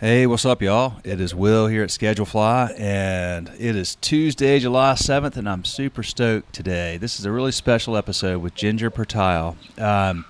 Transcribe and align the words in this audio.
Hey, 0.00 0.26
what's 0.26 0.46
up, 0.46 0.62
y'all? 0.62 0.94
It 1.04 1.20
is 1.20 1.34
Will 1.34 1.66
here 1.66 1.82
at 1.82 1.90
Schedulefly, 1.90 2.72
and 2.80 3.50
it 3.58 3.76
is 3.76 3.96
Tuesday, 3.96 4.58
July 4.58 4.94
7th, 4.94 5.36
and 5.36 5.46
I'm 5.46 5.62
super 5.62 6.02
stoked 6.02 6.54
today. 6.54 6.96
This 6.96 7.20
is 7.20 7.26
a 7.26 7.30
really 7.30 7.52
special 7.52 7.98
episode 7.98 8.40
with 8.40 8.54
Ginger 8.54 8.90
Pertile. 8.90 9.56
Um, 9.78 10.24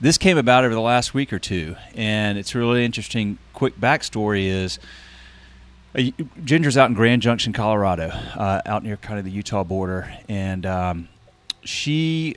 this 0.00 0.18
came 0.18 0.36
about 0.36 0.64
over 0.64 0.74
the 0.74 0.80
last 0.80 1.14
week 1.14 1.32
or 1.32 1.38
two, 1.38 1.76
and 1.94 2.36
it's 2.36 2.52
really 2.52 2.84
interesting. 2.84 3.38
Quick 3.52 3.78
backstory 3.80 4.46
is 4.46 4.80
uh, 5.96 6.10
Ginger's 6.42 6.76
out 6.76 6.88
in 6.88 6.96
Grand 6.96 7.22
Junction, 7.22 7.52
Colorado, 7.52 8.08
uh, 8.08 8.60
out 8.66 8.82
near 8.82 8.96
kind 8.96 9.20
of 9.20 9.24
the 9.24 9.30
Utah 9.30 9.62
border, 9.62 10.12
and 10.28 10.66
um, 10.66 11.08
she 11.62 12.34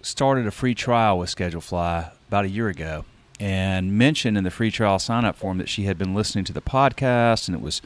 started 0.00 0.48
a 0.48 0.50
free 0.50 0.74
trial 0.74 1.16
with 1.20 1.32
Schedulefly 1.32 2.10
about 2.26 2.44
a 2.44 2.48
year 2.48 2.66
ago 2.66 3.04
and 3.42 3.98
mentioned 3.98 4.38
in 4.38 4.44
the 4.44 4.52
free 4.52 4.70
trial 4.70 5.00
sign 5.00 5.24
up 5.24 5.34
form 5.34 5.58
that 5.58 5.68
she 5.68 5.82
had 5.82 5.98
been 5.98 6.14
listening 6.14 6.44
to 6.44 6.52
the 6.52 6.62
podcast 6.62 7.48
and 7.48 7.56
it 7.56 7.60
was 7.60 7.82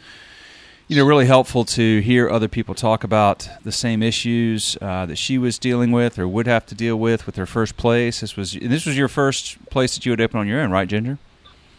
you 0.87 0.95
know 0.95 1.05
really 1.07 1.25
helpful 1.25 1.65
to 1.65 2.01
hear 2.01 2.29
other 2.29 2.47
people 2.47 2.75
talk 2.75 3.03
about 3.03 3.49
the 3.65 3.73
same 3.73 4.03
issues 4.03 4.77
uh, 4.83 5.07
that 5.07 5.17
she 5.17 5.39
was 5.39 5.59
dealing 5.59 5.93
with 5.93 6.19
or 6.19 6.29
would 6.29 6.47
have 6.47 6.67
to 6.67 6.75
deal 6.75 6.97
with 6.97 7.25
with 7.25 7.37
her 7.37 7.47
first 7.47 7.79
place. 7.79 8.21
This 8.21 8.37
was 8.37 8.53
this 8.53 8.85
was 8.85 8.99
your 8.99 9.09
first 9.09 9.57
place 9.71 9.95
that 9.95 10.05
you 10.05 10.13
would 10.13 10.21
open 10.21 10.39
on 10.39 10.47
your 10.47 10.61
own 10.61 10.71
right 10.71 10.87
ginger? 10.87 11.19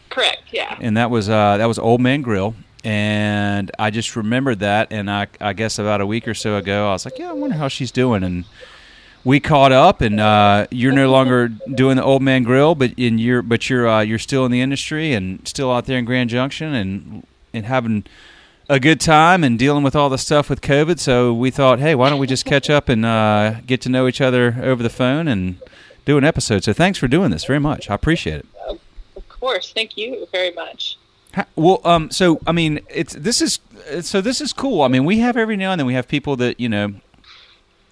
Correct 0.09 0.41
yeah. 0.51 0.75
And 0.81 0.97
that 0.97 1.11
was 1.11 1.29
uh, 1.29 1.57
that 1.57 1.67
was 1.67 1.77
old 1.77 2.01
man 2.01 2.23
grill 2.23 2.55
and 2.83 3.69
I 3.77 3.91
just 3.91 4.15
remembered 4.15 4.57
that 4.59 4.91
and 4.91 5.09
I, 5.09 5.27
I 5.39 5.53
guess 5.53 5.77
about 5.77 6.01
a 6.01 6.07
week 6.07 6.27
or 6.27 6.33
so 6.33 6.55
ago 6.55 6.89
I 6.89 6.93
was 6.93 7.05
like 7.05 7.19
yeah 7.19 7.29
I 7.29 7.33
wonder 7.33 7.57
how 7.57 7.67
she's 7.67 7.91
doing 7.91 8.23
and 8.23 8.45
we 9.27 9.41
caught 9.41 9.73
up, 9.73 9.99
and 9.99 10.21
uh, 10.21 10.67
you're 10.71 10.93
no 10.93 11.11
longer 11.11 11.49
doing 11.49 11.97
the 11.97 12.03
old 12.03 12.21
man 12.21 12.43
grill, 12.43 12.75
but 12.75 12.93
in 12.95 13.17
your 13.17 13.41
but 13.41 13.69
you're 13.69 13.85
uh, 13.85 13.99
you're 13.99 14.17
still 14.17 14.45
in 14.45 14.53
the 14.53 14.61
industry 14.61 15.11
and 15.11 15.45
still 15.45 15.69
out 15.69 15.85
there 15.85 15.97
in 15.97 16.05
Grand 16.05 16.29
Junction 16.29 16.73
and 16.73 17.27
and 17.53 17.65
having 17.65 18.05
a 18.69 18.79
good 18.79 19.01
time 19.01 19.43
and 19.43 19.59
dealing 19.59 19.83
with 19.83 19.97
all 19.97 20.07
the 20.07 20.17
stuff 20.17 20.49
with 20.49 20.61
COVID. 20.61 20.97
So 20.97 21.33
we 21.33 21.51
thought, 21.51 21.79
hey, 21.79 21.93
why 21.93 22.09
don't 22.09 22.19
we 22.19 22.27
just 22.27 22.45
catch 22.45 22.69
up 22.69 22.87
and 22.87 23.05
uh, 23.05 23.55
get 23.65 23.81
to 23.81 23.89
know 23.89 24.07
each 24.07 24.21
other 24.21 24.55
over 24.61 24.81
the 24.81 24.89
phone 24.89 25.27
and 25.27 25.57
do 26.05 26.17
an 26.17 26.23
episode? 26.23 26.63
So 26.63 26.71
thanks 26.71 26.97
for 26.97 27.09
doing 27.09 27.29
this 27.29 27.43
very 27.43 27.59
much. 27.59 27.89
I 27.89 27.95
appreciate 27.95 28.39
it. 28.39 28.45
Of 28.65 29.27
course, 29.27 29.73
thank 29.73 29.97
you 29.97 30.25
very 30.31 30.53
much. 30.53 30.97
Well, 31.57 31.81
um, 31.83 32.11
so 32.11 32.39
I 32.47 32.53
mean, 32.53 32.79
it's 32.89 33.13
this 33.13 33.41
is 33.41 33.59
so 34.03 34.21
this 34.21 34.39
is 34.39 34.53
cool. 34.53 34.83
I 34.83 34.87
mean, 34.87 35.03
we 35.03 35.19
have 35.19 35.35
every 35.35 35.57
now 35.57 35.73
and 35.73 35.79
then 35.79 35.85
we 35.85 35.95
have 35.95 36.07
people 36.07 36.37
that 36.37 36.61
you 36.61 36.69
know 36.69 36.93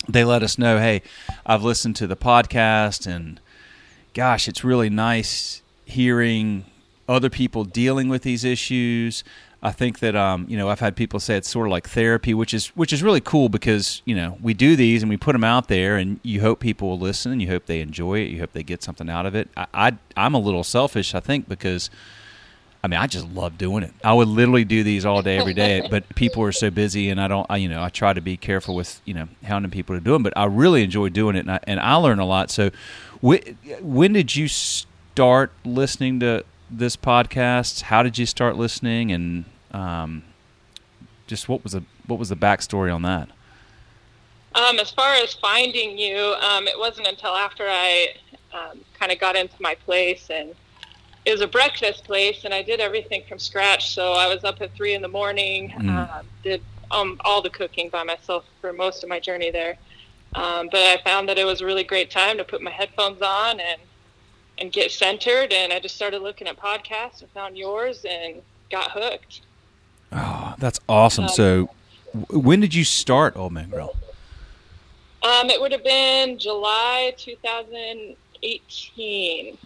they 0.08 0.24
let 0.24 0.44
us 0.44 0.58
know, 0.58 0.78
hey, 0.78 1.02
I've 1.46 1.64
listened 1.64 1.96
to 1.98 2.08
the 2.08 2.16
podcast, 2.16 3.08
and 3.08 3.40
gosh, 4.14 4.48
it's 4.48 4.64
really 4.64 4.90
nice 4.90 5.62
hearing 5.86 6.66
other 7.08 7.30
people 7.30 7.64
dealing 7.64 8.10
with 8.10 8.24
these 8.24 8.44
issues. 8.44 9.24
I 9.62 9.72
think 9.72 9.98
that 10.00 10.16
um, 10.16 10.46
you 10.48 10.58
know 10.58 10.70
I've 10.70 10.80
had 10.80 10.96
people 10.96 11.20
say 11.20 11.38
it's 11.38 11.50
sort 11.50 11.68
of 11.68 11.72
like 11.72 11.90
therapy, 11.90 12.34
which 12.36 12.54
is 12.54 12.68
which 12.76 12.94
is 12.94 13.02
really 13.02 13.22
cool 13.22 13.50
because 13.50 14.04
you 14.06 14.16
know 14.16 14.38
we 14.42 14.54
do 14.54 14.76
these 14.76 15.02
and 15.02 15.10
we 15.10 15.18
put 15.18 15.34
them 15.34 15.44
out 15.44 15.70
there, 15.70 15.98
and 15.98 16.20
you 16.22 16.42
hope 16.42 16.60
people 16.60 16.90
will 16.90 17.00
listen, 17.00 17.40
you 17.40 17.48
hope 17.48 17.66
they 17.66 17.82
enjoy 17.82 18.20
it, 18.20 18.30
you 18.30 18.40
hope 18.40 18.54
they 18.54 18.64
get 18.64 18.84
something 18.84 19.10
out 19.10 19.26
of 19.26 19.34
it. 19.34 19.50
I, 19.58 19.66
I 19.74 19.98
I'm 20.16 20.36
a 20.36 20.40
little 20.40 20.64
selfish, 20.64 21.16
I 21.16 21.20
think, 21.20 21.50
because 21.50 21.90
I 22.86 22.88
mean, 22.88 23.00
I 23.00 23.08
just 23.08 23.28
love 23.30 23.58
doing 23.58 23.82
it. 23.82 23.92
I 24.04 24.14
would 24.14 24.28
literally 24.28 24.64
do 24.64 24.84
these 24.84 25.08
all 25.08 25.24
day, 25.24 25.40
every 25.40 25.56
day. 25.56 25.88
but 25.90 26.08
people 26.14 26.44
are 26.44 26.52
so 26.52 26.70
busy, 26.70 27.10
and 27.10 27.20
I 27.20 27.28
don't, 27.28 27.48
I, 27.50 27.58
you 27.58 27.68
know, 27.68 27.82
I 27.82 27.90
try 27.90 28.14
to 28.14 28.22
be 28.22 28.38
careful 28.38 28.76
with, 28.76 29.02
you 29.06 29.16
know, 29.16 29.28
hounding 29.44 29.72
people 29.72 29.96
to 29.96 30.00
do 30.00 30.12
them. 30.12 30.22
But 30.22 30.38
I 30.38 30.46
really 30.46 30.84
enjoy 30.84 31.10
doing 31.10 31.36
it, 31.36 31.40
and 31.40 31.52
I, 31.54 31.60
and 31.64 31.80
I 31.80 31.96
learn 31.96 32.20
a 32.20 32.28
lot. 32.28 32.52
So, 32.52 32.70
when 33.24 34.14
did 34.14 34.36
you 34.36 34.48
start 34.48 35.52
listening 35.64 36.20
to 36.20 36.46
this 36.70 36.96
podcast? 36.96 37.82
How 37.82 38.04
did 38.04 38.20
you 38.20 38.28
start 38.28 38.56
listening, 38.56 39.12
and 39.12 39.46
um, 39.72 40.22
just 41.26 41.50
what 41.50 41.64
was 41.64 41.74
the 41.74 41.82
what 42.06 42.20
was 42.20 42.30
the 42.30 42.36
backstory 42.36 42.94
on 42.94 43.02
that? 43.02 43.30
Um, 44.54 44.78
as 44.78 44.92
far 44.92 45.16
as 45.16 45.34
finding 45.34 45.98
you, 45.98 46.36
um, 46.40 46.68
it 46.68 46.78
wasn't 46.78 47.08
until 47.08 47.36
after 47.36 47.64
I 47.68 48.14
um, 48.54 48.82
kind 48.94 49.12
of 49.12 49.18
got 49.18 49.36
into 49.36 49.60
my 49.60 49.74
place 49.74 50.30
and 50.30 50.54
it 51.26 51.32
was 51.32 51.42
a 51.42 51.48
breakfast 51.48 52.04
place, 52.04 52.46
and 52.46 52.54
I 52.54 52.62
did 52.62 52.80
everything 52.80 53.24
from 53.28 53.40
scratch. 53.40 53.94
So 53.94 54.14
I 54.14 54.28
was 54.28 54.44
up 54.44 54.62
at 54.62 54.76
three 54.76 54.94
in 54.94 55.02
the 55.02 55.08
morning, 55.08 55.70
mm. 55.70 55.90
uh, 55.90 56.22
did 56.44 56.62
um, 56.92 57.20
all 57.26 57.42
the 57.42 57.50
cooking 57.50 57.90
by 57.90 58.04
myself 58.04 58.46
for 58.62 58.72
most 58.72 59.04
of 59.04 59.10
my 59.10 59.20
journey 59.20 59.50
there. 59.50 59.78
Um, 60.36 60.70
but 60.72 60.82
I 60.82 61.02
found 61.04 61.28
that 61.30 61.40
it 61.40 61.46
was 61.46 61.62
a 61.62 61.66
really 61.66 61.84
great 61.84 62.12
time 62.12 62.38
to 62.38 62.44
put 62.44 62.62
my 62.62 62.70
headphones 62.72 63.22
on 63.22 63.60
and 63.60 63.82
and 64.58 64.72
get 64.72 64.90
centered. 64.92 65.52
And 65.52 65.74
I 65.74 65.80
just 65.80 65.96
started 65.96 66.22
looking 66.22 66.48
at 66.48 66.58
podcasts 66.58 67.22
and 67.22 67.30
found 67.32 67.58
yours 67.58 68.06
and 68.10 68.42
got 68.70 68.92
hooked. 68.92 69.42
Oh, 70.12 70.54
that's 70.60 70.80
awesome! 70.88 71.24
Um, 71.26 71.30
so, 71.30 71.72
when 72.30 72.60
did 72.60 72.76
you 72.76 72.84
start 72.84 73.36
Old 73.36 73.54
Man 73.54 73.70
Grill? 73.70 73.96
Um, 75.24 75.50
it 75.50 75.60
would 75.60 75.72
have 75.72 75.84
been 75.84 76.38
July 76.38 77.16
2018. 77.18 79.58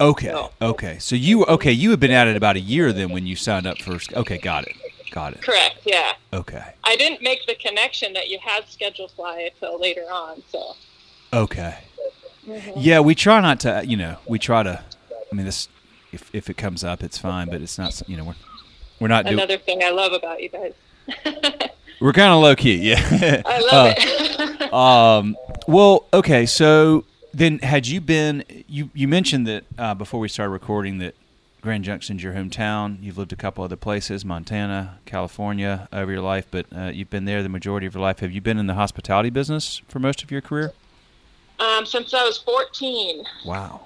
Okay. 0.00 0.28
No. 0.28 0.50
Okay. 0.60 0.98
So 0.98 1.16
you 1.16 1.44
okay? 1.44 1.72
You 1.72 1.90
had 1.90 2.00
been 2.00 2.10
at 2.10 2.26
it 2.26 2.36
about 2.36 2.56
a 2.56 2.60
year 2.60 2.92
then 2.92 3.10
when 3.10 3.26
you 3.26 3.36
signed 3.36 3.66
up 3.66 3.78
first. 3.80 4.12
Okay, 4.12 4.38
got 4.38 4.64
it. 4.66 4.74
Got 5.10 5.34
it. 5.34 5.42
Correct. 5.42 5.78
Yeah. 5.84 6.12
Okay. 6.32 6.74
I 6.82 6.96
didn't 6.96 7.22
make 7.22 7.46
the 7.46 7.54
connection 7.54 8.12
that 8.14 8.28
you 8.28 8.38
had 8.40 8.68
scheduled 8.68 9.12
fly 9.12 9.50
until 9.52 9.80
later 9.80 10.02
on. 10.02 10.42
So. 10.50 10.74
Okay. 11.32 11.78
Mm-hmm. 12.46 12.72
Yeah, 12.76 13.00
we 13.00 13.14
try 13.14 13.40
not 13.40 13.60
to. 13.60 13.82
You 13.86 13.96
know, 13.96 14.16
we 14.26 14.38
try 14.38 14.62
to. 14.62 14.82
I 15.32 15.34
mean, 15.34 15.46
this 15.46 15.68
if 16.12 16.30
if 16.34 16.50
it 16.50 16.56
comes 16.56 16.84
up, 16.84 17.02
it's 17.02 17.18
fine, 17.18 17.48
but 17.48 17.62
it's 17.62 17.78
not. 17.78 18.02
You 18.08 18.16
know, 18.16 18.24
we're 18.24 18.34
we're 19.00 19.08
not. 19.08 19.26
Another 19.26 19.56
do- 19.56 19.62
thing 19.62 19.82
I 19.82 19.90
love 19.90 20.12
about 20.12 20.42
you 20.42 20.48
guys. 20.48 20.72
we're 22.00 22.12
kind 22.12 22.32
of 22.32 22.42
low 22.42 22.56
key, 22.56 22.76
yeah. 22.76 23.42
I 23.46 23.60
love 23.60 23.72
uh, 23.72 23.94
it. 23.96 24.72
um. 24.72 25.36
Well, 25.66 26.06
okay, 26.12 26.46
so 26.46 27.04
then 27.34 27.58
had 27.58 27.86
you 27.86 28.00
been 28.00 28.44
you 28.68 28.90
you 28.94 29.08
mentioned 29.08 29.46
that 29.46 29.64
uh, 29.78 29.94
before 29.94 30.20
we 30.20 30.28
started 30.28 30.50
recording 30.50 30.98
that 30.98 31.14
Grand 31.64 31.82
Junction's 31.82 32.22
your 32.22 32.34
hometown. 32.34 33.02
You've 33.02 33.16
lived 33.16 33.32
a 33.32 33.36
couple 33.36 33.64
other 33.64 33.74
places, 33.74 34.22
Montana, 34.22 34.98
California, 35.06 35.88
over 35.94 36.12
your 36.12 36.20
life, 36.20 36.46
but 36.50 36.66
uh, 36.76 36.90
you've 36.92 37.08
been 37.08 37.24
there 37.24 37.42
the 37.42 37.48
majority 37.48 37.86
of 37.86 37.94
your 37.94 38.02
life. 38.02 38.18
Have 38.18 38.32
you 38.32 38.42
been 38.42 38.58
in 38.58 38.66
the 38.66 38.74
hospitality 38.74 39.30
business 39.30 39.80
for 39.88 39.98
most 39.98 40.22
of 40.22 40.30
your 40.30 40.42
career? 40.42 40.74
Um, 41.58 41.86
since 41.86 42.12
I 42.12 42.22
was 42.22 42.36
14. 42.36 43.24
Wow. 43.46 43.80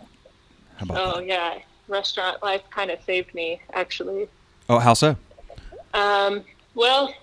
How 0.76 0.84
about 0.86 0.96
oh, 0.98 1.16
that? 1.18 1.26
yeah. 1.28 1.58
Restaurant 1.86 2.42
life 2.42 2.62
kind 2.70 2.90
of 2.90 2.98
saved 3.06 3.32
me, 3.32 3.60
actually. 3.72 4.28
Oh, 4.68 4.80
how 4.80 4.94
so? 4.94 5.16
Um, 5.94 6.42
well, 6.74 7.14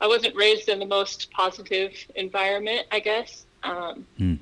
I 0.00 0.06
wasn't 0.06 0.34
raised 0.34 0.70
in 0.70 0.78
the 0.78 0.86
most 0.86 1.30
positive 1.32 1.92
environment, 2.14 2.86
I 2.90 3.00
guess. 3.00 3.44
Um, 3.62 4.06
hmm. 4.16 4.34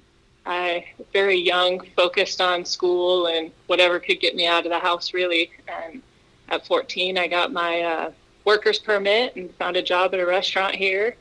I 0.47 0.87
very 1.13 1.37
young, 1.37 1.81
focused 1.97 2.41
on 2.41 2.65
school 2.65 3.27
and 3.27 3.51
whatever 3.67 3.99
could 3.99 4.21
get 4.21 4.37
me 4.37 4.47
out 4.47 4.65
of 4.65 4.71
the 4.71 4.79
house 4.79 5.13
really. 5.13 5.51
And 5.67 6.03
at 6.49 6.67
14, 6.67 7.19
I 7.19 7.27
got 7.27 7.53
my 7.53 7.81
uh, 7.81 8.11
worker's 8.45 8.79
permit 8.79 9.35
and 9.37 9.53
found 9.57 9.77
a 9.77 9.83
job 9.83 10.15
at 10.15 10.21
a 10.21 10.27
restaurant 10.27 10.77
here 10.77 11.17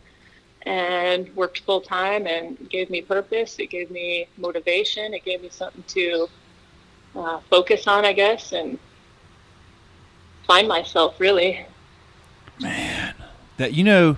and 0.62 1.36
worked 1.36 1.60
full 1.62 1.82
time 1.82 2.28
and 2.28 2.70
gave 2.70 2.90
me 2.90 3.02
purpose. 3.02 3.58
It 3.60 3.70
gave 3.70 3.92
me 3.92 4.28
motivation. 4.38 5.14
It 5.14 5.26
gave 5.26 5.42
me 5.42 5.50
something 5.50 5.84
to 5.88 6.28
uh, 7.16 7.40
focus 7.50 7.88
on, 7.88 8.06
I 8.06 8.14
guess, 8.14 8.52
and 8.52 8.78
find 10.46 10.68
myself 10.68 11.20
really. 11.20 11.66
Man, 12.60 13.16
that 13.58 13.74
you 13.74 13.84
know 13.84 14.18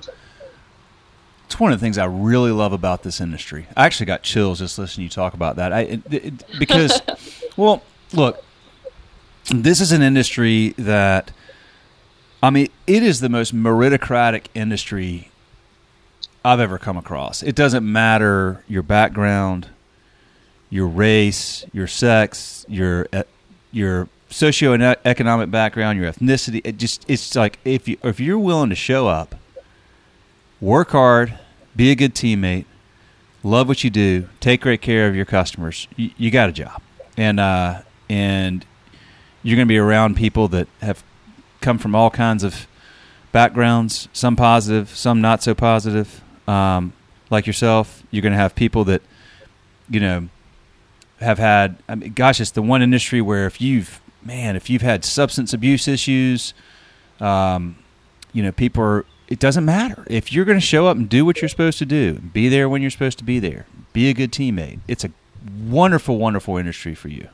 one 1.60 1.72
of 1.72 1.80
the 1.80 1.86
things 1.86 1.98
I 1.98 2.06
really 2.06 2.52
love 2.52 2.74
about 2.74 3.04
this 3.04 3.22
industry. 3.22 3.68
I 3.76 3.86
actually 3.86 4.06
got 4.08 4.24
chills 4.24 4.60
just 4.60 4.78
listening 4.78 5.04
to 5.04 5.04
you 5.04 5.10
talk 5.10 5.34
about 5.34 5.56
that. 5.58 5.74
I 5.74 5.80
it, 5.82 6.14
it, 6.14 6.60
because, 6.60 7.02
well, 7.58 7.84
look, 8.14 8.44
this 9.50 9.82
is 9.82 9.92
an 9.92 10.02
industry 10.02 10.74
that, 10.78 11.32
I 12.42 12.50
mean, 12.50 12.70
it 12.86 13.04
is 13.04 13.20
the 13.20 13.30
most 13.30 13.56
meritocratic 13.56 14.46
industry 14.54 15.32
I've 16.44 16.60
ever 16.60 16.78
come 16.78 16.98
across. 16.98 17.44
It 17.44 17.56
doesn't 17.56 17.90
matter 17.90 18.64
your 18.68 18.84
background, 18.84 19.68
your 20.70 20.88
race, 20.88 21.66
your 21.74 21.88
sex, 21.88 22.66
your 22.70 23.08
your 23.72 24.08
socioeconomic 24.30 25.52
background, 25.52 26.00
your 26.00 26.12
ethnicity. 26.12 26.62
It 26.64 26.78
just 26.78 27.06
it's 27.10 27.36
like 27.36 27.60
if 27.66 27.88
you 27.88 27.98
if 28.04 28.20
you're 28.20 28.40
willing 28.40 28.70
to 28.70 28.76
show 28.76 29.08
up 29.08 29.36
work 30.62 30.92
hard, 30.92 31.38
be 31.78 31.92
a 31.92 31.96
good 31.96 32.14
teammate, 32.14 32.66
love 33.44 33.68
what 33.68 33.84
you 33.84 33.90
do, 33.90 34.28
take 34.40 34.62
great 34.62 34.82
care 34.82 35.08
of 35.08 35.16
your 35.16 35.26
customers. 35.26 35.88
You, 35.96 36.10
you 36.18 36.32
got 36.32 36.50
a 36.50 36.52
job, 36.52 36.82
and 37.16 37.40
uh, 37.40 37.82
and 38.10 38.66
you're 39.44 39.56
going 39.56 39.68
to 39.68 39.72
be 39.72 39.78
around 39.78 40.18
people 40.18 40.48
that 40.50 40.68
have 40.82 41.04
come 41.62 41.78
from 41.78 41.96
all 41.96 42.10
kinds 42.10 42.44
of 42.44 42.68
backgrounds, 43.32 44.10
some 44.12 44.36
positive, 44.36 44.90
some 44.90 45.22
not 45.22 45.44
so 45.44 45.54
positive. 45.54 46.22
Um, 46.48 46.94
like 47.30 47.46
yourself, 47.46 48.04
you're 48.10 48.22
going 48.22 48.34
to 48.34 48.38
have 48.38 48.56
people 48.56 48.84
that 48.86 49.02
you 49.90 50.00
know 50.00 50.30
have 51.20 51.38
had. 51.38 51.78
I 51.88 51.96
mean, 51.96 52.14
gosh, 52.14 52.42
it's 52.42 52.52
the 52.52 52.62
one 52.62 52.82
industry 52.82 53.22
where 53.22 53.46
if 53.46 53.62
you've 53.62 54.02
man, 54.24 54.56
if 54.56 54.70
you've 54.70 54.82
had 54.82 55.06
substance 55.06 55.54
abuse 55.54 55.88
issues, 55.88 56.54
um, 57.20 57.78
you 58.34 58.44
know, 58.44 58.52
people 58.52 58.84
are. 58.84 59.06
It 59.28 59.40
doesn't 59.40 59.66
matter 59.66 60.06
if 60.10 60.32
you're 60.32 60.46
going 60.46 60.58
to 60.58 60.66
show 60.66 60.88
up 60.88 60.96
and 60.96 61.10
do 61.10 61.26
what 61.26 61.42
you're 61.42 61.50
supposed 61.50 61.78
to 61.80 61.86
do, 61.86 62.14
be 62.20 62.48
there 62.48 62.70
when 62.70 62.82
you're 62.82 62.92
supposed 62.92 63.18
to 63.18 63.24
be 63.24 63.40
there, 63.40 63.66
be 63.92 64.10
a 64.10 64.14
good 64.14 64.32
teammate. 64.32 64.80
It's 64.88 65.04
a 65.04 65.12
wonderful, 65.66 66.18
wonderful 66.18 66.58
industry 66.58 66.96
for 66.96 67.10
you. 67.10 67.28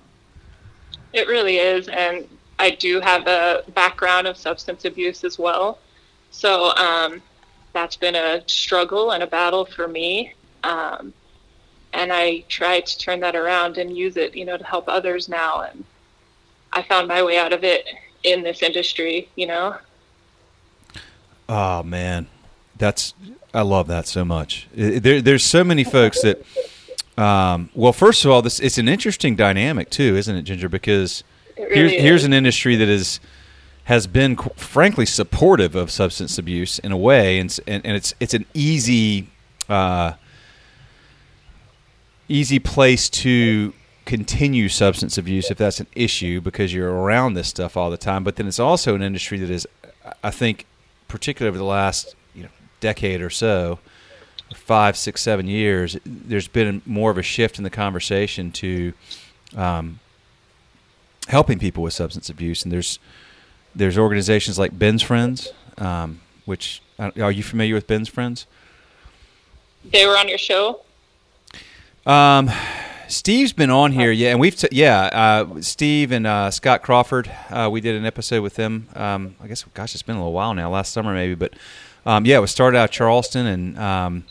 It 1.14 1.28
really 1.28 1.58
is, 1.58 1.88
and 1.88 2.28
I 2.58 2.72
do 2.72 3.00
have 3.00 3.28
a 3.28 3.64
background 3.74 4.26
of 4.26 4.38
substance 4.38 4.86
abuse 4.86 5.24
as 5.24 5.38
well, 5.38 5.78
so 6.32 6.76
um, 6.76 7.22
that's 7.74 7.96
been 7.96 8.16
a 8.16 8.42
struggle 8.48 9.12
and 9.12 9.22
a 9.22 9.28
battle 9.28 9.66
for 9.66 9.88
me. 9.88 10.34
Um, 10.64 11.14
and 11.94 12.12
I 12.12 12.44
try 12.50 12.80
to 12.80 12.98
turn 12.98 13.20
that 13.20 13.36
around 13.36 13.78
and 13.78 13.96
use 13.96 14.18
it, 14.18 14.36
you 14.36 14.46
know, 14.46 14.58
to 14.58 14.64
help 14.64 14.86
others 14.88 15.30
now. 15.30 15.62
And 15.62 15.84
I 16.72 16.82
found 16.82 17.08
my 17.08 17.22
way 17.22 17.38
out 17.38 17.54
of 17.54 17.64
it 17.64 17.88
in 18.24 18.42
this 18.42 18.64
industry, 18.64 19.30
you 19.36 19.46
know. 19.46 19.78
Oh 21.50 21.84
man, 21.84 22.28
that's 22.78 23.14
I 23.54 23.62
love 23.62 23.88
that 23.88 24.08
so 24.08 24.26
much. 24.26 24.68
There, 24.74 25.22
there's 25.22 25.44
so 25.44 25.64
many 25.64 25.84
folks 25.84 26.22
that. 26.22 26.44
Um, 27.16 27.70
well, 27.76 27.94
first 27.94 28.26
of 28.26 28.32
all, 28.32 28.42
this 28.42 28.60
it's 28.60 28.80
an 28.80 28.88
interesting 28.88 29.36
dynamic 29.36 29.92
too, 29.92 30.16
isn't 30.16 30.36
it, 30.36 30.44
Ginger? 30.44 30.68
Because 30.68 31.24
really 31.58 31.76
here's 31.76 31.92
is. 31.92 32.02
here's 32.02 32.24
an 32.24 32.34
industry 32.34 32.76
that 32.76 32.90
is 32.90 33.20
has 33.84 34.08
been 34.08 34.36
frankly 34.56 35.06
supportive 35.06 35.76
of 35.76 35.92
substance 35.92 36.38
abuse 36.40 36.80
in 36.80 36.92
a 36.92 36.98
way, 36.98 37.38
and 37.38 37.56
and, 37.68 37.86
and 37.86 37.96
it's 37.96 38.16
it's 38.20 38.34
an 38.34 38.46
easy 38.56 39.30
uh, 39.70 40.14
easy 42.28 42.60
place 42.60 43.10
to 43.10 43.74
continue 44.06 44.68
substance 44.68 45.18
abuse 45.18 45.50
if 45.50 45.58
that's 45.58 45.80
an 45.80 45.88
issue 45.96 46.42
because 46.42 46.74
you're 46.74 46.92
around 46.92 47.36
this 47.36 47.48
stuff 47.48 47.78
all 47.78 47.90
the 47.90 47.98
time. 47.98 48.24
But 48.24 48.36
then 48.38 48.48
it's 48.48 48.60
also 48.60 48.96
an 48.96 49.02
industry 49.02 49.38
that 49.40 49.50
is, 49.50 49.68
I 50.24 50.32
think, 50.32 50.66
particularly 51.14 51.50
over 51.50 51.60
the 51.60 51.64
last 51.64 52.16
you 52.34 52.42
know 52.42 52.50
decade 52.80 53.22
or 53.22 53.30
so, 53.30 53.78
five, 54.56 54.98
six, 54.98 55.22
seven 55.22 55.46
years, 55.46 55.96
there's 56.04 56.48
been 56.48 56.82
more 56.88 57.12
of 57.12 57.20
a 57.20 57.22
shift 57.22 57.60
in 57.60 57.64
the 57.64 57.70
conversation 57.70 58.52
to 58.52 58.94
um, 59.56 60.00
helping 61.28 61.60
people 61.60 61.84
with 61.84 61.94
substance 61.94 62.32
abuse, 62.32 62.64
and 62.64 62.72
there's 62.72 62.98
there's 63.76 63.96
organizations 63.96 64.58
like 64.58 64.78
Ben's 64.78 65.04
Friends, 65.04 65.54
um, 65.78 66.20
which 66.46 66.82
are 66.98 67.32
you 67.32 67.44
familiar 67.44 67.76
with 67.76 67.86
Ben's 67.86 68.10
Friends? 68.10 68.48
They 69.86 70.08
were 70.08 70.18
on 70.18 70.28
your 70.28 70.40
show. 70.40 70.82
Um, 72.08 72.50
Steve's 73.14 73.54
been 73.54 73.70
on 73.70 73.92
here, 73.92 74.12
yeah, 74.12 74.32
and 74.32 74.40
we've 74.40 74.56
t- 74.56 74.68
yeah, 74.72 75.04
uh, 75.04 75.62
Steve 75.62 76.12
and 76.12 76.26
uh, 76.26 76.50
Scott 76.50 76.82
Crawford. 76.82 77.32
Uh, 77.50 77.70
we 77.72 77.80
did 77.80 77.96
an 77.96 78.06
episode 78.06 78.42
with 78.42 78.56
them. 78.56 78.88
Um, 78.96 79.36
I 79.40 79.48
guess, 79.48 79.64
gosh, 79.76 79.94
it's 79.94 80.02
been 80.02 80.16
a 80.16 80.20
little 80.20 80.34
while 80.34 80.54
now, 80.56 80.72
last 80.72 80.92
summer 80.92 81.14
maybe, 81.14 81.36
but 81.36 81.54
um, 82.08 82.26
yeah, 82.26 82.38
it 82.38 82.42
was 82.42 82.50
started 82.52 82.78
out 82.78 82.90
Charleston, 82.90 83.46
and 83.46 83.78
um, 83.78 84.24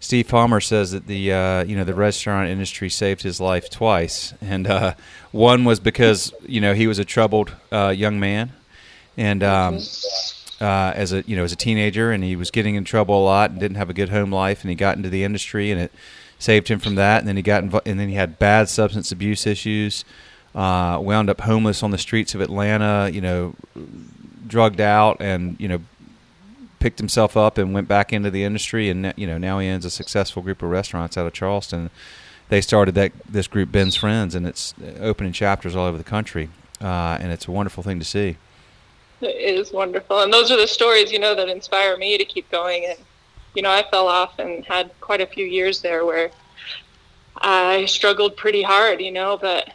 Steve 0.00 0.28
Palmer 0.28 0.60
says 0.60 0.90
that 0.90 1.06
the 1.06 1.32
uh, 1.32 1.64
you 1.64 1.76
know 1.76 1.84
the 1.84 1.94
restaurant 1.94 2.50
industry 2.50 2.90
saved 2.90 3.22
his 3.22 3.40
life 3.40 3.70
twice, 3.70 4.34
and 4.40 4.66
uh, 4.66 4.94
one 5.30 5.64
was 5.64 5.78
because 5.78 6.32
you 6.46 6.60
know 6.60 6.74
he 6.74 6.88
was 6.88 6.98
a 6.98 7.04
troubled 7.04 7.54
uh, 7.70 7.94
young 7.96 8.18
man, 8.18 8.52
and 9.16 9.44
um, 9.44 9.78
uh, 10.60 10.92
as 10.94 11.12
a 11.12 11.22
you 11.22 11.36
know 11.36 11.44
as 11.44 11.52
a 11.52 11.56
teenager, 11.56 12.10
and 12.10 12.24
he 12.24 12.34
was 12.34 12.50
getting 12.50 12.74
in 12.74 12.84
trouble 12.84 13.22
a 13.22 13.24
lot 13.24 13.50
and 13.52 13.60
didn't 13.60 13.76
have 13.76 13.90
a 13.90 13.94
good 13.94 14.08
home 14.08 14.32
life, 14.32 14.62
and 14.62 14.70
he 14.70 14.74
got 14.74 14.96
into 14.96 15.08
the 15.08 15.22
industry, 15.22 15.70
and 15.70 15.80
it 15.80 15.92
saved 16.44 16.68
him 16.68 16.78
from 16.78 16.94
that. 16.96 17.20
And 17.20 17.28
then 17.28 17.36
he 17.36 17.42
got 17.42 17.64
invo- 17.64 17.82
and 17.86 17.98
then 17.98 18.08
he 18.08 18.14
had 18.14 18.38
bad 18.38 18.68
substance 18.68 19.10
abuse 19.10 19.46
issues, 19.46 20.04
uh, 20.54 20.98
wound 21.00 21.30
up 21.30 21.40
homeless 21.40 21.82
on 21.82 21.90
the 21.90 21.98
streets 21.98 22.34
of 22.34 22.40
Atlanta, 22.40 23.10
you 23.12 23.20
know, 23.20 23.54
drugged 24.46 24.80
out, 24.80 25.16
and 25.20 25.56
you 25.58 25.68
know 25.68 25.80
picked 26.78 26.98
himself 26.98 27.34
up 27.34 27.56
and 27.56 27.72
went 27.72 27.88
back 27.88 28.12
into 28.12 28.30
the 28.30 28.44
industry, 28.44 28.90
and 28.90 29.14
you 29.16 29.26
know 29.26 29.38
now 29.38 29.58
he 29.58 29.68
owns 29.68 29.84
a 29.84 29.90
successful 29.90 30.42
group 30.42 30.62
of 30.62 30.70
restaurants 30.70 31.16
out 31.16 31.26
of 31.26 31.32
Charleston. 31.32 31.90
They 32.50 32.60
started 32.60 32.94
that 32.96 33.12
this 33.28 33.46
group 33.46 33.72
Ben's 33.72 33.96
Friends, 33.96 34.34
and 34.34 34.46
it's 34.46 34.74
opening 35.00 35.32
chapters 35.32 35.74
all 35.74 35.86
over 35.86 35.96
the 35.96 36.04
country, 36.04 36.50
uh, 36.80 37.18
and 37.20 37.32
it's 37.32 37.48
a 37.48 37.50
wonderful 37.50 37.82
thing 37.82 37.98
to 37.98 38.04
see. 38.04 38.36
It 39.22 39.58
is 39.58 39.72
wonderful, 39.72 40.20
and 40.20 40.30
those 40.30 40.50
are 40.50 40.58
the 40.58 40.66
stories, 40.66 41.10
you 41.10 41.18
know, 41.18 41.34
that 41.34 41.48
inspire 41.48 41.96
me 41.96 42.18
to 42.18 42.24
keep 42.26 42.50
going. 42.50 42.84
And 42.84 42.98
you 43.54 43.62
know, 43.62 43.70
I 43.70 43.84
fell 43.90 44.08
off 44.08 44.38
and 44.38 44.64
had 44.64 44.90
quite 45.00 45.20
a 45.20 45.26
few 45.26 45.44
years 45.44 45.80
there 45.80 46.04
where 46.04 46.30
I 47.36 47.84
struggled 47.86 48.36
pretty 48.36 48.62
hard, 48.62 49.00
you 49.00 49.12
know, 49.12 49.36
but 49.36 49.72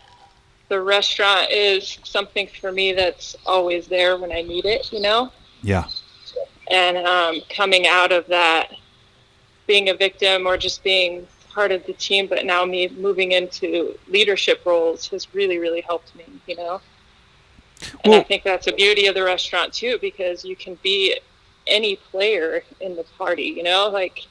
the 0.69 0.81
restaurant 0.81 1.51
is 1.51 1.97
something 2.03 2.47
for 2.47 2.71
me 2.71 2.93
that's 2.93 3.35
always 3.45 3.87
there 3.87 4.17
when 4.17 4.31
I 4.31 4.41
need 4.41 4.65
it, 4.65 4.91
you 4.91 5.01
know. 5.01 5.31
Yeah, 5.61 5.85
and 6.69 6.97
um, 6.97 7.41
coming 7.49 7.87
out 7.87 8.11
of 8.11 8.27
that, 8.27 8.71
being 9.67 9.89
a 9.89 9.93
victim 9.93 10.45
or 10.45 10.57
just 10.57 10.83
being 10.83 11.27
part 11.49 11.71
of 11.71 11.85
the 11.85 11.93
team, 11.93 12.27
but 12.27 12.45
now 12.45 12.63
me 12.63 12.87
moving 12.89 13.31
into 13.31 13.97
leadership 14.07 14.61
roles 14.65 15.07
has 15.07 15.33
really, 15.33 15.57
really 15.57 15.81
helped 15.81 16.15
me, 16.15 16.25
you 16.47 16.55
know. 16.55 16.79
And 18.03 18.13
I 18.13 18.21
think 18.21 18.43
that's 18.43 18.65
the 18.65 18.73
beauty 18.73 19.07
of 19.07 19.15
the 19.15 19.23
restaurant 19.23 19.73
too, 19.73 19.97
because 19.99 20.45
you 20.45 20.55
can 20.55 20.77
be 20.83 21.19
any 21.69 21.95
player 21.95 22.63
in 22.81 22.95
the 22.95 23.03
party, 23.17 23.43
you 23.43 23.63
know, 23.63 23.89
like 23.89 24.25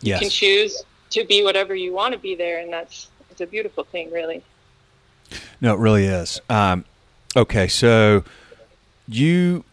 you 0.00 0.16
can 0.18 0.28
choose 0.30 0.82
to 1.10 1.24
be 1.24 1.42
whatever 1.44 1.74
you 1.74 1.92
want 1.92 2.12
to 2.14 2.18
be 2.18 2.34
there, 2.34 2.58
and 2.60 2.72
that's 2.72 3.08
it's 3.30 3.40
a 3.40 3.46
beautiful 3.46 3.84
thing, 3.84 4.10
really. 4.10 4.42
no, 5.60 5.74
it 5.74 5.78
really 5.78 6.04
is. 6.06 6.40
Um, 6.50 6.84
okay, 7.36 7.66
so 7.68 8.24
you 9.08 9.64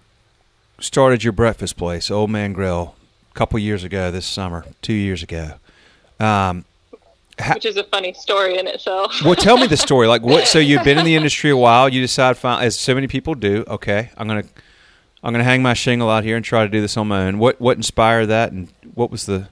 started 0.79 1.23
your 1.23 1.33
breakfast 1.33 1.75
place, 1.77 2.09
Old 2.11 2.29
Man 2.29 2.53
Grill, 2.53 2.95
a 3.31 3.33
couple 3.33 3.59
years 3.59 3.83
ago 3.83 4.11
this 4.11 4.25
summer, 4.25 4.65
two 4.81 4.93
years 4.93 5.23
ago. 5.23 5.53
Um, 6.19 6.65
Ha- 7.39 7.53
Which 7.53 7.65
is 7.65 7.77
a 7.77 7.85
funny 7.85 8.11
story 8.11 8.57
in 8.57 8.67
itself. 8.67 9.15
well, 9.23 9.33
tell 9.33 9.57
me 9.57 9.65
the 9.65 9.77
story. 9.77 10.07
Like, 10.07 10.23
what? 10.23 10.45
So 10.45 10.59
you've 10.59 10.83
been 10.83 10.97
in 10.97 11.05
the 11.05 11.15
industry 11.21 11.49
a 11.51 11.55
while. 11.55 11.87
You 11.87 12.01
decide, 12.01 12.35
as 12.43 12.77
so 12.77 12.93
many 12.93 13.07
people 13.07 13.33
do. 13.33 13.63
Okay, 13.65 14.09
I'm 14.17 14.27
gonna, 14.27 14.43
I'm 15.23 15.33
gonna 15.33 15.43
hang 15.43 15.61
my 15.61 15.73
shingle 15.73 16.09
out 16.09 16.23
here 16.23 16.35
and 16.35 16.45
try 16.45 16.63
to 16.63 16.69
do 16.69 16.81
this 16.81 16.95
on 16.97 17.07
my 17.07 17.25
own. 17.25 17.39
What, 17.39 17.59
what 17.59 17.77
inspired 17.77 18.27
that, 18.27 18.51
and 18.51 18.71
what 18.93 19.11
was 19.11 19.25
the 19.25 19.49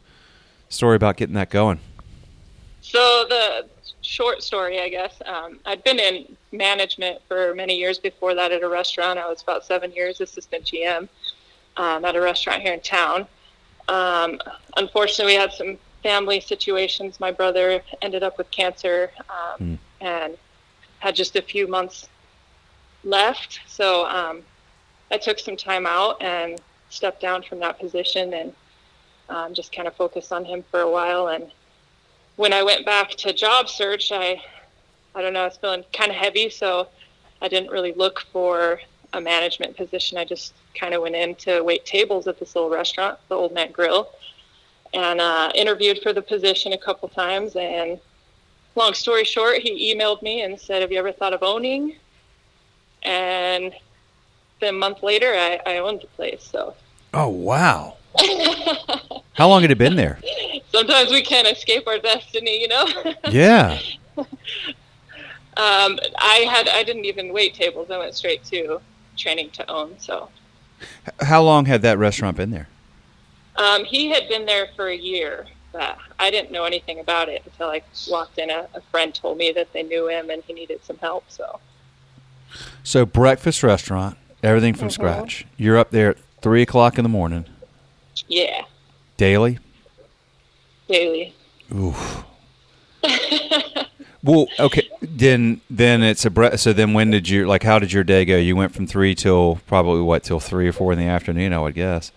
story 0.70 0.96
about 0.96 1.18
getting 1.18 1.36
that 1.36 1.50
going? 1.50 1.80
So 2.82 3.26
the 3.28 3.68
short 4.02 4.42
story, 4.42 4.80
I 4.80 4.90
guess, 4.90 5.22
um, 5.26 5.60
I'd 5.66 5.84
been 5.84 6.00
in 6.00 6.38
management 6.52 7.22
for 7.28 7.54
many 7.54 7.78
years 7.78 8.00
before 8.00 8.34
that 8.36 8.52
at 8.52 8.64
a 8.64 8.68
restaurant. 8.70 9.20
I 9.20 9.28
was 9.28 9.42
about 9.42 9.66
seven 9.66 9.92
years 9.92 10.22
assistant 10.22 10.64
GM 10.64 11.10
um, 11.76 12.06
at 12.06 12.16
a 12.16 12.22
restaurant 12.22 12.62
here 12.62 12.74
in 12.74 12.80
town. 12.80 13.28
Um, 13.90 14.40
unfortunately, 14.78 15.34
we 15.34 15.40
had 15.40 15.52
some 15.52 15.78
family 16.04 16.40
situations. 16.40 17.20
My 17.20 17.32
brother 17.32 17.82
ended 18.02 18.24
up 18.24 18.38
with 18.38 18.50
cancer 18.52 19.12
um, 19.30 19.78
and 20.00 20.38
had 21.00 21.16
just 21.16 21.36
a 21.36 21.42
few 21.42 21.68
months 21.68 22.08
left. 23.04 23.60
So 23.68 24.06
um, 24.08 24.44
I 25.12 25.18
took 25.18 25.40
some 25.40 25.58
time 25.58 25.86
out 25.86 26.22
and 26.22 26.60
stepped 26.90 27.22
down 27.22 27.44
from 27.44 27.60
that 27.60 27.80
position 27.80 28.34
and 28.34 28.54
um, 29.30 29.54
just 29.54 29.72
kind 29.76 29.88
of 29.88 29.96
focused 29.96 30.32
on 30.32 30.46
him 30.46 30.64
for 30.70 30.82
a 30.82 30.90
while. 30.90 31.28
And 31.28 31.52
when 32.36 32.54
I 32.54 32.64
went 32.64 32.86
back 32.86 33.12
to 33.12 33.34
job 33.34 33.70
search, 33.70 34.12
I, 34.12 34.42
I 35.16 35.22
don't 35.22 35.34
know, 35.34 35.42
I 35.42 35.46
was 35.46 35.58
feeling 35.58 35.84
kind 35.94 36.12
of 36.12 36.18
heavy, 36.18 36.50
so 36.50 36.88
I 37.42 37.48
didn't 37.48 37.72
really 37.72 37.94
look 37.94 38.22
for 38.32 38.80
a 39.14 39.22
management 39.22 39.76
position. 39.76 40.18
I 40.18 40.26
just 40.26 40.54
kind 40.80 40.94
of 40.94 41.02
went 41.02 41.16
in 41.16 41.36
to 41.36 41.62
wait 41.62 41.86
tables 41.86 42.28
at 42.28 42.40
this 42.40 42.56
little 42.56 42.70
restaurant, 42.70 43.18
the 43.30 43.36
Old 43.36 43.54
Man 43.54 43.72
Grill, 43.72 44.10
and 44.94 45.20
uh, 45.20 45.52
interviewed 45.56 46.00
for 46.02 46.14
the 46.14 46.22
position 46.22 46.74
a 46.74 46.78
couple 46.78 47.10
times. 47.10 47.56
And 47.56 48.00
long 48.76 48.94
story 48.94 49.24
short, 49.24 49.60
he 49.60 49.94
emailed 49.94 50.22
me 50.22 50.42
and 50.42 50.60
said, 50.60 50.82
"Have 50.82 50.92
you 50.92 51.00
ever 51.00 51.12
thought 51.12 51.34
of 51.34 51.44
owning?" 51.44 51.96
And 53.04 53.74
a 54.62 54.72
month 54.72 55.04
later, 55.04 55.34
I, 55.34 55.60
I 55.66 55.78
owned 55.78 56.02
the 56.02 56.08
place. 56.08 56.44
So 56.44 56.76
Oh 57.14 57.30
wow! 57.30 57.96
How 59.34 59.48
long 59.48 59.62
had 59.62 59.72
it 59.72 59.78
been 59.78 59.96
there? 59.96 60.20
sometimes 60.72 61.10
we 61.12 61.22
can't 61.22 61.48
escape 61.48 61.88
our 61.88 61.98
destiny, 62.00 62.62
you 62.62 62.68
know. 62.68 62.86
Yeah. 63.30 63.80
Um, 65.58 65.98
I 66.20 66.46
had 66.50 66.70
I 66.70 66.84
didn't 66.84 67.06
even 67.06 67.34
wait 67.34 67.56
tables. 67.56 67.90
I 67.90 67.98
went 67.98 68.14
straight 68.14 68.44
to 68.46 68.80
training 69.18 69.50
to 69.52 69.70
own. 69.72 69.96
So 69.98 70.30
How 71.22 71.42
long 71.42 71.66
had 71.66 71.82
that 71.82 71.98
restaurant 71.98 72.38
been 72.38 72.52
there? 72.52 72.68
um, 73.56 73.84
he 73.86 74.10
had 74.10 74.30
been 74.30 74.46
there 74.46 74.68
for 74.76 74.88
a 74.90 74.96
year, 74.96 75.48
but 75.74 75.98
I 76.20 76.30
didn't 76.30 76.52
know 76.52 76.66
anything 76.66 77.00
about 77.00 77.28
it 77.28 77.42
until 77.44 77.70
I 77.70 77.82
walked 78.08 78.38
in. 78.38 78.52
A, 78.52 78.68
a 78.76 78.82
friend 78.92 79.16
told 79.16 79.40
me 79.40 79.52
that 79.54 79.74
they 79.74 79.82
knew 79.82 80.08
him 80.08 80.30
and 80.30 80.44
he 80.44 80.54
needed 80.54 80.84
some 80.84 80.98
help. 81.00 81.24
So 81.28 81.60
So 82.84 83.04
breakfast 83.06 83.64
restaurant, 83.64 84.16
everything 84.44 84.74
from 84.74 84.88
Mhm. 84.90 84.94
scratch. 84.94 85.46
You're 85.58 85.78
up 85.78 85.92
there 85.92 86.12
at 86.12 86.18
three 86.42 86.62
o'clock 86.62 86.98
in 86.98 87.04
the 87.04 87.10
morning 87.10 87.46
yeah, 88.28 88.62
daily. 89.18 89.60
daily. 90.88 91.34
Oof. 91.74 92.24
Well, 94.24 94.48
okay, 94.60 94.90
then 95.02 95.62
then 95.70 96.02
it's 96.04 96.26
a 96.26 96.30
bre- 96.30 96.58
so 96.58 96.74
then 96.74 96.94
when 96.94 97.12
did 97.12 97.30
you 97.30 97.46
like 97.48 97.64
how 97.64 97.80
did 97.80 97.94
your 97.94 98.04
day 98.04 98.26
go? 98.26 98.36
You 98.36 98.56
went 98.58 98.74
from 98.76 98.86
three 98.86 99.16
till 99.16 99.60
probably 99.68 100.02
what 100.02 100.24
till 100.24 100.40
three 100.42 100.68
or 100.68 100.74
four 100.74 100.92
in 100.92 100.98
the 101.00 101.06
afternoon, 101.06 101.54
I 101.54 101.60
would 101.60 101.76
guess. 101.76 102.12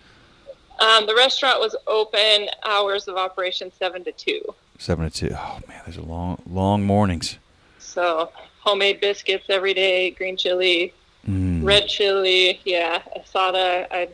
Um, 0.79 1.05
the 1.05 1.15
restaurant 1.15 1.59
was 1.61 1.73
open 1.87 2.49
hours 2.65 3.07
of 3.07 3.15
operation 3.15 3.71
seven 3.77 4.03
to 4.03 4.11
two. 4.11 4.41
Seven 4.77 5.09
to 5.09 5.11
two. 5.29 5.33
Oh 5.37 5.59
man, 5.69 5.83
those 5.85 5.97
are 5.99 6.01
long 6.01 6.41
long 6.49 6.83
mornings. 6.83 7.37
So 7.79 8.31
homemade 8.59 8.99
biscuits 8.99 9.45
every 9.47 9.73
day, 9.75 10.09
green 10.11 10.35
chili, 10.35 10.93
Mm. 11.27 11.63
red 11.63 11.87
chili, 11.87 12.59
yeah, 12.65 13.01
asada. 13.17 13.87
I, 13.91 14.09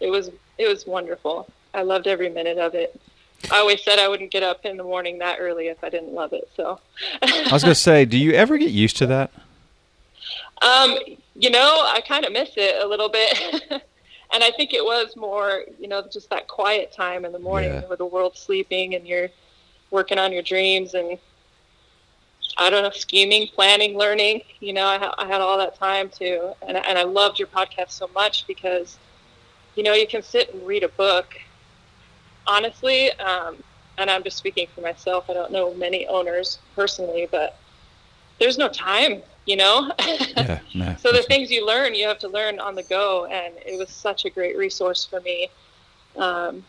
it 0.00 0.08
was 0.10 0.30
it 0.56 0.66
was 0.68 0.86
wonderful. 0.86 1.48
I 1.74 1.82
loved 1.82 2.06
every 2.06 2.30
minute 2.30 2.58
of 2.58 2.74
it. 2.74 2.98
I 3.52 3.58
always 3.58 3.82
said 3.84 3.98
I 3.98 4.08
wouldn't 4.08 4.30
get 4.32 4.42
up 4.42 4.64
in 4.64 4.76
the 4.76 4.82
morning 4.82 5.18
that 5.18 5.38
early 5.40 5.68
if 5.68 5.84
I 5.84 5.90
didn't 5.90 6.12
love 6.14 6.32
it. 6.32 6.48
So, 6.56 6.80
I 7.22 7.48
was 7.52 7.62
gonna 7.62 7.74
say, 7.74 8.04
do 8.04 8.16
you 8.18 8.32
ever 8.32 8.56
get 8.58 8.70
used 8.70 8.96
to 8.98 9.06
that? 9.06 9.30
um, 10.62 10.96
you 11.34 11.50
know, 11.50 11.84
I 11.86 12.00
kind 12.06 12.24
of 12.24 12.32
miss 12.32 12.50
it 12.56 12.82
a 12.82 12.86
little 12.86 13.08
bit. 13.08 13.38
and 13.70 14.42
I 14.44 14.50
think 14.56 14.74
it 14.74 14.84
was 14.84 15.16
more, 15.16 15.62
you 15.78 15.86
know, 15.86 16.02
just 16.12 16.30
that 16.30 16.48
quiet 16.48 16.90
time 16.92 17.24
in 17.24 17.30
the 17.32 17.38
morning 17.38 17.70
Yeah. 17.72 17.86
where 17.86 17.96
the 17.96 18.06
world's 18.06 18.40
sleeping 18.40 18.94
and 18.96 19.06
you're 19.06 19.28
working 19.92 20.18
on 20.18 20.32
your 20.32 20.42
dreams 20.42 20.94
and 20.94 21.16
I 22.56 22.70
don't 22.70 22.82
know, 22.82 22.90
scheming, 22.90 23.48
planning, 23.48 23.96
learning. 23.96 24.42
You 24.60 24.72
know, 24.72 24.84
I, 24.86 25.12
I 25.18 25.26
had 25.26 25.40
all 25.40 25.58
that 25.58 25.74
time 25.76 26.08
too, 26.08 26.52
and 26.66 26.76
I- 26.76 26.80
and 26.80 26.98
I 26.98 27.02
loved 27.02 27.38
your 27.38 27.48
podcast 27.48 27.90
so 27.90 28.08
much 28.14 28.46
because, 28.46 28.98
you 29.74 29.82
know, 29.82 29.92
you 29.92 30.06
can 30.06 30.22
sit 30.22 30.52
and 30.54 30.66
read 30.66 30.82
a 30.82 30.88
book. 30.88 31.38
Honestly, 32.46 33.12
um, 33.20 33.56
and 33.98 34.10
I'm 34.10 34.22
just 34.22 34.38
speaking 34.38 34.66
for 34.74 34.80
myself. 34.80 35.28
I 35.28 35.34
don't 35.34 35.52
know 35.52 35.74
many 35.74 36.06
owners 36.06 36.58
personally, 36.74 37.28
but 37.30 37.56
there's 38.38 38.58
no 38.58 38.68
time. 38.68 39.22
You 39.46 39.56
know. 39.56 39.92
Yeah, 40.36 40.60
no. 40.74 40.94
So 40.98 41.12
the 41.12 41.22
things 41.22 41.50
you 41.50 41.66
learn, 41.66 41.94
you 41.94 42.06
have 42.06 42.18
to 42.20 42.28
learn 42.28 42.58
on 42.60 42.74
the 42.74 42.82
go, 42.84 43.26
and 43.26 43.54
it 43.66 43.78
was 43.78 43.90
such 43.90 44.24
a 44.24 44.30
great 44.30 44.56
resource 44.56 45.04
for 45.04 45.20
me. 45.20 45.48
Um, 46.16 46.64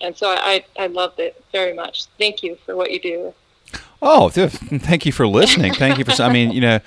and 0.00 0.16
so 0.16 0.28
I, 0.30 0.64
I 0.78 0.86
loved 0.86 1.20
it 1.20 1.42
very 1.52 1.72
much. 1.72 2.06
Thank 2.18 2.42
you 2.42 2.56
for 2.66 2.76
what 2.76 2.90
you 2.90 3.00
do. 3.00 3.34
Oh, 4.02 4.30
th- 4.30 4.50
thank 4.50 5.06
you 5.06 5.12
for 5.12 5.26
listening. 5.26 5.74
Thank 5.74 5.98
you 5.98 6.04
for. 6.04 6.22
I 6.22 6.32
mean, 6.32 6.52
you 6.52 6.60
know, 6.60 6.80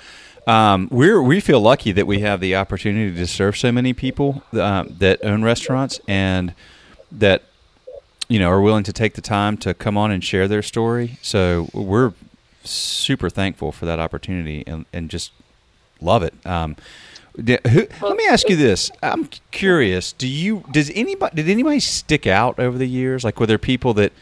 um, 0.46 0.88
we're 0.90 1.22
we 1.22 1.40
feel 1.40 1.60
lucky 1.60 1.92
that 1.92 2.06
we 2.06 2.20
have 2.20 2.40
the 2.40 2.56
opportunity 2.56 3.14
to 3.16 3.26
serve 3.26 3.56
so 3.56 3.72
many 3.72 3.92
people 3.92 4.42
uh, 4.52 4.84
that 4.88 5.24
own 5.24 5.42
restaurants 5.42 6.00
and 6.08 6.54
that 7.12 7.42
you 8.28 8.38
know 8.38 8.48
are 8.48 8.60
willing 8.60 8.84
to 8.84 8.92
take 8.92 9.14
the 9.14 9.20
time 9.20 9.56
to 9.58 9.74
come 9.74 9.96
on 9.96 10.10
and 10.10 10.24
share 10.24 10.48
their 10.48 10.62
story. 10.62 11.18
So 11.22 11.68
we're 11.72 12.12
super 12.64 13.30
thankful 13.30 13.72
for 13.72 13.86
that 13.86 13.98
opportunity 13.98 14.64
and 14.66 14.86
and 14.92 15.08
just 15.08 15.32
love 16.00 16.22
it. 16.22 16.34
Um, 16.44 16.76
who, 17.36 17.86
let 18.00 18.16
me 18.16 18.26
ask 18.28 18.48
you 18.48 18.56
this: 18.56 18.90
I'm 19.02 19.28
curious. 19.50 20.12
Do 20.12 20.28
you 20.28 20.64
does 20.70 20.90
anybody 20.94 21.36
did 21.36 21.48
anybody 21.48 21.80
stick 21.80 22.26
out 22.26 22.58
over 22.58 22.76
the 22.76 22.88
years? 22.88 23.24
Like, 23.24 23.40
were 23.40 23.46
there 23.46 23.58
people 23.58 23.94
that 23.94 24.12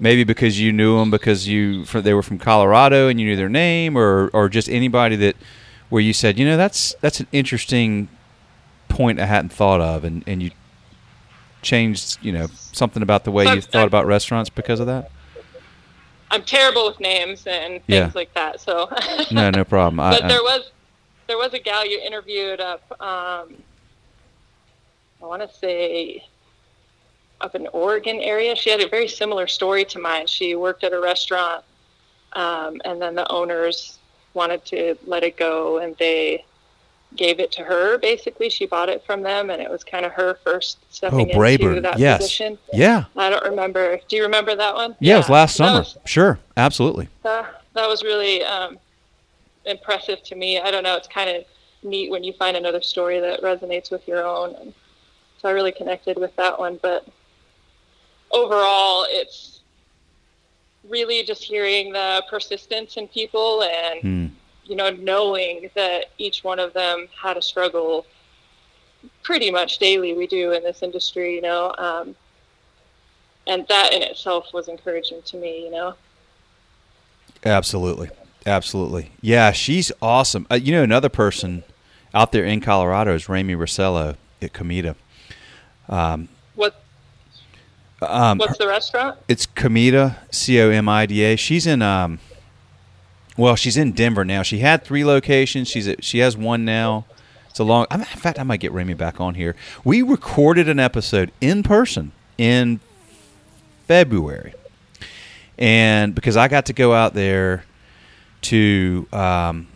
maybe 0.00 0.24
because 0.24 0.60
you 0.60 0.72
knew 0.72 0.98
them 0.98 1.10
because 1.10 1.48
you 1.48 1.84
they 1.84 2.14
were 2.14 2.22
from 2.22 2.38
Colorado 2.38 3.08
and 3.08 3.20
you 3.20 3.26
knew 3.26 3.36
their 3.36 3.48
name, 3.48 3.96
or 3.96 4.30
or 4.32 4.48
just 4.48 4.68
anybody 4.68 5.16
that 5.16 5.36
where 5.88 6.02
you 6.02 6.12
said, 6.12 6.38
you 6.38 6.44
know, 6.46 6.56
that's 6.56 6.94
that's 7.00 7.20
an 7.20 7.26
interesting 7.32 8.08
point 8.88 9.18
I 9.20 9.26
hadn't 9.26 9.50
thought 9.52 9.80
of, 9.80 10.04
and 10.04 10.22
and 10.26 10.42
you 10.42 10.50
changed, 11.62 12.18
you 12.22 12.32
know, 12.32 12.46
something 12.54 13.02
about 13.02 13.24
the 13.24 13.30
way 13.30 13.44
you 13.52 13.60
thought 13.60 13.86
about 13.86 14.06
restaurants 14.06 14.48
because 14.50 14.80
of 14.80 14.86
that. 14.86 15.10
I'm 16.30 16.42
terrible 16.42 16.86
with 16.86 17.00
names 17.00 17.46
and 17.46 17.74
things 17.74 17.82
Yeah. 17.86 18.10
like 18.14 18.32
that. 18.34 18.60
So, 18.60 18.88
No, 19.30 19.48
no 19.50 19.64
problem. 19.64 19.98
I, 19.98 20.10
but 20.10 20.24
I- 20.24 20.28
there 20.28 20.42
was 20.42 20.70
there 21.26 21.36
was 21.38 21.52
a 21.54 21.58
gal 21.58 21.86
you 21.86 21.98
interviewed 22.00 22.60
up. 22.60 22.82
Um, 23.00 23.54
I 25.20 25.26
want 25.26 25.42
to 25.42 25.58
say 25.58 26.22
up 27.40 27.54
in 27.54 27.66
Oregon 27.72 28.16
area. 28.20 28.54
She 28.56 28.70
had 28.70 28.80
a 28.80 28.88
very 28.88 29.08
similar 29.08 29.46
story 29.46 29.84
to 29.86 29.98
mine. 29.98 30.26
She 30.26 30.54
worked 30.54 30.84
at 30.84 30.92
a 30.92 31.00
restaurant, 31.00 31.64
um, 32.32 32.80
and 32.84 33.00
then 33.00 33.14
the 33.14 33.30
owners 33.30 33.98
wanted 34.34 34.64
to 34.66 34.96
let 35.06 35.22
it 35.22 35.36
go, 35.36 35.78
and 35.78 35.96
they 35.98 36.44
gave 37.16 37.40
it 37.40 37.50
to 37.52 37.62
her. 37.62 37.96
Basically, 37.98 38.50
she 38.50 38.66
bought 38.66 38.88
it 38.88 39.02
from 39.06 39.22
them, 39.22 39.50
and 39.50 39.62
it 39.62 39.70
was 39.70 39.82
kind 39.82 40.04
of 40.04 40.12
her 40.12 40.34
first 40.44 40.78
stepping 40.94 41.30
into 41.30 41.80
that 41.80 41.94
Oh, 41.96 41.98
Yes. 41.98 42.18
position. 42.18 42.58
yeah, 42.72 43.04
I 43.16 43.30
don't 43.30 43.44
remember. 43.44 43.98
Do 44.08 44.16
you 44.16 44.22
remember 44.24 44.54
that 44.54 44.74
one? 44.74 44.94
yeah, 45.00 45.14
it 45.14 45.18
was 45.18 45.28
last 45.30 45.56
summer. 45.56 45.78
was- 45.80 45.96
Sure, 46.04 46.38
absolutely. 46.56 47.08
uh, 47.24 47.44
that 47.74 47.88
was 47.88 48.02
really 48.02 48.42
um, 48.44 48.78
impressive 49.64 50.22
to 50.24 50.34
me. 50.34 50.58
I 50.60 50.70
don't 50.70 50.82
know. 50.82 50.96
It's 50.96 51.08
kind 51.08 51.30
of 51.30 51.44
neat 51.82 52.10
when 52.10 52.24
you 52.24 52.32
find 52.32 52.56
another 52.56 52.82
story 52.82 53.20
that 53.20 53.40
resonates 53.42 53.90
with 53.90 54.06
your 54.08 54.26
own. 54.26 54.54
And 54.56 54.74
so 55.40 55.48
I 55.48 55.52
really 55.52 55.72
connected 55.72 56.18
with 56.18 56.34
that 56.36 56.58
one. 56.58 56.78
But 56.82 57.06
overall, 58.30 59.06
it's 59.08 59.60
really 60.88 61.22
just 61.22 61.42
hearing 61.42 61.92
the 61.92 62.22
persistence 62.30 62.96
in 62.96 63.08
people 63.08 63.62
and, 63.62 64.00
Hmm. 64.00 64.26
you 64.64 64.76
know, 64.76 64.90
knowing 64.90 65.70
that 65.74 66.06
each 66.18 66.44
one 66.44 66.58
of 66.58 66.72
them 66.72 67.08
had 67.20 67.36
a 67.36 67.42
struggle 67.42 68.06
pretty 69.22 69.50
much 69.50 69.78
daily 69.78 70.14
we 70.14 70.26
do 70.26 70.52
in 70.52 70.62
this 70.62 70.82
industry, 70.82 71.34
you 71.34 71.42
know. 71.42 71.74
Um, 71.78 72.16
and 73.46 73.66
that 73.68 73.92
in 73.92 74.02
itself 74.02 74.52
was 74.52 74.68
encouraging 74.68 75.22
to 75.22 75.36
me, 75.36 75.64
you 75.64 75.70
know. 75.70 75.94
Absolutely. 77.44 78.10
Absolutely. 78.46 79.10
Yeah, 79.20 79.52
she's 79.52 79.92
awesome. 80.00 80.46
Uh, 80.50 80.54
you 80.54 80.72
know, 80.72 80.82
another 80.82 81.08
person 81.08 81.64
out 82.14 82.32
there 82.32 82.44
in 82.44 82.60
Colorado 82.60 83.14
is 83.14 83.26
Rayme 83.26 83.56
Rossello 83.56 84.16
at 84.40 84.52
Comida. 84.52 84.96
Um, 85.88 86.28
um, 88.02 88.38
What's 88.38 88.58
the 88.58 88.66
restaurant? 88.68 89.18
it's 89.28 89.46
Comida, 89.46 90.16
C 90.30 90.60
O 90.60 90.70
M 90.70 90.88
I 90.88 91.06
D 91.06 91.22
A. 91.22 91.36
She's 91.36 91.66
in, 91.66 91.82
um, 91.82 92.18
well, 93.36 93.56
she's 93.56 93.76
in 93.76 93.92
Denver 93.92 94.24
now. 94.24 94.42
She 94.42 94.58
had 94.58 94.84
three 94.84 95.04
locations. 95.04 95.68
She's 95.68 95.86
at, 95.88 96.04
she 96.04 96.18
has 96.18 96.36
one 96.36 96.64
now. 96.64 97.06
It's 97.50 97.58
a 97.58 97.64
long. 97.64 97.86
I'm, 97.90 98.00
in 98.00 98.06
fact, 98.06 98.38
I 98.38 98.42
might 98.42 98.60
get 98.60 98.72
Rayme 98.72 98.96
back 98.96 99.20
on 99.20 99.34
here. 99.34 99.56
We 99.84 100.02
recorded 100.02 100.68
an 100.68 100.78
episode 100.78 101.32
in 101.40 101.62
person 101.62 102.12
in 102.36 102.80
February, 103.86 104.54
and 105.58 106.14
because 106.14 106.36
I 106.36 106.46
got 106.48 106.66
to 106.66 106.72
go 106.72 106.92
out 106.92 107.14
there 107.14 107.64
to 108.42 109.08
um, 109.12 109.66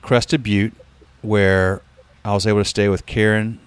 Crested 0.00 0.42
Butte, 0.42 0.72
where 1.20 1.82
I 2.24 2.32
was 2.32 2.46
able 2.46 2.60
to 2.60 2.64
stay 2.64 2.88
with 2.88 3.04
Karen 3.06 3.58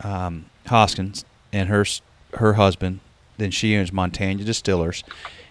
um, 0.00 0.46
Hoskins 0.66 1.24
and 1.52 1.68
her 1.68 1.84
her 2.36 2.54
husband. 2.54 3.00
Then 3.38 3.50
she 3.50 3.76
owns 3.76 3.92
Montanya 3.92 4.44
Distillers, 4.44 5.04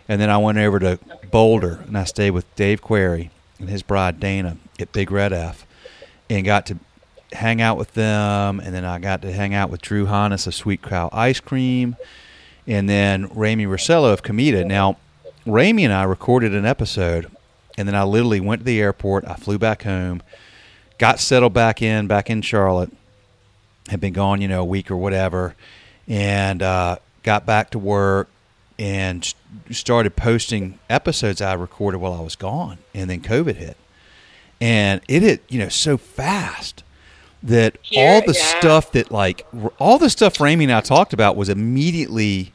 and 0.10 0.20
then 0.20 0.30
I 0.30 0.38
went 0.38 0.58
over 0.58 0.80
to 0.80 1.00
Boulder 1.32 1.84
and 1.88 1.98
I 1.98 2.04
stayed 2.04 2.32
with 2.32 2.54
Dave 2.56 2.82
Query 2.82 3.30
and 3.60 3.70
his 3.70 3.84
bride 3.84 4.20
Dana 4.20 4.58
at 4.80 4.92
Big 4.92 5.12
Red 5.12 5.32
F, 5.32 5.66
and 6.30 6.44
got 6.44 6.66
to 6.68 6.78
hang 7.34 7.62
out 7.62 7.78
with 7.78 7.94
them. 7.94 8.60
And 8.60 8.74
then 8.74 8.86
I 8.86 9.00
got 9.00 9.22
to 9.22 9.32
hang 9.32 9.54
out 9.54 9.70
with 9.70 9.82
Drew 9.82 10.06
Honness 10.06 10.48
of 10.48 10.56
Sweet 10.56 10.82
Cow 10.82 11.10
Ice 11.14 11.40
Cream, 11.40 11.96
and 12.68 12.90
then 12.90 13.28
Rayme 13.30 13.68
Rossello 13.68 14.12
of 14.12 14.24
Comida. 14.24 14.66
Now, 14.66 14.98
Rayme 15.46 15.84
and 15.84 15.94
I 15.94 16.04
recorded 16.04 16.56
an 16.56 16.66
episode, 16.66 17.30
and 17.78 17.88
then 17.88 17.96
I 17.96 18.04
literally 18.04 18.40
went 18.40 18.62
to 18.62 18.66
the 18.66 18.82
airport. 18.82 19.26
I 19.28 19.36
flew 19.36 19.60
back 19.60 19.84
home, 19.84 20.24
got 20.98 21.20
settled 21.20 21.54
back 21.54 21.82
in, 21.82 22.08
back 22.08 22.30
in 22.30 22.42
Charlotte. 22.42 22.92
Had 23.90 24.02
been 24.02 24.14
gone, 24.14 24.42
you 24.42 24.48
know, 24.48 24.62
a 24.62 24.66
week 24.66 24.90
or 24.90 24.98
whatever, 24.98 25.56
and 26.08 26.62
uh, 26.62 26.98
got 27.24 27.46
back 27.46 27.70
to 27.72 27.80
work 27.80 28.30
and 28.78 29.34
started 29.72 30.16
posting 30.16 30.80
episodes 30.90 31.42
I 31.42 31.54
recorded 31.54 32.00
while 32.00 32.14
I 32.14 32.22
was 32.22 32.36
gone. 32.36 32.80
And 32.94 33.10
then 33.10 33.22
COVID 33.22 33.56
hit, 33.56 33.78
and 34.60 35.02
it 35.08 35.22
hit, 35.22 35.44
you 35.50 35.60
know, 35.60 35.70
so 35.70 35.98
fast 35.98 36.84
that 37.44 37.78
Here, 37.82 38.10
all 38.10 38.22
the 38.22 38.34
yeah. 38.34 38.60
stuff 38.60 38.92
that 38.94 39.12
like 39.12 39.46
all 39.80 39.98
the 40.00 40.10
stuff 40.10 40.38
Rayme 40.38 40.64
and 40.64 40.72
I 40.72 40.82
talked 40.82 41.14
about 41.14 41.36
was 41.36 41.48
immediately 41.48 42.52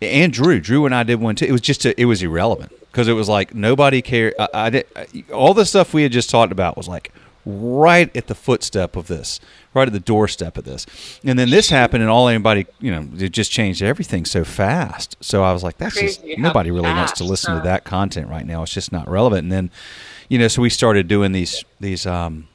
and 0.00 0.32
Drew, 0.32 0.60
Drew 0.60 0.86
and 0.86 0.94
I 0.94 1.02
did 1.02 1.20
one 1.20 1.34
too. 1.34 1.46
It 1.46 1.52
was 1.52 1.60
just 1.60 1.84
a, 1.84 2.00
it 2.00 2.04
was 2.04 2.22
irrelevant 2.22 2.72
because 2.92 3.08
it 3.08 3.14
was 3.14 3.28
like 3.28 3.54
nobody 3.54 4.00
cared. 4.00 4.34
I, 4.38 4.48
I 4.54 4.70
did 4.70 4.86
I, 4.94 5.24
all 5.32 5.54
the 5.54 5.66
stuff 5.66 5.92
we 5.92 6.04
had 6.04 6.12
just 6.12 6.30
talked 6.30 6.52
about 6.52 6.76
was 6.76 6.88
like 6.88 7.12
right 7.44 8.14
at 8.16 8.28
the 8.28 8.34
footstep 8.34 8.94
of 8.94 9.08
this, 9.08 9.40
right 9.78 9.86
at 9.88 9.92
the 9.92 10.00
doorstep 10.00 10.58
of 10.58 10.64
this, 10.64 10.86
and 11.24 11.38
then 11.38 11.50
this 11.50 11.70
happened, 11.70 12.02
and 12.02 12.10
all 12.10 12.28
anybody 12.28 12.66
you 12.80 12.90
know 12.90 13.08
it 13.16 13.30
just 13.30 13.50
changed 13.50 13.82
everything 13.82 14.24
so 14.24 14.44
fast. 14.44 15.16
So 15.20 15.42
I 15.42 15.52
was 15.52 15.62
like, 15.62 15.78
that's 15.78 15.98
just 15.98 16.22
nobody 16.36 16.70
really 16.70 16.90
wants 16.90 17.12
to 17.12 17.24
listen 17.24 17.54
to 17.56 17.62
that 17.62 17.84
content 17.84 18.28
right 18.28 18.46
now. 18.46 18.62
It's 18.62 18.72
just 18.72 18.92
not 18.92 19.08
relevant. 19.08 19.44
And 19.44 19.52
then, 19.52 19.70
you 20.28 20.38
know, 20.38 20.48
so 20.48 20.62
we 20.62 20.70
started 20.70 21.08
doing 21.08 21.32
these 21.32 21.64
these. 21.80 22.06
um 22.06 22.48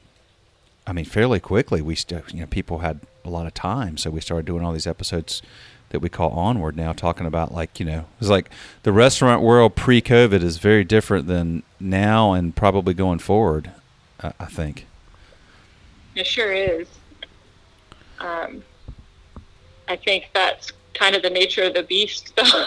I 0.86 0.92
mean, 0.92 1.06
fairly 1.06 1.40
quickly, 1.40 1.80
we 1.80 1.94
st- 1.94 2.32
you 2.34 2.40
know 2.40 2.46
people 2.46 2.78
had 2.78 3.00
a 3.24 3.30
lot 3.30 3.46
of 3.46 3.54
time, 3.54 3.96
so 3.96 4.10
we 4.10 4.20
started 4.20 4.44
doing 4.44 4.62
all 4.62 4.72
these 4.72 4.86
episodes 4.86 5.40
that 5.90 6.00
we 6.00 6.08
call 6.08 6.30
Onward 6.30 6.76
now, 6.76 6.92
talking 6.92 7.26
about 7.26 7.54
like 7.54 7.80
you 7.80 7.86
know, 7.86 8.04
it's 8.20 8.28
like 8.28 8.50
the 8.82 8.92
restaurant 8.92 9.42
world 9.42 9.76
pre-COVID 9.76 10.42
is 10.42 10.58
very 10.58 10.84
different 10.84 11.26
than 11.26 11.62
now 11.80 12.32
and 12.32 12.54
probably 12.54 12.92
going 12.94 13.18
forward. 13.18 13.70
I, 14.22 14.32
I 14.40 14.46
think. 14.46 14.86
It 16.14 16.26
sure 16.26 16.52
is. 16.52 16.86
Um, 18.20 18.62
I 19.88 19.96
think 19.96 20.30
that's 20.32 20.72
kind 20.94 21.14
of 21.14 21.22
the 21.22 21.30
nature 21.30 21.64
of 21.64 21.74
the 21.74 21.82
beast, 21.82 22.34
though. 22.36 22.66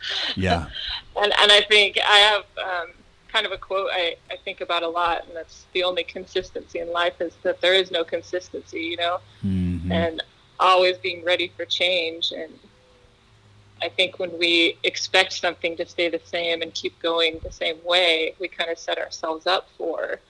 yeah. 0.36 0.66
And 1.16 1.32
and 1.38 1.52
I 1.52 1.62
think 1.68 1.98
I 1.98 2.16
have 2.18 2.44
um, 2.56 2.92
kind 3.32 3.46
of 3.46 3.52
a 3.52 3.58
quote 3.58 3.88
I, 3.92 4.16
I 4.30 4.36
think 4.44 4.60
about 4.60 4.82
a 4.82 4.88
lot, 4.88 5.26
and 5.26 5.36
that's 5.36 5.66
the 5.72 5.84
only 5.84 6.04
consistency 6.04 6.78
in 6.78 6.92
life 6.92 7.20
is 7.20 7.34
that 7.42 7.60
there 7.60 7.74
is 7.74 7.90
no 7.90 8.04
consistency, 8.04 8.80
you 8.80 8.96
know, 8.96 9.18
mm-hmm. 9.44 9.90
and 9.90 10.22
always 10.60 10.98
being 10.98 11.24
ready 11.24 11.52
for 11.56 11.64
change. 11.64 12.32
And 12.32 12.52
I 13.82 13.88
think 13.88 14.18
when 14.18 14.38
we 14.38 14.78
expect 14.84 15.32
something 15.32 15.76
to 15.76 15.86
stay 15.86 16.08
the 16.08 16.20
same 16.24 16.62
and 16.62 16.72
keep 16.72 17.00
going 17.00 17.40
the 17.42 17.52
same 17.52 17.78
way, 17.84 18.34
we 18.38 18.48
kind 18.48 18.70
of 18.70 18.78
set 18.78 18.98
ourselves 18.98 19.46
up 19.46 19.68
for 19.76 20.20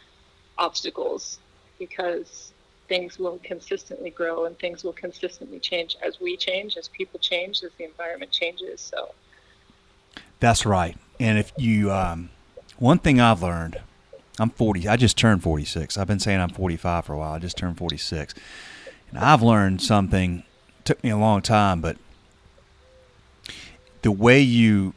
obstacles 0.58 1.38
because 1.78 2.51
things 2.88 3.18
will 3.18 3.38
consistently 3.42 4.10
grow 4.10 4.44
and 4.44 4.58
things 4.58 4.84
will 4.84 4.92
consistently 4.92 5.58
change 5.58 5.96
as 6.02 6.20
we 6.20 6.36
change, 6.36 6.76
as 6.76 6.88
people 6.88 7.18
change, 7.18 7.62
as 7.62 7.70
the 7.78 7.84
environment 7.84 8.30
changes. 8.30 8.80
So 8.80 9.14
that's 10.40 10.66
right. 10.66 10.96
And 11.20 11.38
if 11.38 11.52
you, 11.56 11.92
um, 11.92 12.30
one 12.78 12.98
thing 12.98 13.20
I've 13.20 13.42
learned, 13.42 13.80
I'm 14.38 14.50
40. 14.50 14.88
I 14.88 14.96
just 14.96 15.16
turned 15.16 15.42
46. 15.42 15.96
I've 15.96 16.06
been 16.06 16.18
saying 16.18 16.40
I'm 16.40 16.50
45 16.50 17.04
for 17.04 17.12
a 17.12 17.18
while. 17.18 17.32
I 17.32 17.38
just 17.38 17.56
turned 17.56 17.78
46, 17.78 18.34
and 19.10 19.18
I've 19.18 19.42
learned 19.42 19.82
something. 19.82 20.42
Took 20.84 21.02
me 21.04 21.10
a 21.10 21.16
long 21.16 21.42
time, 21.42 21.80
but 21.80 21.96
the 24.02 24.10
way 24.10 24.40
you, 24.40 24.94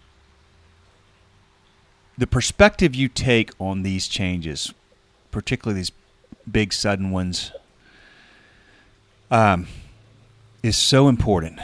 the 2.18 2.26
perspective 2.26 2.96
you 2.96 3.08
take 3.08 3.52
on 3.60 3.84
these 3.84 4.08
changes, 4.08 4.74
particularly 5.30 5.82
these 5.82 5.92
big 6.50 6.74
sudden 6.74 7.12
ones, 7.12 7.52
um, 9.32 9.68
is 10.64 10.78
so 10.78 11.08
important. 11.08 11.60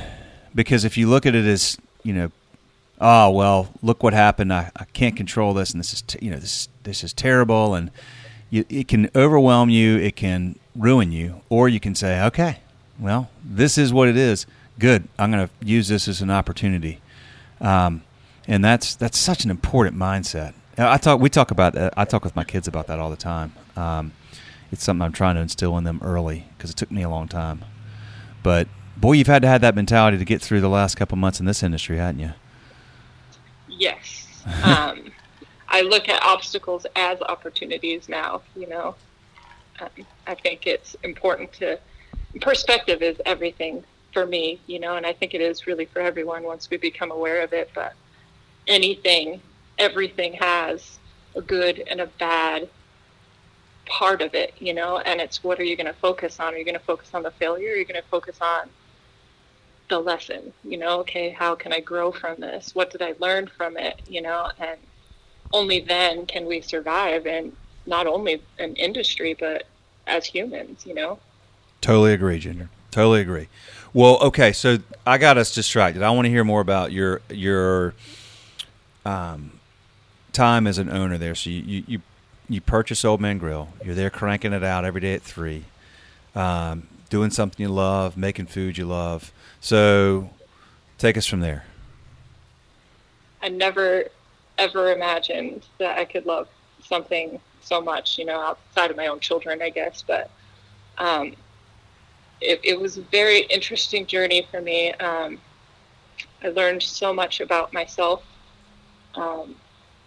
Because 0.53 0.85
if 0.85 0.97
you 0.97 1.07
look 1.07 1.25
at 1.25 1.35
it 1.35 1.45
as 1.45 1.77
you 2.03 2.13
know 2.13 2.31
oh 2.99 3.29
well 3.31 3.69
look 3.81 4.03
what 4.03 4.13
happened. 4.13 4.53
I, 4.53 4.71
I 4.75 4.85
can't 4.85 5.15
control 5.15 5.53
this 5.53 5.71
and 5.71 5.79
this 5.79 5.93
is 5.93 6.03
you 6.21 6.31
know 6.31 6.37
this 6.37 6.69
this 6.83 7.03
is 7.03 7.13
terrible 7.13 7.73
and 7.73 7.91
you, 8.49 8.65
it 8.69 8.87
can 8.87 9.09
overwhelm 9.15 9.69
you 9.69 9.97
it 9.97 10.15
can 10.15 10.57
ruin 10.75 11.11
you 11.11 11.41
or 11.49 11.67
you 11.67 11.79
can 11.79 11.95
say 11.95 12.23
okay 12.25 12.59
well 12.99 13.29
this 13.43 13.77
is 13.77 13.91
what 13.91 14.07
it 14.07 14.17
is. 14.17 14.45
Good. 14.79 15.07
I'm 15.19 15.31
going 15.31 15.47
to 15.47 15.65
use 15.65 15.87
this 15.87 16.07
as 16.07 16.21
an 16.21 16.31
opportunity. 16.31 17.01
Um, 17.59 18.03
and 18.47 18.63
that's 18.65 18.95
that's 18.95 19.17
such 19.17 19.43
an 19.43 19.51
important 19.51 19.95
mindset. 19.97 20.53
I 20.77 20.97
talk 20.97 21.19
we 21.19 21.29
talk 21.29 21.51
about 21.51 21.73
that 21.73 21.93
i 21.97 22.05
talk 22.05 22.23
with 22.23 22.35
my 22.35 22.43
kids 22.43 22.67
about 22.67 22.87
that 22.87 22.99
all 22.99 23.09
the 23.09 23.15
time. 23.15 23.53
Um, 23.75 24.13
it's 24.71 24.83
something 24.83 25.03
i'm 25.03 25.11
trying 25.11 25.35
to 25.35 25.41
instill 25.41 25.77
in 25.77 25.83
them 25.83 25.99
early 26.03 26.45
because 26.57 26.69
it 26.69 26.77
took 26.77 26.91
me 26.91 27.01
a 27.01 27.09
long 27.09 27.27
time 27.27 27.63
but 28.43 28.67
boy 28.97 29.13
you've 29.13 29.27
had 29.27 29.41
to 29.41 29.47
have 29.47 29.61
that 29.61 29.75
mentality 29.75 30.17
to 30.17 30.25
get 30.25 30.41
through 30.41 30.61
the 30.61 30.69
last 30.69 30.95
couple 30.95 31.17
months 31.17 31.39
in 31.39 31.45
this 31.45 31.63
industry 31.63 31.97
hadn't 31.97 32.19
you 32.19 32.31
yes. 33.81 34.27
Um, 34.63 35.11
I 35.67 35.81
look 35.81 36.09
at 36.09 36.21
obstacles 36.21 36.85
as 36.95 37.21
opportunities 37.21 38.07
now. 38.07 38.41
You 38.55 38.67
know, 38.67 38.95
um, 39.79 39.89
I 40.27 40.35
think 40.35 40.67
it's 40.67 40.95
important 41.03 41.51
to 41.53 41.79
perspective 42.39 43.01
is 43.01 43.21
everything 43.25 43.83
for 44.13 44.25
me. 44.25 44.59
You 44.67 44.79
know, 44.79 44.95
and 44.95 45.05
I 45.05 45.13
think 45.13 45.33
it 45.33 45.41
is 45.41 45.67
really 45.67 45.85
for 45.85 45.99
everyone 45.99 46.43
once 46.43 46.69
we 46.69 46.77
become 46.77 47.11
aware 47.11 47.41
of 47.41 47.53
it. 47.53 47.71
But 47.73 47.93
anything, 48.67 49.41
everything 49.77 50.33
has 50.33 50.99
a 51.35 51.41
good 51.41 51.83
and 51.89 52.01
a 52.01 52.07
bad 52.07 52.69
part 53.91 54.21
of 54.21 54.33
it. 54.33 54.53
You 54.59 54.73
know, 54.73 54.99
and 54.99 55.19
it's 55.19 55.43
what 55.43 55.59
are 55.59 55.63
you 55.63 55.75
going 55.75 55.87
to 55.87 55.93
focus 55.93 56.39
on? 56.39 56.53
Are 56.53 56.57
you 56.57 56.65
going 56.65 56.79
to 56.79 56.85
focus 56.85 57.11
on 57.13 57.23
the 57.23 57.31
failure? 57.31 57.73
Are 57.73 57.75
you 57.75 57.85
going 57.85 58.01
to 58.01 58.07
focus 58.09 58.37
on 58.41 58.69
the 59.91 59.99
lesson? 59.99 60.53
You 60.63 60.77
know 60.77 60.99
okay 61.01 61.29
how 61.29 61.53
can 61.53 61.71
i 61.71 61.79
grow 61.79 62.11
from 62.11 62.39
this? 62.39 62.73
What 62.73 62.89
did 62.89 63.03
i 63.03 63.13
learn 63.19 63.45
from 63.45 63.77
it? 63.77 64.01
You 64.07 64.21
know 64.23 64.49
and 64.57 64.79
only 65.53 65.81
then 65.81 66.25
can 66.25 66.45
we 66.47 66.61
survive 66.61 67.27
in 67.27 67.51
not 67.85 68.07
only 68.07 68.41
an 68.57 68.75
industry 68.75 69.35
but 69.37 69.67
as 70.07 70.25
humans 70.25 70.85
you 70.85 70.95
know? 70.95 71.19
Totally 71.81 72.13
agree 72.13 72.39
ginger. 72.39 72.69
Totally 72.89 73.21
agree. 73.21 73.49
Well 73.93 74.17
okay 74.21 74.53
so 74.53 74.77
i 75.05 75.17
got 75.17 75.37
us 75.37 75.53
distracted. 75.53 76.01
I 76.01 76.09
want 76.11 76.25
to 76.25 76.29
hear 76.31 76.45
more 76.45 76.61
about 76.61 76.91
your 76.91 77.21
your 77.29 77.93
um, 79.05 79.59
time 80.31 80.67
as 80.67 80.77
an 80.77 80.89
owner 80.89 81.17
there. 81.17 81.35
So 81.35 81.49
you, 81.49 81.61
you 81.61 81.83
you 81.87 82.01
you 82.51 82.61
purchase 82.61 83.05
old 83.05 83.21
man 83.21 83.37
grill 83.37 83.69
you're 83.83 83.95
there 83.95 84.09
cranking 84.09 84.53
it 84.53 84.63
out 84.63 84.85
every 84.85 85.01
day 85.01 85.13
at 85.13 85.21
three 85.21 85.63
um, 86.35 86.87
doing 87.09 87.29
something 87.29 87.63
you 87.63 87.69
love 87.69 88.17
making 88.17 88.45
food 88.45 88.77
you 88.77 88.85
love 88.85 89.31
so 89.59 90.29
take 91.01 91.17
us 91.17 91.25
from 91.25 91.39
there. 91.39 91.63
I 93.41 93.49
never 93.49 94.05
ever 94.57 94.91
imagined 94.91 95.65
that 95.79 95.97
I 95.97 96.05
could 96.05 96.27
love 96.27 96.47
something 96.83 97.39
so 97.61 97.81
much, 97.81 98.19
you 98.19 98.25
know, 98.25 98.39
outside 98.39 98.91
of 98.91 98.97
my 98.97 99.07
own 99.07 99.19
children, 99.19 99.61
I 99.61 99.71
guess. 99.71 100.03
But 100.05 100.29
um, 100.99 101.33
it, 102.39 102.59
it, 102.63 102.79
was 102.79 102.97
a 102.97 103.01
very 103.01 103.41
interesting 103.41 104.05
journey 104.05 104.47
for 104.51 104.61
me. 104.61 104.93
Um, 104.93 105.39
I 106.43 106.49
learned 106.49 106.83
so 106.83 107.13
much 107.13 107.39
about 107.39 107.73
myself, 107.73 108.23
um, 109.15 109.55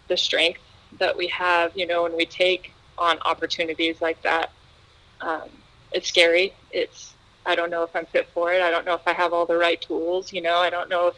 the 0.07 0.15
strength 0.15 0.61
that 0.99 1.15
we 1.15 1.27
have, 1.27 1.75
you 1.75 1.85
know, 1.85 2.03
when 2.03 2.15
we 2.15 2.25
take 2.25 2.73
on 2.97 3.19
opportunities 3.25 4.01
like 4.01 4.21
that. 4.23 4.51
Um, 5.21 5.49
it's 5.91 6.07
scary. 6.07 6.53
It's 6.71 7.13
I 7.45 7.55
don't 7.55 7.69
know 7.69 7.83
if 7.83 7.95
I'm 7.95 8.05
fit 8.07 8.27
for 8.33 8.51
it. 8.53 8.61
I 8.61 8.71
don't 8.71 8.85
know 8.85 8.95
if 8.95 9.07
I 9.07 9.13
have 9.13 9.33
all 9.33 9.45
the 9.45 9.57
right 9.57 9.79
tools. 9.79 10.33
You 10.33 10.41
know, 10.41 10.57
I 10.57 10.69
don't 10.69 10.89
know 10.89 11.07
if 11.07 11.15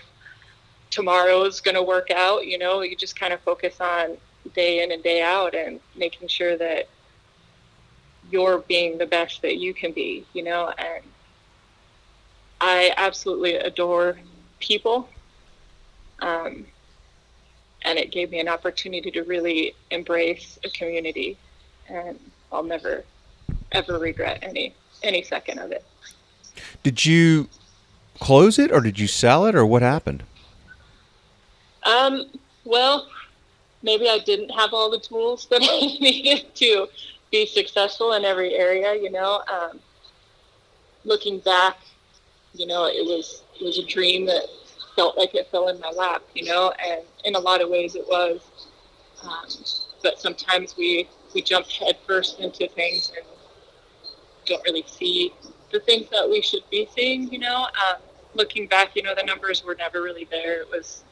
tomorrow 0.90 1.44
is 1.44 1.62
going 1.62 1.76
to 1.76 1.84
work 1.84 2.12
out. 2.12 2.46
You 2.46 2.58
know, 2.58 2.82
you 2.82 2.96
just 2.96 3.18
kind 3.18 3.34
of 3.34 3.40
focus 3.42 3.80
on 3.80 4.18
day 4.54 4.84
in 4.84 4.92
and 4.92 5.04
day 5.04 5.22
out 5.22 5.56
and 5.56 5.80
making 5.96 6.28
sure 6.28 6.58
that 6.58 6.88
you're 8.30 8.60
being 8.60 8.98
the 8.98 9.06
best 9.06 9.42
that 9.42 9.58
you 9.58 9.74
can 9.74 9.94
be, 9.94 10.26
you 10.34 10.44
know, 10.44 10.74
and 10.78 11.04
I 12.60 12.94
absolutely 12.98 13.56
adore 13.56 14.18
people. 14.60 15.08
Um, 16.20 16.66
and 17.84 17.98
it 17.98 18.12
gave 18.12 18.32
me 18.32 18.40
an 18.40 18.48
opportunity 18.48 19.12
to 19.12 19.24
really 19.24 19.76
embrace 19.92 20.60
a 20.64 20.70
community 20.70 21.38
and 21.90 22.20
I'll 22.52 22.64
never 22.64 23.04
ever 23.72 24.00
regret 24.00 24.40
any 24.42 24.74
any 25.04 25.22
second 25.22 25.60
of 25.60 25.72
it. 25.72 25.86
Did 26.84 27.06
you 27.06 27.50
close 28.20 28.58
it 28.58 28.72
or 28.72 28.82
did 28.82 29.00
you 29.00 29.08
sell 29.08 29.46
it 29.46 29.56
or 29.56 29.66
what 29.66 29.82
happened? 29.82 30.24
Um, 31.84 32.26
well, 32.66 33.08
maybe 33.84 34.10
I 34.10 34.20
didn't 34.20 34.50
have 34.50 34.74
all 34.74 34.90
the 34.90 35.00
tools 35.00 35.48
that 35.50 35.62
I 35.64 35.80
needed 36.00 36.54
to 36.56 36.88
be 37.32 37.46
successful 37.46 38.14
in 38.14 38.26
every 38.26 38.56
area, 38.56 38.96
you 38.96 39.12
know. 39.12 39.44
Um, 39.52 39.80
looking 41.04 41.40
back, 41.40 41.78
you 42.54 42.66
know, 42.66 42.86
it 42.86 43.06
was 43.06 43.44
it 43.60 43.64
was 43.64 43.78
a 43.78 43.86
dream 43.86 44.26
that 44.26 44.44
felt 44.98 45.16
like 45.16 45.36
it 45.36 45.48
fell 45.52 45.70
in 45.70 45.80
my 45.80 45.92
lap, 45.92 46.24
you 46.34 46.44
know, 46.44 46.74
and 46.84 47.02
in 47.24 47.36
a 47.36 47.40
lot 47.40 47.62
of 47.62 47.70
ways 47.70 47.96
it 47.96 48.06
was. 48.10 48.42
Um, 49.24 49.46
but 50.04 50.20
sometimes 50.20 50.76
we 50.76 51.08
we 51.34 51.42
jump 51.42 51.68
headfirst 51.68 52.40
into 52.40 52.68
things 52.68 53.12
and 53.16 53.26
don't 54.46 54.62
really 54.66 54.84
see 54.88 55.34
the 55.72 55.80
things 55.82 56.10
that 56.10 56.28
we 56.28 56.42
should 56.42 56.64
be 56.72 56.90
seeing. 56.96 57.32
You 57.32 57.40
know, 57.40 57.64
um, 57.66 58.02
looking 58.34 58.68
back, 58.68 58.96
you 58.96 59.04
know, 59.04 59.14
the 59.16 59.24
numbers 59.24 59.64
were 59.64 59.76
never 59.76 60.02
really 60.02 60.28
there. 60.32 60.62
It 60.62 60.70
was 60.72 61.04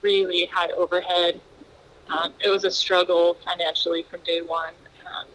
really 0.00 0.46
high 0.46 0.70
overhead. 0.70 1.40
Um, 2.08 2.32
it 2.42 2.48
was 2.48 2.64
a 2.64 2.70
struggle 2.70 3.36
financially 3.44 4.04
from 4.04 4.20
day 4.20 4.42
one. 4.42 4.74
Um, 5.04 5.26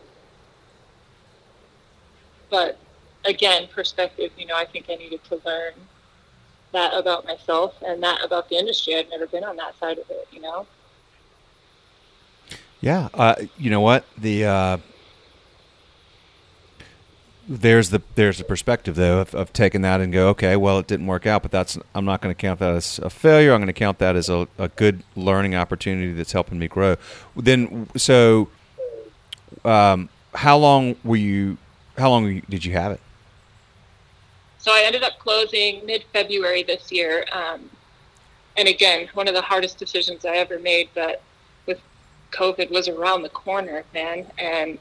but 2.50 2.80
again, 3.26 3.68
perspective, 3.68 4.32
you 4.38 4.46
know, 4.46 4.56
I 4.56 4.66
think 4.66 4.86
I 4.90 4.96
needed 4.96 5.24
to 5.26 5.42
learn 5.46 5.74
that 6.74 6.94
about 6.94 7.26
myself 7.26 7.76
and 7.86 8.04
that 8.04 8.24
about 8.24 8.50
the 8.50 8.58
industry. 8.58 8.96
I'd 8.96 9.10
never 9.10 9.28
been 9.28 9.44
on 9.44 9.56
that 9.56 9.78
side 9.80 9.98
of 9.98 10.10
it, 10.10 10.28
you 10.32 10.42
know? 10.42 10.68
Yeah. 12.82 13.08
Uh, 13.14 13.36
you 13.58 13.70
know 13.70 13.82
what? 13.82 14.06
The, 14.18 14.46
uh, 14.46 14.78
there's 17.48 17.90
the 17.90 18.02
there's 18.16 18.38
the 18.38 18.44
perspective 18.44 18.96
though 18.96 19.20
of, 19.20 19.36
of, 19.36 19.52
taking 19.52 19.82
that 19.82 20.00
and 20.00 20.14
go 20.14 20.30
okay 20.30 20.56
well 20.56 20.80
it 20.80 20.88
didn't 20.88 21.08
work 21.08 21.26
out 21.26 21.42
but 21.42 21.52
that's 21.52 21.78
I'm 21.94 22.06
not 22.06 22.22
going 22.22 22.34
to 22.34 22.40
count 22.40 22.60
that 22.60 22.74
as 22.74 23.00
a 23.00 23.10
failure 23.10 23.54
I'm 23.54 23.60
going 23.60 23.68
to 23.68 23.74
count 23.74 24.00
that 24.00 24.16
as 24.16 24.30
a, 24.30 24.48
a 24.58 24.70
good 24.70 25.04
learning 25.16 25.54
opportunity 25.56 26.14
that's 26.14 26.32
helping 26.32 26.58
me 26.58 26.68
grow 26.68 26.96
then 27.36 27.90
so 27.98 28.48
um, 29.66 30.08
how 30.34 30.58
long 30.58 30.96
were 31.04 31.18
you 31.18 31.58
how 31.98 32.10
long 32.10 32.42
did 32.50 32.64
you 32.64 32.72
have 32.74 32.94
it 32.94 33.02
so 34.64 34.72
I 34.72 34.84
ended 34.86 35.04
up 35.04 35.20
closing 35.20 35.86
mid 35.86 36.06
February 36.14 36.64
this 36.64 36.90
year. 36.90 37.26
Um, 37.34 37.70
and 38.56 38.70
again, 38.70 39.10
one 39.14 39.28
of 39.28 39.34
the 39.34 39.42
hardest 39.42 39.78
decisions 39.78 40.24
I 40.24 40.38
ever 40.38 40.58
made, 40.58 40.88
but 40.96 41.22
with 41.66 41.82
COVID 42.32 42.72
was 42.72 42.88
around 42.88 43.24
the 43.24 43.30
corner, 43.30 43.84
man. 43.94 44.26
And 44.38 44.80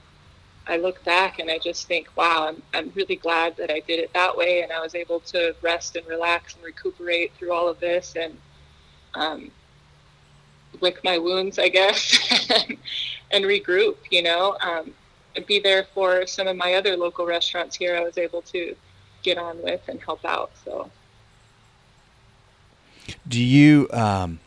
I 0.68 0.76
look 0.76 1.02
back 1.02 1.40
and 1.40 1.50
I 1.50 1.58
just 1.58 1.88
think, 1.88 2.08
wow, 2.14 2.46
I'm, 2.46 2.62
I'm 2.72 2.92
really 2.94 3.16
glad 3.16 3.56
that 3.56 3.72
I 3.72 3.80
did 3.80 3.98
it 3.98 4.12
that 4.12 4.36
way. 4.36 4.62
And 4.62 4.70
I 4.70 4.78
was 4.78 4.94
able 4.94 5.18
to 5.18 5.52
rest 5.62 5.96
and 5.96 6.06
relax 6.06 6.54
and 6.54 6.62
recuperate 6.62 7.32
through 7.34 7.50
all 7.50 7.68
of 7.68 7.80
this 7.80 8.14
and 8.14 8.38
um, 9.14 9.50
lick 10.80 11.02
my 11.02 11.18
wounds, 11.18 11.58
I 11.58 11.70
guess, 11.70 12.56
and 13.32 13.44
regroup, 13.44 13.96
you 14.12 14.22
know, 14.22 14.56
um, 14.60 14.94
and 15.34 15.44
be 15.44 15.58
there 15.58 15.88
for 15.92 16.24
some 16.24 16.46
of 16.46 16.56
my 16.56 16.74
other 16.74 16.96
local 16.96 17.26
restaurants 17.26 17.74
here. 17.74 17.96
I 17.96 18.04
was 18.04 18.16
able 18.16 18.42
to 18.42 18.76
get 19.22 19.38
on 19.38 19.62
with 19.62 19.80
and 19.88 20.00
help 20.00 20.24
out. 20.24 20.50
So, 20.64 20.90
do 23.26 23.42
you? 23.42 23.88
Um, 23.92 24.40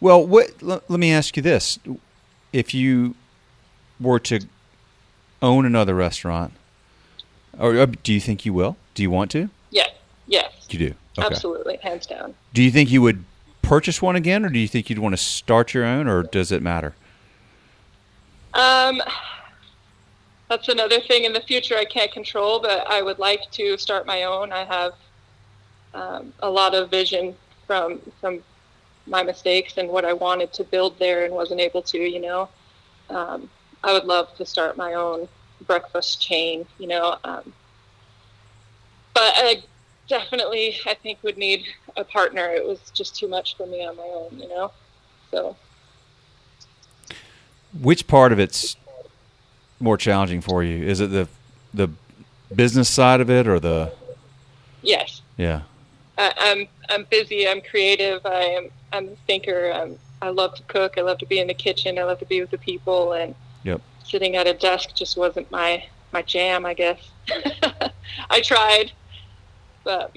well, 0.00 0.26
what? 0.26 0.50
L- 0.62 0.82
let 0.88 1.00
me 1.00 1.12
ask 1.12 1.36
you 1.36 1.42
this: 1.42 1.78
If 2.52 2.74
you 2.74 3.14
were 4.00 4.18
to 4.20 4.40
own 5.42 5.64
another 5.64 5.94
restaurant, 5.94 6.52
or, 7.58 7.76
or 7.76 7.86
do 7.86 8.12
you 8.12 8.20
think 8.20 8.44
you 8.44 8.52
will? 8.52 8.76
Do 8.94 9.02
you 9.02 9.10
want 9.10 9.30
to? 9.32 9.50
Yes. 9.70 9.90
Yes. 10.26 10.52
You 10.70 10.78
do. 10.78 10.94
Okay. 11.18 11.26
Absolutely, 11.26 11.76
hands 11.78 12.06
down. 12.06 12.34
Do 12.54 12.62
you 12.62 12.70
think 12.70 12.90
you 12.90 13.02
would 13.02 13.24
purchase 13.62 14.00
one 14.00 14.16
again, 14.16 14.44
or 14.44 14.48
do 14.48 14.58
you 14.58 14.68
think 14.68 14.88
you'd 14.88 14.98
want 14.98 15.12
to 15.12 15.16
start 15.22 15.74
your 15.74 15.84
own, 15.84 16.06
or 16.08 16.22
does 16.22 16.52
it 16.52 16.62
matter? 16.62 16.94
Um, 18.54 19.00
that's 20.50 20.68
another 20.68 21.00
thing 21.00 21.24
in 21.24 21.32
the 21.32 21.40
future 21.40 21.76
I 21.76 21.84
can't 21.84 22.10
control, 22.10 22.58
but 22.60 22.84
I 22.90 23.02
would 23.02 23.20
like 23.20 23.48
to 23.52 23.78
start 23.78 24.04
my 24.04 24.24
own. 24.24 24.52
I 24.52 24.64
have 24.64 24.94
um, 25.94 26.32
a 26.40 26.50
lot 26.50 26.74
of 26.74 26.90
vision 26.90 27.36
from 27.68 28.00
from 28.20 28.42
my 29.06 29.22
mistakes 29.22 29.78
and 29.78 29.88
what 29.88 30.04
I 30.04 30.12
wanted 30.12 30.52
to 30.54 30.64
build 30.64 30.98
there 30.98 31.24
and 31.24 31.32
wasn't 31.32 31.60
able 31.60 31.82
to. 31.82 31.98
You 31.98 32.20
know, 32.20 32.48
um, 33.10 33.48
I 33.84 33.92
would 33.92 34.04
love 34.04 34.34
to 34.38 34.44
start 34.44 34.76
my 34.76 34.94
own 34.94 35.28
breakfast 35.68 36.20
chain. 36.20 36.66
You 36.80 36.88
know, 36.88 37.16
um, 37.22 37.52
but 39.14 39.32
I 39.36 39.62
definitely 40.08 40.74
I 40.84 40.94
think 40.94 41.20
would 41.22 41.38
need 41.38 41.64
a 41.96 42.02
partner. 42.02 42.50
It 42.50 42.66
was 42.66 42.80
just 42.92 43.14
too 43.14 43.28
much 43.28 43.56
for 43.56 43.66
me 43.66 43.86
on 43.86 43.96
my 43.96 44.02
own. 44.02 44.36
You 44.36 44.48
know, 44.48 44.72
so. 45.30 45.56
Which 47.80 48.08
part 48.08 48.32
of 48.32 48.40
it's 48.40 48.74
more 49.80 49.96
challenging 49.96 50.40
for 50.40 50.62
you? 50.62 50.84
Is 50.84 51.00
it 51.00 51.10
the 51.10 51.28
the 51.72 51.90
business 52.54 52.88
side 52.88 53.20
of 53.20 53.30
it 53.30 53.48
or 53.48 53.58
the? 53.58 53.92
Yes. 54.82 55.22
Yeah. 55.36 55.62
I, 56.18 56.32
I'm 56.38 56.68
I'm 56.88 57.04
busy. 57.10 57.48
I'm 57.48 57.60
creative. 57.60 58.24
I 58.24 58.42
am 58.42 58.68
I'm 58.92 59.08
a 59.08 59.16
thinker. 59.26 59.72
I'm, 59.72 59.98
I 60.22 60.28
love 60.28 60.54
to 60.56 60.62
cook. 60.64 60.98
I 60.98 61.00
love 61.00 61.18
to 61.18 61.26
be 61.26 61.38
in 61.38 61.46
the 61.46 61.54
kitchen. 61.54 61.98
I 61.98 62.04
love 62.04 62.18
to 62.18 62.26
be 62.26 62.40
with 62.40 62.50
the 62.50 62.58
people. 62.58 63.14
And 63.14 63.34
yep. 63.64 63.80
sitting 64.04 64.36
at 64.36 64.46
a 64.46 64.54
desk 64.54 64.94
just 64.94 65.16
wasn't 65.16 65.50
my 65.50 65.84
my 66.12 66.22
jam. 66.22 66.66
I 66.66 66.74
guess. 66.74 67.10
I 68.30 68.40
tried, 68.40 68.92
but. 69.84 70.16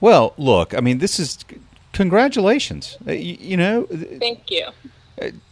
Well, 0.00 0.34
look. 0.36 0.74
I 0.74 0.80
mean, 0.80 0.98
this 0.98 1.18
is 1.18 1.38
congratulations. 1.92 2.96
Uh, 3.06 3.12
you, 3.12 3.36
you 3.40 3.56
know. 3.56 3.86
Thank 4.18 4.50
you 4.50 4.68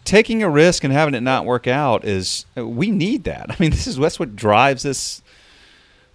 taking 0.05 0.43
a 0.43 0.51
risk 0.51 0.85
and 0.85 0.93
having 0.93 1.15
it 1.15 1.23
not 1.23 1.45
work 1.45 1.67
out 1.67 2.05
is 2.05 2.47
we 2.55 2.91
need 2.91 3.25
that. 3.25 3.47
I 3.51 3.57
mean, 3.59 3.71
this 3.71 3.87
is 3.87 3.97
that's 3.97 4.19
what 4.19 4.37
drives 4.37 4.83
this 4.83 5.23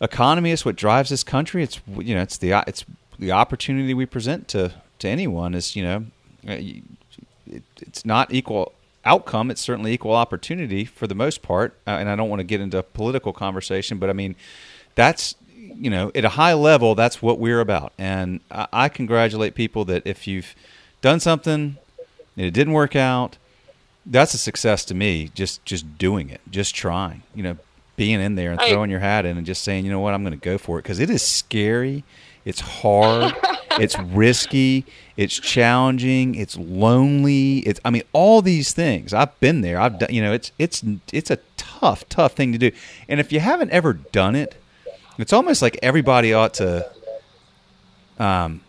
economy. 0.02 0.52
It's 0.52 0.66
what 0.66 0.76
drives 0.76 1.10
this 1.10 1.24
country. 1.24 1.64
It's 1.64 1.80
you 1.98 2.16
know, 2.16 2.22
it's 2.22 2.38
the 2.38 2.64
it's 2.68 2.86
the 3.18 3.32
opportunity 3.32 3.94
we 3.94 4.06
present 4.06 4.48
to 4.50 4.74
to 5.00 5.08
anyone 5.08 5.54
is 5.54 5.76
you 5.76 5.84
know, 5.84 6.06
uh, 6.48 6.58
it, 7.48 7.64
it's 7.82 8.06
not 8.06 8.34
equal 8.34 8.74
outcome. 9.06 9.50
It's 9.50 9.62
certainly 9.62 9.94
equal 9.94 10.14
opportunity 10.14 10.86
for 10.86 11.08
the 11.08 11.16
most 11.16 11.42
part. 11.42 11.78
Uh, 11.88 11.92
and 11.92 12.10
I 12.10 12.16
don't 12.16 12.30
want 12.30 12.42
to 12.42 12.46
get 12.46 12.62
into 12.62 12.82
political 12.84 13.34
conversation, 13.34 13.98
but 13.98 14.10
I 14.10 14.14
mean, 14.14 14.36
that's 14.96 15.36
you 15.56 15.90
know, 15.90 16.12
at 16.14 16.26
a 16.26 16.30
high 16.30 16.54
level, 16.54 16.96
that's 16.96 17.22
what 17.22 17.40
we're 17.40 17.62
about. 17.62 17.94
And 17.98 18.42
I, 18.52 18.68
I 18.74 18.90
congratulate 18.90 19.56
people 19.56 19.86
that 19.86 20.04
if 20.06 20.28
you've 20.28 20.56
done 21.02 21.20
something 21.20 21.78
and 22.39 22.47
it 22.47 22.52
didn't 22.52 22.71
work 22.71 22.95
out, 22.95 23.38
that's 24.06 24.34
a 24.34 24.38
success 24.38 24.86
to 24.86 24.95
me. 24.95 25.30
Just 25.36 25.63
just 25.65 25.97
doing 25.97 26.30
it, 26.30 26.39
just 26.49 26.73
trying. 26.73 27.21
You 27.36 27.43
know, 27.43 27.58
being 27.97 28.21
in 28.21 28.36
there 28.36 28.52
and 28.52 28.62
throwing 28.62 28.89
your 28.89 29.02
hat 29.02 29.25
in 29.25 29.36
and 29.36 29.45
just 29.45 29.62
saying, 29.62 29.84
you 29.84 29.91
know 29.91 29.99
what, 29.99 30.13
I'm 30.13 30.23
going 30.23 30.32
to 30.32 30.38
go 30.38 30.58
for 30.58 30.80
it 30.80 30.84
because 30.84 30.99
it 30.99 31.10
is 31.10 31.21
scary. 31.21 32.06
It's 32.45 32.62
hard. 32.62 33.36
it's 33.71 33.99
risky. 33.99 34.86
It's 35.17 35.38
challenging. 35.38 36.34
It's 36.36 36.58
lonely. 36.58 37.58
It's 37.60 37.82
I 37.84 37.89
mean 37.89 38.04
all 38.13 38.41
these 38.41 38.71
things. 38.71 39.13
I've 39.13 39.38
been 39.41 39.60
there. 39.60 39.78
I've 39.78 39.99
done. 39.99 40.13
You 40.13 40.21
know, 40.21 40.32
it's 40.32 40.54
it's 40.58 40.82
it's 41.12 41.30
a 41.30 41.39
tough 41.58 42.08
tough 42.08 42.36
thing 42.36 42.54
to 42.54 42.58
do. 42.58 42.71
And 43.10 43.19
if 43.19 43.34
you 43.34 43.41
haven't 43.41 43.71
ever 43.71 43.91
done 43.91 44.36
it, 44.36 44.56
it's 45.17 45.34
almost 45.34 45.62
like 45.62 45.78
everybody 45.84 46.34
ought 46.34 46.54
to. 46.54 46.89
Um, 48.17 48.62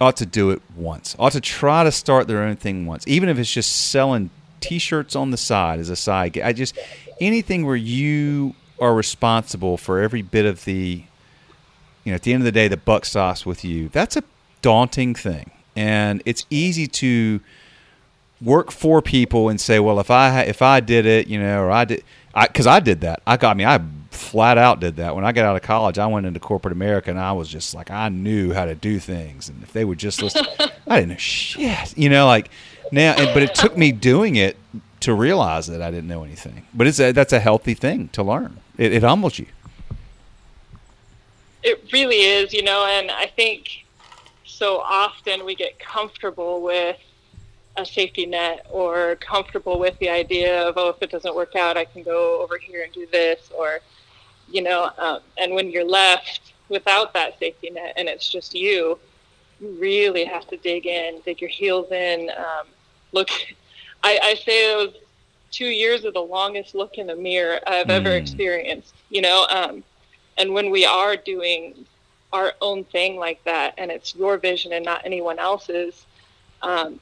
ought 0.00 0.16
to 0.16 0.26
do 0.26 0.50
it 0.50 0.60
once. 0.76 1.14
Ought 1.18 1.32
to 1.32 1.40
try 1.40 1.84
to 1.84 1.92
start 1.92 2.26
their 2.28 2.42
own 2.42 2.56
thing 2.56 2.86
once, 2.86 3.06
even 3.06 3.28
if 3.28 3.38
it's 3.38 3.52
just 3.52 3.90
selling 3.90 4.30
T-shirts 4.60 5.14
on 5.14 5.30
the 5.30 5.36
side 5.36 5.78
as 5.78 5.90
a 5.90 5.96
side. 5.96 6.38
I 6.38 6.52
just 6.52 6.78
anything 7.20 7.66
where 7.66 7.76
you 7.76 8.54
are 8.80 8.94
responsible 8.94 9.76
for 9.76 10.00
every 10.00 10.22
bit 10.22 10.46
of 10.46 10.64
the, 10.64 11.04
you 12.04 12.12
know, 12.12 12.14
at 12.14 12.22
the 12.22 12.32
end 12.32 12.42
of 12.42 12.44
the 12.44 12.52
day, 12.52 12.68
the 12.68 12.76
buck 12.76 13.04
stops 13.04 13.46
with 13.46 13.64
you. 13.64 13.88
That's 13.90 14.16
a 14.16 14.24
daunting 14.62 15.14
thing, 15.14 15.50
and 15.76 16.22
it's 16.24 16.46
easy 16.50 16.86
to 16.88 17.40
work 18.42 18.70
for 18.70 19.00
people 19.00 19.48
and 19.48 19.60
say, 19.60 19.78
well, 19.78 20.00
if 20.00 20.10
I 20.10 20.42
if 20.42 20.60
I 20.60 20.80
did 20.80 21.06
it, 21.06 21.28
you 21.28 21.38
know, 21.38 21.62
or 21.62 21.70
I 21.70 21.84
did, 21.84 22.02
because 22.42 22.66
I, 22.66 22.76
I 22.76 22.80
did 22.80 23.02
that. 23.02 23.22
I 23.26 23.36
got 23.36 23.50
I 23.50 23.54
me. 23.54 23.64
I 23.64 23.80
flat 24.10 24.58
out 24.58 24.80
did 24.80 24.96
that. 24.96 25.14
When 25.14 25.24
I 25.24 25.32
got 25.32 25.44
out 25.44 25.56
of 25.56 25.62
college, 25.62 25.98
I 25.98 26.06
went 26.06 26.26
into 26.26 26.40
corporate 26.40 26.72
America 26.72 27.10
and 27.10 27.18
I 27.18 27.32
was 27.32 27.48
just 27.48 27.74
like, 27.74 27.90
I 27.90 28.08
knew 28.08 28.52
how 28.52 28.64
to 28.64 28.74
do 28.74 28.98
things. 28.98 29.48
And 29.48 29.62
if 29.62 29.72
they 29.72 29.84
would 29.84 29.98
just 29.98 30.22
listen, 30.22 30.46
I 30.86 31.00
didn't 31.00 31.10
know 31.10 31.16
shit, 31.16 31.96
you 31.96 32.08
know, 32.08 32.26
like 32.26 32.50
now, 32.92 33.16
but 33.34 33.42
it 33.42 33.54
took 33.54 33.76
me 33.76 33.92
doing 33.92 34.36
it 34.36 34.56
to 35.00 35.12
realize 35.14 35.66
that 35.66 35.82
I 35.82 35.90
didn't 35.90 36.08
know 36.08 36.24
anything. 36.24 36.66
But 36.72 36.86
it's 36.86 37.00
a, 37.00 37.12
that's 37.12 37.32
a 37.32 37.40
healthy 37.40 37.74
thing 37.74 38.08
to 38.10 38.22
learn. 38.22 38.58
It, 38.78 38.92
it 38.92 39.02
humbles 39.02 39.38
you. 39.38 39.46
It 41.62 41.84
really 41.92 42.20
is, 42.20 42.52
you 42.52 42.62
know, 42.62 42.86
and 42.86 43.10
I 43.10 43.26
think 43.26 43.84
so 44.44 44.78
often 44.80 45.44
we 45.44 45.54
get 45.54 45.78
comfortable 45.78 46.62
with 46.62 46.98
a 47.76 47.84
safety 47.84 48.26
net 48.26 48.66
or 48.70 49.16
comfortable 49.16 49.78
with 49.78 49.98
the 49.98 50.08
idea 50.08 50.62
of, 50.62 50.74
oh, 50.76 50.90
if 50.90 51.02
it 51.02 51.10
doesn't 51.10 51.34
work 51.34 51.56
out, 51.56 51.76
I 51.76 51.84
can 51.84 52.02
go 52.02 52.40
over 52.42 52.56
here 52.58 52.84
and 52.84 52.92
do 52.92 53.06
this 53.10 53.50
or, 53.56 53.80
you 54.48 54.62
know, 54.62 54.90
um, 54.98 55.20
and 55.38 55.54
when 55.54 55.70
you're 55.70 55.88
left 55.88 56.52
without 56.68 57.12
that 57.14 57.38
safety 57.38 57.70
net 57.70 57.94
and 57.96 58.08
it's 58.08 58.28
just 58.28 58.54
you, 58.54 58.98
you 59.60 59.76
really 59.80 60.24
have 60.24 60.46
to 60.48 60.56
dig 60.56 60.86
in, 60.86 61.20
dig 61.24 61.40
your 61.40 61.50
heels 61.50 61.90
in. 61.90 62.30
Um, 62.36 62.66
look, 63.12 63.28
I, 64.02 64.18
I 64.22 64.34
say 64.34 64.72
it 64.72 64.76
was 64.76 64.94
two 65.50 65.66
years 65.66 66.04
of 66.04 66.14
the 66.14 66.22
longest 66.22 66.74
look 66.74 66.98
in 66.98 67.06
the 67.06 67.16
mirror 67.16 67.60
I've 67.66 67.86
mm. 67.86 67.90
ever 67.90 68.10
experienced, 68.10 68.94
you 69.10 69.20
know, 69.20 69.46
um, 69.50 69.82
and 70.36 70.52
when 70.52 70.70
we 70.70 70.84
are 70.84 71.16
doing 71.16 71.86
our 72.32 72.52
own 72.60 72.84
thing 72.84 73.16
like 73.16 73.42
that 73.44 73.74
and 73.78 73.90
it's 73.90 74.14
your 74.14 74.36
vision 74.36 74.72
and 74.72 74.84
not 74.84 75.02
anyone 75.04 75.38
else's, 75.38 76.06
um, 76.62 76.98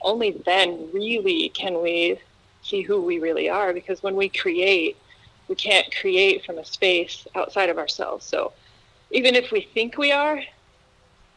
only 0.00 0.30
then 0.44 0.90
really 0.92 1.48
can 1.50 1.82
we 1.82 2.18
see 2.62 2.82
who 2.82 3.00
we 3.00 3.18
really 3.18 3.48
are 3.48 3.72
because 3.72 4.02
when 4.02 4.16
we 4.16 4.28
create 4.28 4.96
we 5.48 5.54
can't 5.54 5.86
create 5.98 6.44
from 6.44 6.58
a 6.58 6.64
space 6.64 7.26
outside 7.34 7.70
of 7.70 7.78
ourselves. 7.78 8.24
So 8.24 8.52
even 9.10 9.34
if 9.34 9.50
we 9.50 9.62
think 9.62 9.96
we 9.96 10.12
are, 10.12 10.40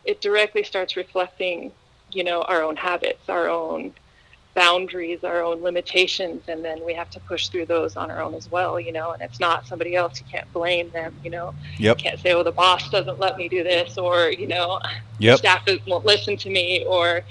it 0.04 0.22
directly 0.22 0.64
starts 0.64 0.96
reflecting, 0.98 1.72
you 2.12 2.24
know, 2.24 2.42
our 2.44 2.62
own 2.62 2.76
habits, 2.76 3.30
our 3.30 3.48
own 3.48 3.94
boundaries, 4.54 5.24
our 5.24 5.42
own 5.42 5.62
limitations, 5.62 6.44
and 6.50 6.64
then 6.64 6.84
we 6.86 6.94
have 6.94 7.10
to 7.12 7.20
push 7.22 7.48
through 7.48 7.66
those 7.68 7.96
on 7.96 8.12
our 8.12 8.22
own 8.22 8.34
as 8.34 8.52
well, 8.52 8.78
you 8.80 8.92
know, 8.92 9.12
and 9.12 9.22
it's 9.22 9.40
not 9.40 9.66
somebody 9.66 9.96
else. 9.96 10.20
You 10.20 10.26
can't 10.30 10.52
blame 10.52 10.90
them, 10.90 11.16
you 11.24 11.30
know. 11.30 11.54
Yep. 11.78 11.98
You 11.98 12.04
can't 12.04 12.20
say, 12.20 12.34
oh, 12.34 12.44
the 12.44 12.52
boss 12.52 12.90
doesn't 12.90 13.18
let 13.18 13.38
me 13.38 13.48
do 13.48 13.64
this, 13.64 13.98
or, 13.98 14.30
you 14.30 14.48
know, 14.48 14.82
yep. 15.20 15.38
staff 15.38 15.66
won't 15.88 16.06
listen 16.06 16.36
to 16.38 16.50
me, 16.50 16.84
or, 16.86 17.22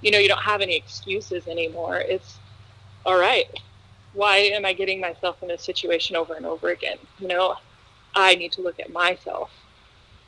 you 0.00 0.10
know, 0.10 0.18
you 0.18 0.28
don't 0.28 0.42
have 0.42 0.60
any 0.60 0.76
excuses 0.76 1.46
anymore. 1.46 1.96
It's 1.98 2.38
all 3.04 3.18
right 3.18 3.46
why 4.12 4.38
am 4.38 4.64
I 4.64 4.72
getting 4.72 5.00
myself 5.00 5.42
in 5.42 5.48
this 5.48 5.62
situation 5.62 6.16
over 6.16 6.34
and 6.34 6.44
over 6.44 6.70
again? 6.70 6.98
You 7.18 7.28
know, 7.28 7.56
I 8.14 8.34
need 8.34 8.52
to 8.52 8.62
look 8.62 8.80
at 8.80 8.92
myself 8.92 9.50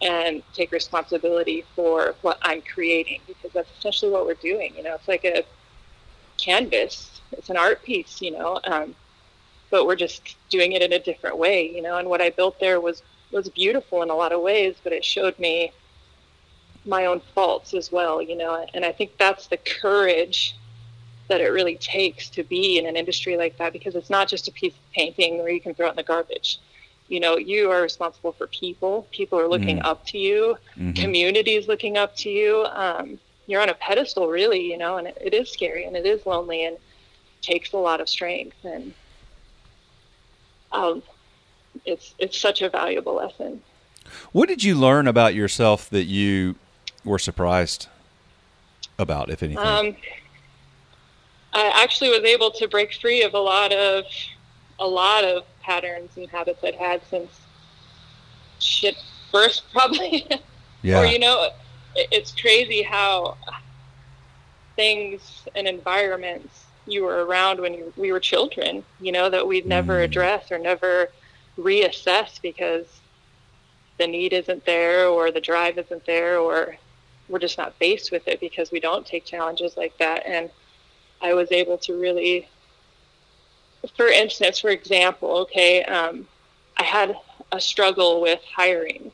and 0.00 0.42
take 0.52 0.72
responsibility 0.72 1.64
for 1.74 2.14
what 2.22 2.38
I'm 2.42 2.62
creating 2.62 3.20
because 3.26 3.52
that's 3.52 3.70
essentially 3.78 4.10
what 4.10 4.26
we're 4.26 4.34
doing. 4.34 4.74
You 4.76 4.84
know, 4.84 4.94
it's 4.94 5.08
like 5.08 5.24
a 5.24 5.44
canvas, 6.38 7.20
it's 7.32 7.50
an 7.50 7.56
art 7.56 7.82
piece, 7.82 8.20
you 8.20 8.32
know, 8.32 8.60
um, 8.64 8.94
but 9.70 9.86
we're 9.86 9.96
just 9.96 10.36
doing 10.48 10.72
it 10.72 10.82
in 10.82 10.92
a 10.92 10.98
different 10.98 11.38
way, 11.38 11.70
you 11.70 11.82
know. 11.82 11.98
And 11.98 12.08
what 12.08 12.20
I 12.20 12.30
built 12.30 12.60
there 12.60 12.80
was 12.80 13.02
was 13.30 13.48
beautiful 13.48 14.02
in 14.02 14.10
a 14.10 14.14
lot 14.14 14.32
of 14.32 14.42
ways, 14.42 14.76
but 14.84 14.92
it 14.92 15.04
showed 15.04 15.38
me 15.38 15.72
my 16.84 17.06
own 17.06 17.20
faults 17.34 17.74
as 17.74 17.92
well, 17.92 18.20
you 18.20 18.36
know. 18.36 18.66
And 18.74 18.84
I 18.84 18.92
think 18.92 19.16
that's 19.18 19.46
the 19.46 19.56
courage 19.56 20.56
that 21.28 21.40
it 21.40 21.48
really 21.48 21.76
takes 21.76 22.28
to 22.30 22.42
be 22.42 22.78
in 22.78 22.86
an 22.86 22.96
industry 22.96 23.36
like 23.36 23.56
that 23.58 23.72
because 23.72 23.94
it's 23.94 24.10
not 24.10 24.28
just 24.28 24.48
a 24.48 24.52
piece 24.52 24.74
of 24.74 24.92
painting 24.92 25.38
where 25.38 25.50
you 25.50 25.60
can 25.60 25.74
throw 25.74 25.86
it 25.86 25.90
in 25.90 25.96
the 25.96 26.02
garbage. 26.02 26.58
You 27.08 27.20
know, 27.20 27.36
you 27.36 27.70
are 27.70 27.82
responsible 27.82 28.32
for 28.32 28.46
people. 28.48 29.06
People 29.10 29.38
are 29.38 29.48
looking 29.48 29.78
mm-hmm. 29.78 29.86
up 29.86 30.04
to 30.06 30.18
you. 30.18 30.56
Mm-hmm. 30.76 30.92
Community 30.92 31.54
is 31.54 31.68
looking 31.68 31.96
up 31.96 32.16
to 32.16 32.30
you. 32.30 32.64
Um, 32.72 33.18
you're 33.46 33.60
on 33.60 33.68
a 33.68 33.74
pedestal, 33.74 34.28
really, 34.28 34.70
you 34.70 34.78
know, 34.78 34.96
and 34.96 35.08
it, 35.08 35.18
it 35.20 35.34
is 35.34 35.50
scary 35.50 35.84
and 35.84 35.96
it 35.96 36.06
is 36.06 36.24
lonely 36.26 36.64
and 36.64 36.76
takes 37.40 37.72
a 37.72 37.76
lot 37.76 38.00
of 38.00 38.08
strength. 38.08 38.56
And 38.64 38.94
um, 40.70 41.02
it's 41.84 42.14
it's 42.18 42.38
such 42.38 42.62
a 42.62 42.68
valuable 42.68 43.14
lesson. 43.14 43.62
What 44.32 44.48
did 44.48 44.62
you 44.62 44.74
learn 44.74 45.06
about 45.06 45.34
yourself 45.34 45.88
that 45.90 46.04
you 46.04 46.56
were 47.04 47.18
surprised 47.18 47.88
about, 48.98 49.30
if 49.30 49.42
anything? 49.42 49.64
Um, 49.64 49.96
I 51.52 51.82
actually 51.82 52.10
was 52.10 52.24
able 52.24 52.50
to 52.52 52.68
break 52.68 52.94
free 52.94 53.22
of 53.22 53.34
a 53.34 53.38
lot 53.38 53.72
of 53.72 54.04
a 54.78 54.86
lot 54.86 55.24
of 55.24 55.44
patterns 55.62 56.10
and 56.16 56.28
habits 56.28 56.64
I'd 56.64 56.74
had 56.74 57.02
since 57.08 57.30
shit 58.58 58.96
first, 59.30 59.64
probably. 59.72 60.26
Yeah. 60.82 61.00
or 61.00 61.06
you 61.06 61.18
know, 61.18 61.50
it's 61.94 62.32
crazy 62.32 62.82
how 62.82 63.36
things 64.74 65.44
and 65.54 65.68
environments 65.68 66.64
you 66.86 67.04
were 67.04 67.24
around 67.24 67.60
when 67.60 67.74
you, 67.74 67.92
we 67.96 68.10
were 68.10 68.18
children, 68.18 68.82
you 69.00 69.12
know, 69.12 69.30
that 69.30 69.46
we'd 69.46 69.66
never 69.66 69.98
mm. 69.98 70.04
address 70.04 70.50
or 70.50 70.58
never 70.58 71.08
reassess 71.56 72.40
because 72.40 72.86
the 73.98 74.06
need 74.06 74.32
isn't 74.32 74.64
there 74.64 75.06
or 75.06 75.30
the 75.30 75.40
drive 75.40 75.78
isn't 75.78 76.04
there 76.06 76.38
or 76.38 76.76
we're 77.28 77.38
just 77.38 77.58
not 77.58 77.74
faced 77.74 78.12
with 78.12 78.26
it 78.28 78.40
because 78.40 78.70
we 78.70 78.80
don't 78.80 79.06
take 79.06 79.24
challenges 79.24 79.76
like 79.76 79.96
that. 79.98 80.26
And 80.26 80.50
I 81.20 81.34
was 81.34 81.50
able 81.52 81.78
to 81.78 81.98
really, 81.98 82.48
for 83.96 84.08
instance, 84.08 84.58
for 84.58 84.70
example, 84.70 85.30
okay, 85.38 85.84
um, 85.84 86.26
I 86.76 86.82
had 86.82 87.16
a 87.52 87.60
struggle 87.60 88.20
with 88.20 88.40
hiring. 88.44 89.12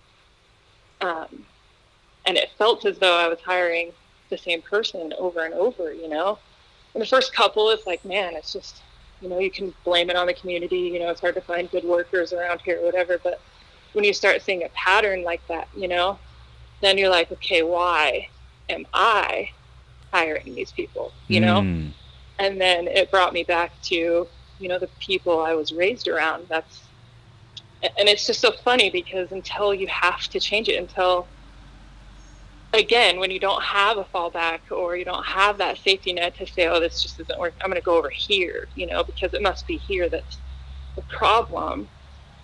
Um, 1.01 1.45
and 2.27 2.37
it 2.37 2.51
felt 2.59 2.85
as 2.85 2.99
though 2.99 3.17
I 3.17 3.29
was 3.29 3.41
hiring 3.41 3.93
the 4.31 4.39
same 4.39 4.63
person 4.63 5.15
over 5.19 5.45
and 5.45 5.55
over, 5.55 5.93
you 5.93 6.09
know? 6.09 6.39
And 6.95 7.03
the 7.03 7.07
first 7.07 7.35
couple, 7.35 7.71
it's 7.71 7.87
like, 7.87 8.05
man, 8.05 8.35
it's 8.35 8.53
just, 8.53 8.83
you 9.21 9.29
know, 9.29 9.39
you 9.39 9.51
can 9.51 9.73
blame 9.85 10.11
it 10.11 10.17
on 10.17 10.27
the 10.27 10.35
community, 10.35 10.79
you 10.79 10.99
know, 10.99 11.11
it's 11.11 11.21
hard 11.21 11.35
to 11.37 11.41
find 11.41 11.71
good 11.71 11.85
workers 11.85 12.33
around 12.33 12.61
here, 12.61 12.81
or 12.81 12.85
whatever. 12.85 13.19
But 13.23 13.41
when 13.93 14.05
you 14.05 14.13
start 14.13 14.43
seeing 14.43 14.65
a 14.65 14.69
pattern 14.71 15.23
like 15.23 15.47
that, 15.49 15.69
you 15.77 15.89
know, 15.89 16.19
then 16.81 16.99
you're 16.99 17.09
like, 17.09 17.31
okay, 17.33 17.63
why 17.63 18.29
am 18.69 18.87
I 18.93 19.51
hiring 20.13 20.55
these 20.55 20.73
people, 20.73 21.13
you 21.27 21.41
know? 21.41 21.61
Mm. 21.61 21.93
And 22.39 22.61
then 22.61 22.87
it 22.87 23.11
brought 23.11 23.33
me 23.33 23.43
back 23.43 23.73
to, 23.85 24.27
you 24.59 24.69
know, 24.69 24.79
the 24.79 24.89
people 25.01 25.41
I 25.41 25.55
was 25.55 25.73
raised 25.73 26.09
around. 26.09 26.47
That's, 26.49 26.83
and 27.83 28.09
it's 28.09 28.27
just 28.27 28.41
so 28.41 28.53
funny 28.53 28.91
because 28.91 29.33
until 29.33 29.75
you 29.75 29.87
have 29.89 30.23
to 30.29 30.41
change 30.41 30.69
it, 30.69 30.77
until, 30.77 31.27
again, 32.73 33.19
when 33.19 33.31
you 33.31 33.41
don't 33.41 33.63
have 33.63 33.99
a 33.99 34.05
fallback 34.05 34.61
or 34.71 34.97
you 34.97 35.05
don't 35.05 35.25
have 35.25 35.59
that 35.59 35.79
safety 35.79 36.13
net 36.13 36.37
to 36.37 36.47
say, 36.47 36.69
oh, 36.69 36.81
this 36.81 37.03
just 37.03 37.19
isn't 37.21 37.39
working, 37.39 37.61
I'm 37.63 37.71
going 37.71 37.81
to 37.81 37.85
go 37.85 37.97
over 37.97 38.11
here, 38.11 38.69
you 38.77 38.87
know, 38.87 39.03
because 39.03 39.35
it 39.35 39.43
must 39.43 39.67
be 39.67 39.77
here 39.77 40.09
that's 40.09 40.39
the 40.95 41.03
problem. 41.03 41.89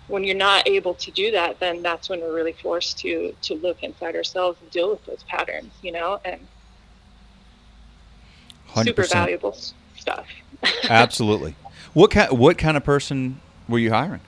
When 0.07 0.23
you're 0.23 0.37
not 0.37 0.69
able 0.69 0.95
to 0.95 1.11
do 1.11 1.31
that, 1.31 1.61
then 1.61 1.83
that's 1.83 2.09
when 2.09 2.21
we're 2.21 2.35
really 2.35 2.53
forced 2.53 2.99
to 2.99 3.35
to 3.43 3.55
look 3.55 3.83
inside 3.83 4.17
ourselves 4.17 4.59
and 4.61 4.71
deal 4.71 4.91
with 4.91 5.05
those 5.07 5.23
patterns, 5.25 5.73
you 5.83 5.93
know, 5.93 6.21
and 6.25 6.47
100%. 8.69 8.85
super 8.85 9.05
valuable 9.05 9.57
stuff. 9.97 10.27
Absolutely. 10.89 11.55
What 11.95 12.11
kind 12.11 12.39
What 12.39 12.59
kind 12.59 12.77
of 12.77 12.85
person 12.85 13.41
were 13.69 13.79
you 13.79 13.91
hiring? 13.91 14.21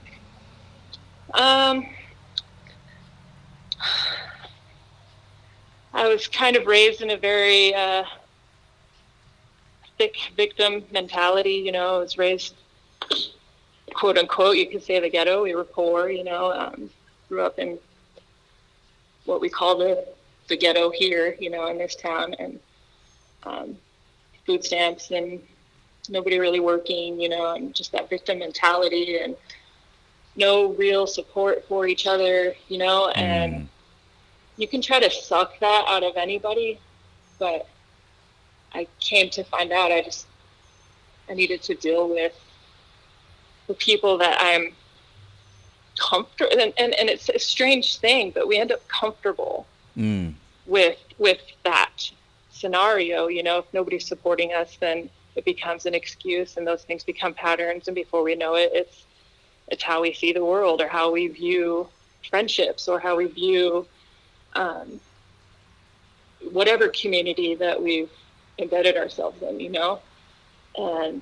Um, 1.33 1.85
I 5.93 6.07
was 6.07 6.27
kind 6.27 6.55
of 6.55 6.65
raised 6.65 7.01
in 7.01 7.09
a 7.11 7.17
very 7.17 7.73
uh, 7.73 8.03
thick 9.97 10.15
victim 10.35 10.83
mentality. 10.91 11.53
You 11.53 11.71
know, 11.71 11.95
I 11.95 11.99
was 11.99 12.17
raised, 12.17 12.55
quote 13.93 14.17
unquote, 14.17 14.57
you 14.57 14.67
could 14.69 14.83
say 14.83 14.99
the 14.99 15.09
ghetto. 15.09 15.43
We 15.43 15.55
were 15.55 15.63
poor. 15.63 16.09
You 16.09 16.23
know, 16.23 16.51
um, 16.51 16.89
grew 17.29 17.41
up 17.41 17.59
in 17.59 17.77
what 19.25 19.41
we 19.41 19.49
call 19.49 19.77
the 19.77 20.07
the 20.47 20.57
ghetto 20.57 20.89
here. 20.89 21.35
You 21.39 21.49
know, 21.49 21.67
in 21.67 21.77
this 21.77 21.95
town, 21.95 22.35
and 22.39 22.59
um, 23.43 23.77
food 24.45 24.63
stamps 24.63 25.11
and 25.11 25.41
nobody 26.09 26.39
really 26.39 26.59
working, 26.59 27.19
you 27.19 27.29
know, 27.29 27.53
and 27.53 27.75
just 27.75 27.91
that 27.91 28.09
victim 28.09 28.39
mentality 28.39 29.19
and 29.19 29.35
no 30.35 30.73
real 30.73 31.07
support 31.07 31.65
for 31.67 31.87
each 31.87 32.07
other, 32.07 32.55
you 32.69 32.77
know, 32.77 33.09
and 33.09 33.53
mm. 33.53 33.67
you 34.55 34.67
can 34.67 34.81
try 34.81 34.99
to 34.99 35.09
suck 35.09 35.59
that 35.59 35.85
out 35.87 36.03
of 36.03 36.15
anybody, 36.15 36.79
but 37.39 37.67
I 38.73 38.87
came 38.99 39.29
to 39.31 39.43
find 39.43 39.71
out 39.71 39.91
I 39.91 40.01
just 40.01 40.27
I 41.29 41.33
needed 41.33 41.61
to 41.63 41.75
deal 41.75 42.07
with 42.07 42.33
people 43.73 44.17
that 44.17 44.37
I'm 44.39 44.73
comfortable 45.99 46.51
and, 46.53 46.73
and, 46.77 46.93
and 46.93 47.09
it's 47.09 47.29
a 47.29 47.39
strange 47.39 47.97
thing, 47.97 48.31
but 48.31 48.47
we 48.47 48.57
end 48.57 48.71
up 48.71 48.87
comfortable 48.87 49.65
mm. 49.97 50.33
with 50.65 50.97
with 51.17 51.41
that 51.63 52.11
scenario, 52.51 53.27
you 53.27 53.43
know, 53.43 53.59
if 53.59 53.65
nobody's 53.73 54.05
supporting 54.05 54.53
us 54.53 54.77
then 54.79 55.09
it 55.37 55.45
becomes 55.45 55.85
an 55.85 55.93
excuse 55.93 56.57
and 56.57 56.65
those 56.67 56.83
things 56.83 57.03
become 57.03 57.33
patterns 57.33 57.87
and 57.87 57.95
before 57.95 58.23
we 58.23 58.35
know 58.35 58.55
it 58.55 58.71
it's 58.73 59.05
it's 59.69 59.83
how 59.83 60.01
we 60.01 60.11
see 60.11 60.33
the 60.33 60.43
world 60.43 60.81
or 60.81 60.87
how 60.87 61.11
we 61.11 61.27
view 61.27 61.87
friendships 62.27 62.87
or 62.87 62.99
how 62.99 63.15
we 63.15 63.25
view 63.25 63.85
um, 64.55 64.99
whatever 66.51 66.87
community 66.89 67.53
that 67.53 67.81
we've 67.81 68.09
embedded 68.57 68.97
ourselves 68.97 69.41
in 69.43 69.59
you 69.59 69.69
know 69.69 69.99
and 70.75 71.21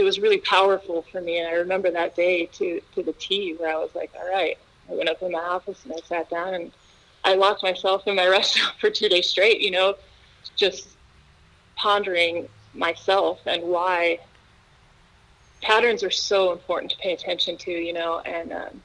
it 0.00 0.04
was 0.04 0.18
really 0.18 0.38
powerful 0.38 1.02
for 1.12 1.20
me 1.20 1.38
and 1.38 1.48
i 1.48 1.52
remember 1.52 1.90
that 1.90 2.16
day 2.16 2.46
to 2.46 2.80
to 2.94 3.02
the 3.02 3.12
t 3.14 3.54
where 3.58 3.70
i 3.70 3.76
was 3.76 3.94
like 3.94 4.10
all 4.18 4.28
right 4.28 4.58
i 4.90 4.94
went 4.94 5.08
up 5.08 5.22
in 5.22 5.30
my 5.30 5.38
office 5.38 5.84
and 5.84 5.92
i 5.92 6.00
sat 6.06 6.28
down 6.30 6.54
and 6.54 6.72
i 7.24 7.34
locked 7.34 7.62
myself 7.62 8.06
in 8.06 8.16
my 8.16 8.26
restaurant 8.38 8.74
for 8.80 8.90
two 8.90 9.08
days 9.08 9.28
straight 9.28 9.60
you 9.60 9.70
know 9.70 9.94
just 10.56 10.88
pondering 11.76 12.48
myself 12.74 13.40
and 13.46 13.62
why 13.62 14.18
patterns 15.62 16.02
are 16.02 16.10
so 16.10 16.52
important 16.52 16.90
to 16.92 16.98
pay 16.98 17.12
attention 17.12 17.56
to, 17.58 17.70
you 17.70 17.92
know, 17.92 18.20
and 18.20 18.52
um, 18.52 18.82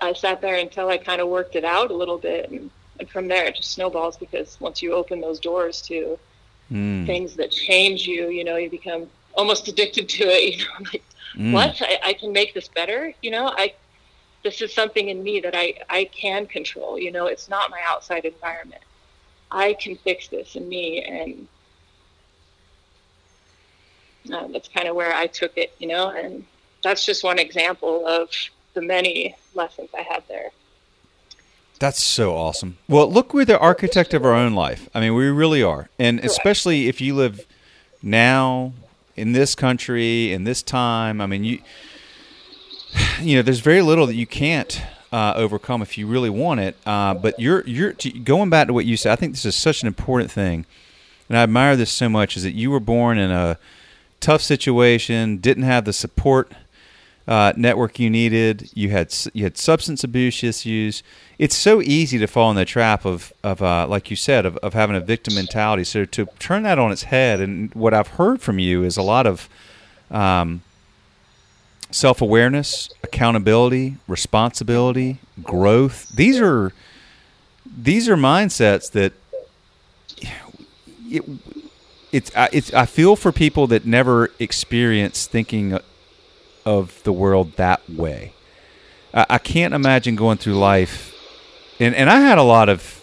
I 0.00 0.12
sat 0.12 0.40
there 0.40 0.56
until 0.56 0.88
I 0.88 0.98
kind 0.98 1.20
of 1.20 1.28
worked 1.28 1.56
it 1.56 1.64
out 1.64 1.90
a 1.90 1.94
little 1.94 2.18
bit. 2.18 2.50
And, 2.50 2.70
and 2.98 3.08
from 3.08 3.28
there, 3.28 3.46
it 3.46 3.56
just 3.56 3.72
snowballs 3.72 4.16
because 4.16 4.58
once 4.60 4.82
you 4.82 4.94
open 4.94 5.20
those 5.20 5.38
doors 5.38 5.82
to 5.82 6.18
mm. 6.70 7.06
things 7.06 7.36
that 7.36 7.50
change 7.50 8.06
you, 8.06 8.28
you 8.28 8.44
know, 8.44 8.56
you 8.56 8.70
become 8.70 9.08
almost 9.36 9.68
addicted 9.68 10.08
to 10.08 10.24
it. 10.24 10.56
You 10.56 10.64
know, 10.64 10.70
I'm 10.76 10.84
like, 10.84 11.02
mm. 11.34 11.52
what? 11.52 11.82
I, 11.82 12.10
I 12.10 12.12
can 12.14 12.32
make 12.32 12.54
this 12.54 12.68
better. 12.68 13.12
You 13.22 13.30
know, 13.30 13.52
I, 13.56 13.74
this 14.42 14.60
is 14.62 14.72
something 14.74 15.08
in 15.08 15.22
me 15.22 15.40
that 15.40 15.54
I, 15.54 15.74
I 15.88 16.04
can 16.06 16.46
control. 16.46 16.98
You 16.98 17.12
know, 17.12 17.26
it's 17.26 17.48
not 17.48 17.70
my 17.70 17.80
outside 17.86 18.24
environment. 18.24 18.82
I 19.50 19.74
can 19.74 19.96
fix 19.96 20.28
this 20.28 20.56
in 20.56 20.68
me. 20.68 21.02
And 21.02 21.48
uh, 24.32 24.48
that's 24.48 24.68
kind 24.68 24.88
of 24.88 24.96
where 24.96 25.14
I 25.14 25.26
took 25.26 25.56
it, 25.56 25.74
you 25.78 25.88
know, 25.88 26.10
and 26.10 26.44
that's 26.82 27.04
just 27.04 27.24
one 27.24 27.38
example 27.38 28.06
of 28.06 28.30
the 28.74 28.82
many 28.82 29.34
lessons 29.54 29.90
I 29.96 30.02
had 30.02 30.22
there. 30.28 30.50
That's 31.78 32.02
so 32.02 32.34
awesome. 32.34 32.78
Well, 32.88 33.10
look, 33.10 33.34
we're 33.34 33.44
the 33.44 33.58
architect 33.58 34.14
of 34.14 34.24
our 34.24 34.32
own 34.32 34.54
life. 34.54 34.88
I 34.94 35.00
mean, 35.00 35.14
we 35.14 35.26
really 35.28 35.62
are. 35.62 35.90
And 35.98 36.18
Correct. 36.18 36.32
especially 36.32 36.88
if 36.88 37.00
you 37.00 37.14
live 37.14 37.46
now 38.02 38.72
in 39.16 39.32
this 39.32 39.54
country, 39.54 40.32
in 40.32 40.44
this 40.44 40.62
time, 40.62 41.20
I 41.20 41.26
mean, 41.26 41.44
you, 41.44 41.58
you 43.20 43.36
know, 43.36 43.42
there's 43.42 43.60
very 43.60 43.82
little 43.82 44.06
that 44.06 44.14
you 44.14 44.26
can't 44.26 44.82
uh, 45.12 45.34
overcome 45.36 45.82
if 45.82 45.96
you 45.96 46.06
really 46.06 46.30
want 46.30 46.60
it. 46.60 46.76
Uh, 46.84 47.14
but 47.14 47.38
you're, 47.40 47.64
you're 47.66 47.94
going 48.24 48.50
back 48.50 48.66
to 48.66 48.72
what 48.72 48.84
you 48.84 48.96
said. 48.96 49.12
I 49.12 49.16
think 49.16 49.32
this 49.32 49.44
is 49.44 49.54
such 49.54 49.82
an 49.82 49.86
important 49.86 50.30
thing. 50.30 50.66
And 51.28 51.36
I 51.36 51.42
admire 51.42 51.76
this 51.76 51.90
so 51.90 52.08
much 52.08 52.36
is 52.36 52.42
that 52.44 52.52
you 52.52 52.70
were 52.70 52.80
born 52.80 53.18
in 53.18 53.30
a, 53.30 53.58
tough 54.20 54.42
situation, 54.42 55.36
didn't 55.38 55.64
have 55.64 55.84
the 55.84 55.92
support 55.92 56.50
uh, 57.28 57.52
network 57.56 57.98
you 57.98 58.08
needed. 58.08 58.70
You 58.74 58.90
had 58.90 59.14
you 59.32 59.44
had 59.44 59.58
substance 59.58 60.04
abuse 60.04 60.44
issues. 60.44 61.02
It's 61.38 61.56
so 61.56 61.82
easy 61.82 62.18
to 62.18 62.26
fall 62.26 62.50
in 62.50 62.56
the 62.56 62.64
trap 62.64 63.04
of 63.04 63.32
of 63.42 63.62
uh, 63.62 63.86
like 63.88 64.10
you 64.10 64.16
said 64.16 64.46
of, 64.46 64.56
of 64.58 64.74
having 64.74 64.96
a 64.96 65.00
victim 65.00 65.34
mentality. 65.34 65.84
So 65.84 66.04
to 66.04 66.26
turn 66.38 66.62
that 66.62 66.78
on 66.78 66.92
its 66.92 67.04
head, 67.04 67.40
and 67.40 67.74
what 67.74 67.92
I've 67.94 68.08
heard 68.08 68.40
from 68.40 68.58
you 68.58 68.84
is 68.84 68.96
a 68.96 69.02
lot 69.02 69.26
of 69.26 69.48
um, 70.10 70.62
self 71.90 72.20
awareness, 72.20 72.88
accountability, 73.02 73.96
responsibility, 74.06 75.18
growth. 75.42 76.08
These 76.10 76.40
are 76.40 76.72
these 77.66 78.08
are 78.08 78.16
mindsets 78.16 78.90
that 78.92 79.12
it, 81.10 81.24
it's 82.12 82.30
it's 82.52 82.72
I 82.72 82.86
feel 82.86 83.16
for 83.16 83.32
people 83.32 83.66
that 83.66 83.84
never 83.84 84.30
experience 84.38 85.26
thinking 85.26 85.78
of 86.66 87.02
the 87.04 87.12
world 87.12 87.52
that 87.52 87.88
way. 87.88 88.34
I, 89.14 89.26
I 89.30 89.38
can't 89.38 89.72
imagine 89.72 90.16
going 90.16 90.36
through 90.36 90.58
life, 90.58 91.14
and 91.80 91.94
and 91.94 92.10
I 92.10 92.20
had 92.20 92.36
a 92.36 92.42
lot 92.42 92.68
of, 92.68 93.02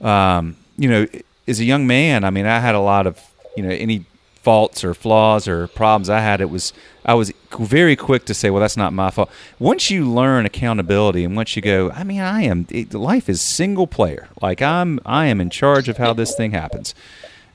um, 0.00 0.56
you 0.78 0.88
know, 0.88 1.06
as 1.48 1.58
a 1.58 1.64
young 1.64 1.86
man. 1.86 2.22
I 2.22 2.30
mean, 2.30 2.46
I 2.46 2.60
had 2.60 2.76
a 2.76 2.80
lot 2.80 3.08
of 3.08 3.20
you 3.56 3.64
know 3.64 3.70
any 3.70 4.06
faults 4.44 4.84
or 4.84 4.92
flaws 4.92 5.48
or 5.48 5.66
problems 5.68 6.10
I 6.10 6.20
had, 6.20 6.42
it 6.42 6.50
was 6.50 6.74
I 7.04 7.14
was 7.14 7.32
very 7.58 7.96
quick 7.96 8.26
to 8.26 8.34
say, 8.34 8.50
well, 8.50 8.60
that's 8.60 8.76
not 8.76 8.92
my 8.92 9.10
fault. 9.10 9.30
Once 9.58 9.90
you 9.90 10.08
learn 10.08 10.44
accountability 10.44 11.24
and 11.24 11.34
once 11.34 11.56
you 11.56 11.62
go, 11.62 11.90
I 11.90 12.04
mean, 12.04 12.20
I 12.20 12.42
am 12.42 12.66
it, 12.70 12.92
life 12.92 13.28
is 13.28 13.40
single 13.40 13.86
player. 13.86 14.28
Like 14.40 14.60
I'm 14.60 15.00
I 15.06 15.26
am 15.26 15.40
in 15.40 15.48
charge 15.48 15.88
of 15.88 15.96
how 15.96 16.12
this 16.12 16.36
thing 16.36 16.52
happens. 16.52 16.94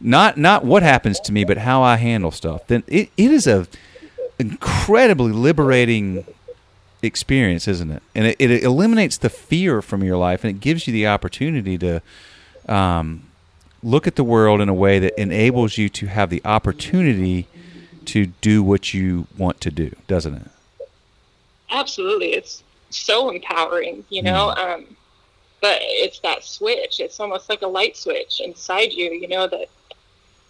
Not 0.02 0.38
not 0.38 0.66
what 0.66 0.82
happens 0.82 1.20
to 1.22 1.32
me, 1.32 1.44
but 1.44 1.60
how 1.60 1.84
I 1.84 1.98
handle 1.98 2.32
stuff. 2.32 2.66
Then 2.68 2.84
it, 2.88 3.12
it 3.16 3.32
is 3.32 3.46
a 3.46 3.68
incredibly 4.40 5.32
liberating 5.32 6.26
experience, 7.02 7.68
isn't 7.68 7.92
it? 7.92 8.04
And 8.16 8.28
it, 8.28 8.40
it 8.40 8.64
eliminates 8.64 9.18
the 9.18 9.30
fear 9.30 9.82
from 9.82 10.04
your 10.04 10.18
life 10.18 10.44
and 10.44 10.56
it 10.56 10.60
gives 10.60 10.88
you 10.88 10.94
the 10.94 11.08
opportunity 11.08 11.78
to 11.78 12.02
um, 12.68 13.24
look 13.84 14.08
at 14.08 14.16
the 14.16 14.24
world 14.24 14.62
in 14.62 14.70
a 14.70 14.74
way 14.74 15.00
that 15.00 15.20
enables 15.20 15.78
you 15.78 15.90
to 15.90 16.08
have 16.08 16.30
the 16.30 16.42
opportunity 16.46 17.48
to 18.06 18.28
do 18.42 18.64
what 18.64 18.94
you 18.94 19.28
want 19.38 19.62
to 19.62 19.72
do, 19.72 19.96
doesn't 20.08 20.36
it? 20.36 20.48
Absolutely. 21.70 22.34
It's 22.34 22.64
so 22.90 23.30
empowering, 23.30 24.04
you 24.10 24.24
know. 24.24 24.54
Mm. 24.58 24.74
Um, 24.74 24.98
but 25.62 25.78
it's 25.82 26.20
that 26.20 26.44
switch. 26.44 27.00
It's 27.00 27.20
almost 27.20 27.50
like 27.50 27.62
a 27.62 27.68
light 27.68 27.98
switch 27.98 28.40
inside 28.40 28.94
you, 28.94 29.12
you 29.12 29.28
know, 29.28 29.48
that 29.48 29.68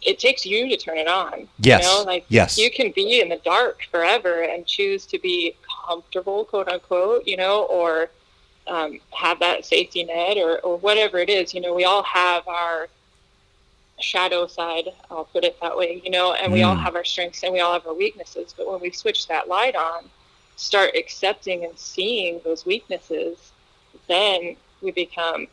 it 0.01 0.19
takes 0.19 0.45
you 0.45 0.69
to 0.69 0.77
turn 0.77 0.97
it 0.97 1.07
on. 1.07 1.47
Yes. 1.59 1.83
You 1.83 1.89
know, 1.89 2.03
like 2.03 2.25
yes. 2.29 2.57
you 2.57 2.71
can 2.71 2.91
be 2.91 3.19
in 3.21 3.29
the 3.29 3.41
dark 3.43 3.81
forever 3.91 4.43
and 4.43 4.65
choose 4.65 5.05
to 5.07 5.19
be 5.19 5.55
comfortable, 5.87 6.45
quote 6.45 6.69
unquote, 6.69 7.27
you 7.27 7.37
know, 7.37 7.63
or 7.63 8.09
um, 8.67 8.99
have 9.11 9.39
that 9.39 9.65
safety 9.65 10.03
net 10.03 10.37
or, 10.37 10.59
or 10.59 10.77
whatever 10.77 11.17
it 11.17 11.29
is. 11.29 11.53
You 11.53 11.61
know, 11.61 11.73
we 11.73 11.83
all 11.83 12.03
have 12.03 12.47
our 12.47 12.87
shadow 13.99 14.47
side, 14.47 14.89
I'll 15.11 15.25
put 15.25 15.43
it 15.43 15.59
that 15.61 15.77
way, 15.77 16.01
you 16.03 16.11
know, 16.11 16.33
and 16.33 16.53
we 16.53 16.59
mm. 16.59 16.67
all 16.67 16.75
have 16.75 16.95
our 16.95 17.03
strengths 17.03 17.43
and 17.43 17.51
we 17.51 17.59
all 17.59 17.73
have 17.73 17.85
our 17.85 17.93
weaknesses. 17.93 18.53
But 18.55 18.69
when 18.71 18.79
we 18.79 18.91
switch 18.91 19.27
that 19.27 19.49
light 19.49 19.75
on, 19.75 20.05
start 20.55 20.95
accepting 20.95 21.65
and 21.65 21.77
seeing 21.77 22.39
those 22.43 22.65
weaknesses, 22.65 23.51
then 24.07 24.55
we 24.81 24.91
become 24.91 25.47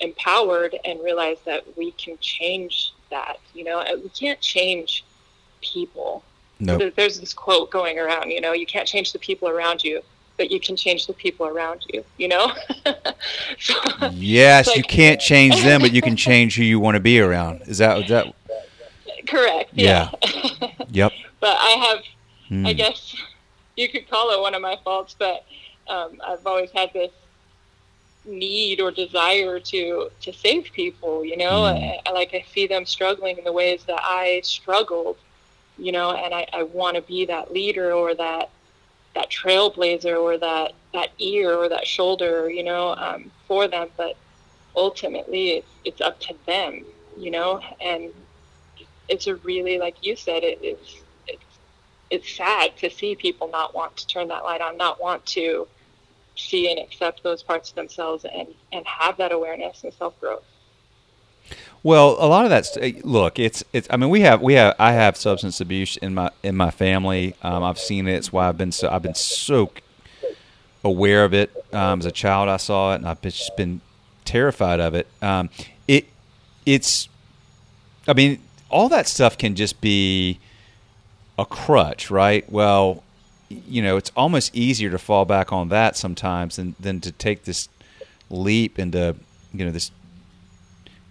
empowered 0.00 0.76
and 0.84 1.00
realize 1.02 1.38
that 1.44 1.64
we 1.76 1.92
can 1.92 2.16
change 2.18 2.92
that. 3.10 3.38
You 3.54 3.64
know, 3.64 3.84
we 4.02 4.08
can't 4.10 4.40
change 4.40 5.04
people. 5.60 6.22
No. 6.58 6.76
Nope. 6.76 6.94
There's 6.96 7.20
this 7.20 7.34
quote 7.34 7.70
going 7.70 7.98
around, 7.98 8.30
you 8.30 8.40
know, 8.40 8.52
you 8.52 8.66
can't 8.66 8.88
change 8.88 9.12
the 9.12 9.18
people 9.18 9.48
around 9.48 9.84
you, 9.84 10.02
but 10.36 10.50
you 10.50 10.60
can 10.60 10.76
change 10.76 11.06
the 11.06 11.12
people 11.12 11.46
around 11.46 11.84
you, 11.88 12.04
you 12.16 12.28
know? 12.28 12.52
so, 13.58 13.74
yes, 14.12 14.68
like, 14.68 14.76
you 14.76 14.82
can't 14.82 15.20
change 15.20 15.62
them, 15.62 15.80
but 15.80 15.92
you 15.92 16.02
can 16.02 16.16
change 16.28 16.56
who 16.56 16.62
you 16.62 16.80
want 16.80 16.94
to 16.94 17.00
be 17.00 17.20
around. 17.20 17.62
Is 17.62 17.78
that, 17.78 17.98
is 18.02 18.08
that? 18.08 18.34
Correct. 19.26 19.70
Yeah. 19.74 20.10
yeah. 20.22 20.68
yep. 20.90 21.12
But 21.40 21.56
I 21.58 21.70
have, 21.88 22.04
mm. 22.50 22.66
I 22.66 22.72
guess 22.72 23.16
you 23.76 23.88
could 23.88 24.08
call 24.08 24.30
it 24.32 24.40
one 24.40 24.54
of 24.54 24.62
my 24.62 24.78
faults, 24.82 25.14
but 25.18 25.44
um, 25.88 26.20
I've 26.26 26.46
always 26.46 26.70
had 26.70 26.92
this 26.92 27.12
need 28.26 28.80
or 28.80 28.90
desire 28.90 29.60
to 29.60 30.10
to 30.20 30.32
save 30.32 30.70
people 30.72 31.24
you 31.24 31.36
know 31.36 31.62
mm. 31.62 32.00
I, 32.06 32.10
like 32.12 32.34
i 32.34 32.44
see 32.52 32.66
them 32.66 32.84
struggling 32.84 33.38
in 33.38 33.44
the 33.44 33.52
ways 33.52 33.84
that 33.84 34.00
i 34.02 34.40
struggled 34.42 35.16
you 35.78 35.92
know 35.92 36.12
and 36.12 36.34
i, 36.34 36.46
I 36.52 36.64
want 36.64 36.96
to 36.96 37.02
be 37.02 37.26
that 37.26 37.52
leader 37.52 37.92
or 37.92 38.14
that 38.14 38.50
that 39.16 39.30
trailblazer 39.30 40.20
or 40.20 40.36
that 40.38 40.72
that 40.92 41.10
ear 41.18 41.54
or 41.54 41.68
that 41.68 41.86
shoulder, 41.86 42.48
you 42.50 42.62
know, 42.62 42.94
um, 42.94 43.30
for 43.48 43.66
them. 43.66 43.88
But 43.96 44.16
ultimately, 44.76 45.50
it's 45.50 45.68
it's 45.84 46.00
up 46.00 46.20
to 46.20 46.34
them, 46.46 46.84
you 47.16 47.30
know. 47.30 47.60
And 47.80 48.10
it's 49.08 49.26
a 49.26 49.36
really, 49.36 49.78
like 49.78 49.96
you 50.04 50.14
said, 50.14 50.44
it, 50.44 50.58
it's 50.62 50.96
it's 51.26 51.58
it's 52.10 52.36
sad 52.36 52.76
to 52.76 52.90
see 52.90 53.16
people 53.16 53.48
not 53.50 53.74
want 53.74 53.96
to 53.96 54.06
turn 54.06 54.28
that 54.28 54.44
light 54.44 54.60
on, 54.60 54.76
not 54.76 55.02
want 55.02 55.24
to 55.26 55.66
see 56.36 56.70
and 56.70 56.78
accept 56.78 57.22
those 57.22 57.42
parts 57.42 57.70
of 57.70 57.76
themselves, 57.76 58.24
and 58.24 58.48
and 58.72 58.86
have 58.86 59.16
that 59.18 59.32
awareness 59.32 59.84
and 59.84 59.92
self 59.92 60.18
growth. 60.20 60.44
Well, 61.82 62.16
a 62.18 62.26
lot 62.26 62.44
of 62.44 62.50
that's 62.50 62.76
eh, 62.78 63.00
look. 63.04 63.38
It's 63.38 63.62
it's. 63.72 63.86
I 63.90 63.96
mean, 63.96 64.10
we 64.10 64.20
have 64.22 64.42
we 64.42 64.54
have. 64.54 64.74
I 64.78 64.92
have 64.92 65.16
substance 65.16 65.60
abuse 65.60 65.96
in 65.96 66.14
my 66.14 66.30
in 66.42 66.56
my 66.56 66.70
family. 66.70 67.34
Um, 67.42 67.62
I've 67.62 67.78
seen 67.78 68.08
it. 68.08 68.14
It's 68.14 68.32
why 68.32 68.48
I've 68.48 68.58
been 68.58 68.72
so 68.72 68.88
I've 68.88 69.02
been 69.02 69.14
so 69.14 69.70
aware 70.82 71.24
of 71.24 71.32
it. 71.32 71.52
Um, 71.72 72.00
as 72.00 72.06
a 72.06 72.12
child, 72.12 72.48
I 72.48 72.56
saw 72.56 72.92
it, 72.92 72.96
and 72.96 73.08
I've 73.08 73.20
just 73.20 73.56
been 73.56 73.80
terrified 74.24 74.80
of 74.80 74.94
it. 74.94 75.06
Um, 75.22 75.50
it 75.86 76.06
it's. 76.64 77.08
I 78.08 78.14
mean, 78.14 78.40
all 78.70 78.88
that 78.88 79.06
stuff 79.06 79.36
can 79.38 79.54
just 79.54 79.80
be 79.80 80.38
a 81.38 81.44
crutch, 81.44 82.10
right? 82.10 82.50
Well, 82.50 83.02
you 83.48 83.82
know, 83.82 83.96
it's 83.96 84.10
almost 84.16 84.54
easier 84.54 84.90
to 84.90 84.98
fall 84.98 85.24
back 85.24 85.52
on 85.52 85.68
that 85.68 85.96
sometimes 85.96 86.56
than 86.56 86.74
than 86.80 87.00
to 87.00 87.12
take 87.12 87.44
this 87.44 87.68
leap 88.28 88.78
into 88.78 89.16
you 89.52 89.64
know 89.64 89.70
this 89.70 89.90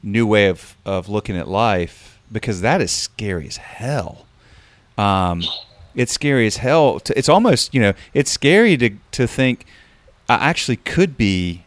new 0.06 0.28
way 0.28 0.48
of, 0.48 0.78
of 0.86 1.10
looking 1.10 1.36
at 1.36 1.48
life 1.48 2.20
because 2.32 2.62
that 2.62 2.80
is 2.80 2.92
scary 2.92 3.48
as 3.48 3.58
hell. 3.58 4.26
Um, 4.98 5.44
it's 5.96 6.14
scary 6.14 6.46
as 6.48 6.58
hell. 6.58 7.00
To, 7.02 7.18
it's 7.18 7.30
almost, 7.30 7.74
you 7.74 7.82
know, 7.82 7.94
it's 8.14 8.32
scary 8.32 8.78
to, 8.78 8.92
to 9.12 9.28
think 9.28 9.66
I 10.30 10.36
actually 10.36 10.78
could 10.78 11.18
be 11.18 11.64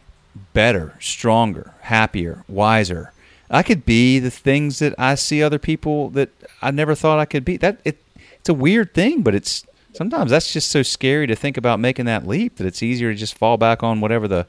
better, 0.53 0.95
stronger, 0.99 1.73
happier, 1.81 2.43
wiser. 2.47 3.11
I 3.49 3.63
could 3.63 3.85
be 3.85 4.19
the 4.19 4.31
things 4.31 4.79
that 4.79 4.93
I 4.97 5.15
see 5.15 5.41
other 5.41 5.59
people 5.59 6.09
that 6.11 6.29
I 6.61 6.71
never 6.71 6.95
thought 6.95 7.19
I 7.19 7.25
could 7.25 7.43
be. 7.43 7.57
That 7.57 7.79
it, 7.83 7.97
it's 8.39 8.49
a 8.49 8.53
weird 8.53 8.93
thing, 8.93 9.21
but 9.23 9.33
it's 9.33 9.65
sometimes 9.93 10.31
that's 10.31 10.51
just 10.51 10.69
so 10.69 10.83
scary 10.83 11.27
to 11.27 11.35
think 11.35 11.57
about 11.57 11.79
making 11.79 12.05
that 12.05 12.27
leap 12.27 12.55
that 12.57 12.67
it's 12.67 12.83
easier 12.83 13.11
to 13.11 13.17
just 13.17 13.37
fall 13.37 13.57
back 13.57 13.83
on 13.83 14.01
whatever 14.01 14.27
the 14.27 14.47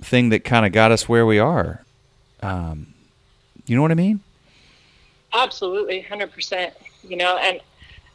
thing 0.00 0.28
that 0.28 0.44
kind 0.44 0.66
of 0.66 0.72
got 0.72 0.92
us 0.92 1.08
where 1.08 1.26
we 1.26 1.38
are. 1.38 1.84
Um, 2.42 2.94
you 3.66 3.76
know 3.76 3.82
what 3.82 3.90
I 3.90 3.94
mean? 3.94 4.20
Absolutely, 5.32 6.00
hundred 6.02 6.32
percent. 6.32 6.74
You 7.02 7.16
know, 7.16 7.36
and 7.38 7.60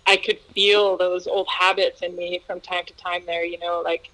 I 0.08 0.18
could 0.18 0.40
feel 0.54 0.98
those 0.98 1.28
old 1.28 1.48
habits 1.48 2.02
in 2.02 2.16
me 2.16 2.42
from 2.46 2.62
time 2.62 2.86
to 2.86 2.94
time. 2.94 3.24
There, 3.26 3.46
you 3.46 3.60
know, 3.60 3.82
like 3.84 4.10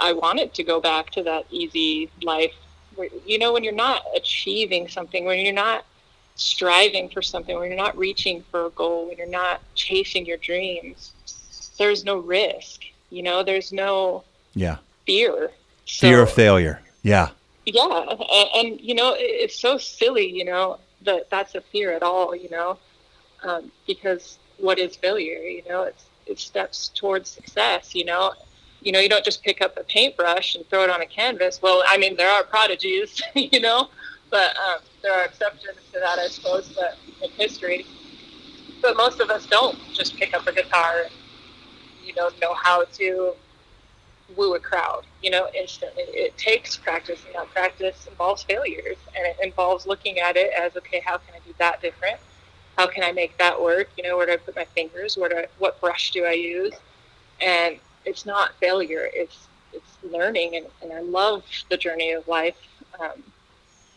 I 0.00 0.12
wanted 0.12 0.54
to 0.54 0.64
go 0.64 0.80
back 0.80 1.10
to 1.10 1.22
that 1.24 1.46
easy 1.50 2.10
life. 2.22 2.54
Where, 2.94 3.08
you 3.26 3.38
know, 3.38 3.52
when 3.52 3.64
you're 3.64 3.72
not 3.72 4.02
achieving 4.14 4.88
something, 4.88 5.24
when 5.24 5.44
you're 5.44 5.54
not 5.54 5.84
striving 6.34 7.08
for 7.08 7.22
something, 7.22 7.58
when 7.58 7.68
you're 7.68 7.76
not 7.76 7.96
reaching 7.96 8.42
for 8.50 8.66
a 8.66 8.70
goal, 8.70 9.08
when 9.08 9.18
you're 9.18 9.26
not 9.26 9.60
chasing 9.74 10.26
your 10.26 10.38
dreams, 10.38 11.12
there's 11.78 12.04
no 12.04 12.18
risk. 12.18 12.82
You 13.10 13.22
know, 13.22 13.42
there's 13.42 13.72
no 13.72 14.24
yeah 14.54 14.78
fear. 15.06 15.50
So, 15.84 16.06
fear 16.06 16.22
of 16.22 16.30
failure. 16.30 16.80
Yeah 17.02 17.30
yeah 17.64 18.04
and, 18.08 18.48
and, 18.54 18.80
you 18.80 18.94
know 18.94 19.14
it's 19.16 19.58
so 19.58 19.78
silly 19.78 20.28
you 20.28 20.44
know 20.44 20.78
that 21.02 21.30
that's 21.30 21.54
a 21.54 21.60
fear 21.60 21.92
at 21.92 22.02
all 22.02 22.34
you 22.34 22.50
know 22.50 22.78
um, 23.44 23.70
because 23.86 24.38
what 24.58 24.78
is 24.78 24.96
failure 24.96 25.38
you 25.38 25.62
know 25.68 25.82
it's 25.82 26.04
it 26.26 26.38
steps 26.38 26.90
towards 26.94 27.28
success 27.28 27.94
you 27.94 28.04
know 28.04 28.32
you 28.80 28.92
know 28.92 28.98
you 28.98 29.08
don't 29.08 29.24
just 29.24 29.42
pick 29.42 29.60
up 29.60 29.76
a 29.76 29.84
paintbrush 29.84 30.54
and 30.54 30.68
throw 30.68 30.82
it 30.82 30.90
on 30.90 31.00
a 31.00 31.06
canvas 31.06 31.60
well 31.62 31.82
i 31.88 31.98
mean 31.98 32.16
there 32.16 32.30
are 32.30 32.42
prodigies 32.44 33.20
you 33.34 33.60
know 33.60 33.88
but 34.30 34.56
um, 34.56 34.80
there 35.02 35.12
are 35.12 35.24
exceptions 35.24 35.76
to 35.92 35.98
that 35.98 36.18
i 36.18 36.28
suppose 36.28 36.72
but 36.74 36.98
in 37.22 37.30
history 37.32 37.86
but 38.80 38.96
most 38.96 39.20
of 39.20 39.30
us 39.30 39.46
don't 39.46 39.78
just 39.92 40.16
pick 40.16 40.34
up 40.34 40.46
a 40.46 40.52
guitar 40.52 41.06
you 42.04 42.14
know 42.14 42.30
know 42.40 42.54
how 42.54 42.84
to 42.84 43.34
woo 44.36 44.54
a 44.54 44.60
crowd, 44.60 45.04
you 45.22 45.30
know, 45.30 45.48
instantly. 45.54 46.04
It 46.04 46.36
takes 46.36 46.76
practice, 46.76 47.20
and 47.26 47.34
that 47.34 47.50
practice 47.50 48.06
involves 48.06 48.42
failures, 48.42 48.96
and 49.16 49.26
it 49.26 49.36
involves 49.42 49.86
looking 49.86 50.18
at 50.18 50.36
it 50.36 50.52
as, 50.58 50.76
okay, 50.76 51.00
how 51.04 51.18
can 51.18 51.34
I 51.34 51.38
do 51.46 51.54
that 51.58 51.80
different? 51.80 52.18
How 52.76 52.86
can 52.86 53.02
I 53.02 53.12
make 53.12 53.36
that 53.38 53.60
work? 53.60 53.90
You 53.96 54.04
know, 54.04 54.16
where 54.16 54.26
do 54.26 54.32
I 54.32 54.36
put 54.36 54.56
my 54.56 54.64
fingers? 54.64 55.16
Where 55.16 55.28
do 55.28 55.36
I, 55.36 55.46
what 55.58 55.80
brush 55.80 56.10
do 56.10 56.24
I 56.24 56.32
use? 56.32 56.74
And 57.40 57.78
it's 58.04 58.24
not 58.24 58.54
failure; 58.60 59.08
it's 59.12 59.48
it's 59.72 59.96
learning, 60.02 60.56
and, 60.56 60.66
and 60.82 60.92
I 60.92 61.00
love 61.00 61.44
the 61.70 61.76
journey 61.76 62.12
of 62.12 62.26
life, 62.28 62.56
um, 63.00 63.22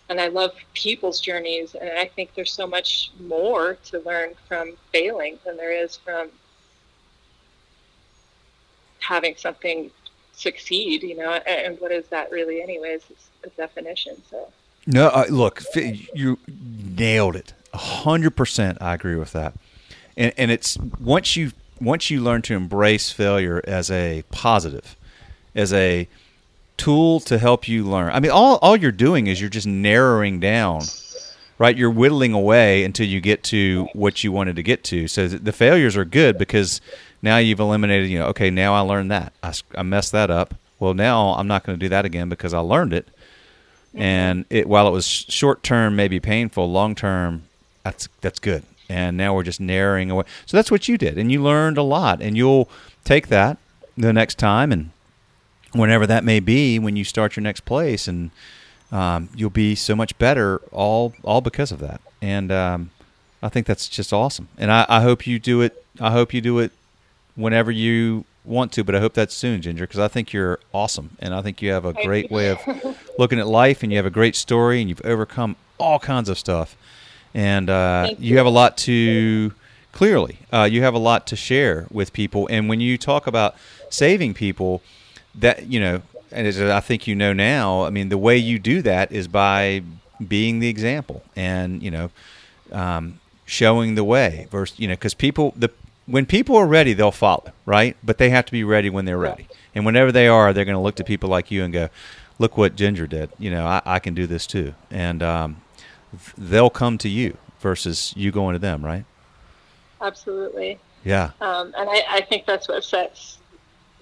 and 0.09 0.21
I 0.21 0.27
love 0.27 0.53
people's 0.73 1.19
journeys, 1.19 1.75
and 1.75 1.89
I 1.97 2.05
think 2.05 2.33
there's 2.35 2.51
so 2.51 2.67
much 2.67 3.11
more 3.19 3.75
to 3.85 3.99
learn 3.99 4.33
from 4.47 4.73
failing 4.91 5.39
than 5.45 5.57
there 5.57 5.71
is 5.71 5.97
from 5.97 6.29
having 8.99 9.35
something 9.35 9.91
succeed, 10.33 11.03
you 11.03 11.15
know, 11.15 11.31
and, 11.31 11.79
what 11.79 11.91
is 11.91 12.07
that 12.07 12.31
really, 12.31 12.61
anyways? 12.61 13.01
It's 13.09 13.29
a 13.43 13.49
definition. 13.49 14.21
So. 14.29 14.51
No, 14.87 15.07
uh, 15.07 15.25
look, 15.29 15.63
you 15.75 16.37
nailed 16.47 17.35
it. 17.35 17.53
A 17.73 17.77
hundred 17.77 18.35
percent, 18.35 18.77
I 18.81 18.93
agree 18.93 19.15
with 19.15 19.33
that. 19.33 19.53
And 20.15 20.33
and 20.37 20.51
it's 20.51 20.77
once 20.99 21.35
you 21.35 21.51
once 21.81 22.09
you 22.09 22.21
learn 22.21 22.41
to 22.43 22.53
embrace 22.53 23.11
failure 23.11 23.61
as 23.65 23.91
a 23.91 24.23
positive, 24.31 24.95
as 25.53 25.73
a 25.73 26.07
tool 26.78 27.19
to 27.21 27.38
help 27.38 27.67
you 27.67 27.84
learn. 27.84 28.11
I 28.11 28.19
mean, 28.19 28.32
all 28.32 28.57
all 28.61 28.76
you're 28.76 28.91
doing 28.91 29.28
is 29.28 29.39
you're 29.39 29.49
just 29.49 29.67
narrowing 29.67 30.39
down, 30.39 30.82
right? 31.57 31.76
You're 31.78 31.91
whittling 31.91 32.34
away 32.34 32.84
until 32.84 33.07
you 33.07 33.21
get 33.21 33.43
to 33.45 33.88
what 33.93 34.23
you 34.23 34.32
wanted 34.32 34.55
to 34.57 34.63
get 34.63 34.84
to. 34.86 35.07
So 35.07 35.28
the 35.28 35.53
failures 35.53 35.95
are 35.97 36.05
good 36.05 36.38
because 36.38 36.82
now 37.21 37.38
you've 37.38 37.59
eliminated. 37.59 38.09
You 38.09 38.19
know, 38.19 38.28
okay, 38.28 38.49
now 38.49 38.73
I 38.73 38.82
learned 38.82 39.11
that 39.11 39.34
I, 39.43 39.53
I 39.76 39.84
messed 39.84 40.11
that 40.11 40.30
up. 40.30 40.55
Well, 40.80 40.93
now 40.93 41.30
I'm 41.30 41.47
not 41.47 41.63
going 41.63 41.80
to 41.80 41.84
do 41.84 41.89
that 41.89 42.05
again 42.05 42.30
because 42.30 42.53
I 42.53 42.59
learned 42.59 42.93
it. 42.93 43.07
Mm-hmm. 43.89 44.01
And 44.01 44.45
it 44.49 44.67
while 44.67 44.88
it 44.88 44.91
was 44.91 45.05
short 45.07 45.63
term, 45.63 45.95
maybe 45.95 46.19
painful, 46.19 46.69
long 46.71 46.95
term, 46.95 47.43
that's 47.84 48.09
that's 48.21 48.39
good. 48.39 48.63
And 48.88 49.17
now 49.17 49.34
we're 49.34 49.43
just 49.43 49.59
narrowing 49.59 50.11
away. 50.11 50.26
So 50.45 50.57
that's 50.57 50.69
what 50.69 50.88
you 50.88 50.97
did, 50.97 51.17
and 51.17 51.32
you 51.32 51.41
learned 51.41 51.78
a 51.78 51.84
lot. 51.84 52.21
And 52.21 52.38
you'll 52.38 52.69
take 53.03 53.30
that 53.30 53.57
the 53.97 54.13
next 54.13 54.38
time 54.38 54.71
and 54.71 54.91
whenever 55.76 56.07
that 56.07 56.23
may 56.23 56.39
be 56.39 56.80
when 56.80 56.95
you 56.95 57.03
start 57.03 57.36
your 57.36 57.43
next 57.43 57.61
place 57.61 58.07
and 58.07 58.32
um, 58.91 59.30
you'll 59.36 59.49
be 59.49 59.76
so 59.76 59.95
much 59.95 60.17
better 60.17 60.57
all 60.71 61.13
all 61.23 61.41
because 61.41 61.71
of 61.71 61.80
that 61.80 62.01
and 62.21 62.51
um, 62.51 62.91
I 63.41 63.49
think 63.49 63.67
that's 63.67 63.88
just 63.88 64.13
awesome 64.13 64.47
and 64.57 64.71
I, 64.71 64.86
I, 64.88 65.01
hope 65.01 65.28
you 65.28 65.39
do 65.39 65.61
it 65.61 65.84
I 65.99 66.11
hope 66.11 66.34
you 66.34 66.41
do 66.41 66.59
it 66.59 66.71
whenever 67.36 67.71
you 67.71 68.26
want 68.43 68.71
to 68.73 68.84
but 68.84 68.95
I 68.95 68.99
hope 68.99 69.13
that's 69.13 69.34
soon 69.34 69.61
Ginger 69.61 69.86
because 69.86 69.99
I 69.99 70.07
think 70.07 70.32
you're 70.32 70.59
awesome 70.73 71.17
and 71.19 71.34
I 71.34 71.41
think 71.41 71.61
you 71.61 71.71
have 71.71 71.86
a 71.86 71.93
great 71.93 72.32
way 72.32 72.49
of 72.49 72.59
looking 73.17 73.39
at 73.39 73.47
life 73.47 73.84
and 73.84 73.91
you 73.91 73.97
have 73.97 74.05
a 74.05 74.11
great 74.11 74.36
story 74.36 74.80
and 74.80 74.89
you've 74.89 75.01
overcome 75.03 75.55
all 75.78 75.99
kinds 75.99 76.30
of 76.30 76.38
stuff 76.38 76.78
and 77.34 77.69
uh, 77.69 78.07
you. 78.11 78.32
you. 78.32 78.38
have 78.38 78.45
a 78.45 78.51
lot 78.51 78.78
to 78.78 79.51
clearly 79.91 80.39
uh, 80.53 80.63
you 80.63 80.84
have 80.84 80.93
a 80.93 80.99
lot 80.99 81.26
to 81.28 81.36
share 81.36 81.88
with 81.91 82.13
people 82.13 82.47
and 82.51 82.69
when 82.69 82.80
you 82.80 82.97
talk 82.97 83.28
about 83.28 83.55
saving 83.89 84.34
people 84.34 84.82
that 85.39 85.67
you 85.67 85.79
know, 85.79 86.01
and 86.31 86.47
as 86.47 86.61
I 86.61 86.79
think 86.79 87.07
you 87.07 87.15
know 87.15 87.33
now, 87.33 87.83
I 87.83 87.89
mean, 87.89 88.09
the 88.09 88.17
way 88.17 88.38
you 88.38 88.59
do 88.59 88.81
that 88.81 89.11
is 89.11 89.27
by 89.27 89.83
being 90.25 90.59
the 90.59 90.67
example, 90.67 91.23
and 91.36 91.81
you 91.81 91.91
know, 91.91 92.11
um, 92.71 93.19
showing 93.45 93.95
the 93.95 94.03
way. 94.03 94.47
Versus, 94.51 94.79
you 94.79 94.88
know, 94.88 94.93
because 94.93 95.13
people 95.13 95.53
the 95.55 95.69
when 96.05 96.25
people 96.25 96.55
are 96.55 96.67
ready, 96.67 96.93
they'll 96.93 97.11
follow, 97.11 97.51
right? 97.65 97.97
But 98.03 98.17
they 98.17 98.29
have 98.29 98.45
to 98.45 98.51
be 98.51 98.63
ready 98.63 98.89
when 98.89 99.05
they're 99.05 99.17
ready, 99.17 99.47
and 99.73 99.86
whenever 99.86 100.11
they 100.11 100.27
are, 100.27 100.53
they're 100.53 100.65
going 100.65 100.77
to 100.77 100.81
look 100.81 100.95
to 100.95 101.03
people 101.03 101.29
like 101.29 101.51
you 101.51 101.63
and 101.63 101.73
go, 101.73 101.89
"Look 102.39 102.57
what 102.57 102.75
Ginger 102.75 103.07
did. 103.07 103.29
You 103.39 103.51
know, 103.51 103.65
I, 103.65 103.81
I 103.86 103.99
can 103.99 104.13
do 104.13 104.27
this 104.27 104.47
too," 104.47 104.73
and 104.89 105.21
um, 105.21 105.61
they'll 106.38 106.69
come 106.69 106.97
to 106.99 107.09
you 107.09 107.38
versus 107.59 108.13
you 108.15 108.31
going 108.31 108.53
to 108.53 108.59
them, 108.59 108.86
right? 108.86 109.05
Absolutely. 110.01 110.79
Yeah. 111.03 111.31
Um, 111.39 111.73
and 111.77 111.89
I, 111.89 112.03
I 112.09 112.21
think 112.21 112.45
that's 112.45 112.67
what 112.67 112.83
sets 112.83 113.34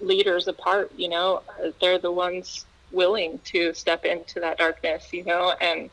leaders 0.06 0.48
apart 0.48 0.92
you 0.96 1.08
know 1.08 1.42
they're 1.80 1.98
the 1.98 2.12
ones 2.12 2.66
willing 2.92 3.38
to 3.44 3.74
step 3.74 4.04
into 4.04 4.40
that 4.40 4.58
darkness 4.58 5.12
you 5.12 5.24
know 5.24 5.52
and 5.60 5.90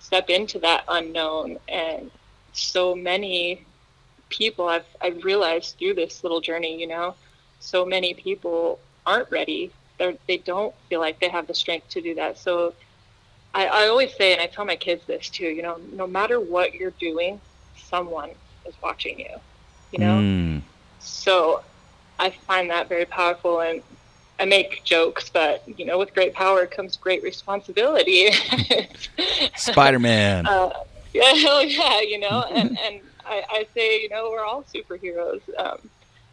step 0.00 0.30
into 0.30 0.58
that 0.60 0.84
unknown. 0.88 1.58
And 1.68 2.10
so 2.52 2.94
many 2.94 3.64
people 4.30 4.68
I've 4.68 4.86
I've 5.00 5.24
realized 5.24 5.76
through 5.78 5.94
this 5.94 6.22
little 6.22 6.40
journey 6.40 6.78
you 6.78 6.86
know 6.86 7.14
so 7.60 7.84
many 7.84 8.14
people 8.14 8.78
aren't 9.06 9.30
ready. 9.30 9.70
They 9.98 10.18
they 10.26 10.38
don't 10.38 10.74
feel 10.88 11.00
like 11.00 11.18
they 11.20 11.28
have 11.28 11.46
the 11.46 11.54
strength 11.54 11.88
to 11.90 12.00
do 12.00 12.14
that. 12.16 12.38
So 12.38 12.74
I, 13.54 13.66
I 13.66 13.88
always 13.88 14.14
say 14.14 14.32
and 14.32 14.40
I 14.40 14.46
tell 14.46 14.64
my 14.64 14.76
kids 14.76 15.04
this 15.06 15.28
too 15.28 15.46
you 15.46 15.62
know 15.62 15.80
no 15.92 16.06
matter 16.06 16.38
what 16.40 16.74
you're 16.74 16.90
doing 16.92 17.40
someone 17.76 18.30
is 18.66 18.74
watching 18.82 19.18
you 19.18 19.34
you 19.92 19.98
know? 20.00 20.18
Mm. 20.18 20.62
so 20.98 21.62
I 22.18 22.30
find 22.30 22.70
that 22.70 22.88
very 22.88 23.04
powerful 23.04 23.60
and 23.60 23.82
I 24.40 24.44
make 24.44 24.84
jokes, 24.84 25.30
but 25.30 25.62
you 25.78 25.84
know, 25.84 25.98
with 25.98 26.14
great 26.14 26.32
power 26.32 26.66
comes 26.66 26.96
great 26.96 27.22
responsibility. 27.22 28.30
Spider 29.56 29.98
Man. 29.98 30.46
Uh, 30.46 30.72
yeah, 31.12 31.34
hell 31.34 31.62
yeah, 31.64 32.00
you 32.00 32.18
know, 32.18 32.44
and 32.50 32.78
and 32.86 33.00
I, 33.26 33.44
I, 33.50 33.66
say, 33.74 34.00
you 34.00 34.08
know, 34.08 34.30
we're 34.30 34.44
all 34.44 34.62
superheroes. 34.62 35.42
Um, 35.58 35.78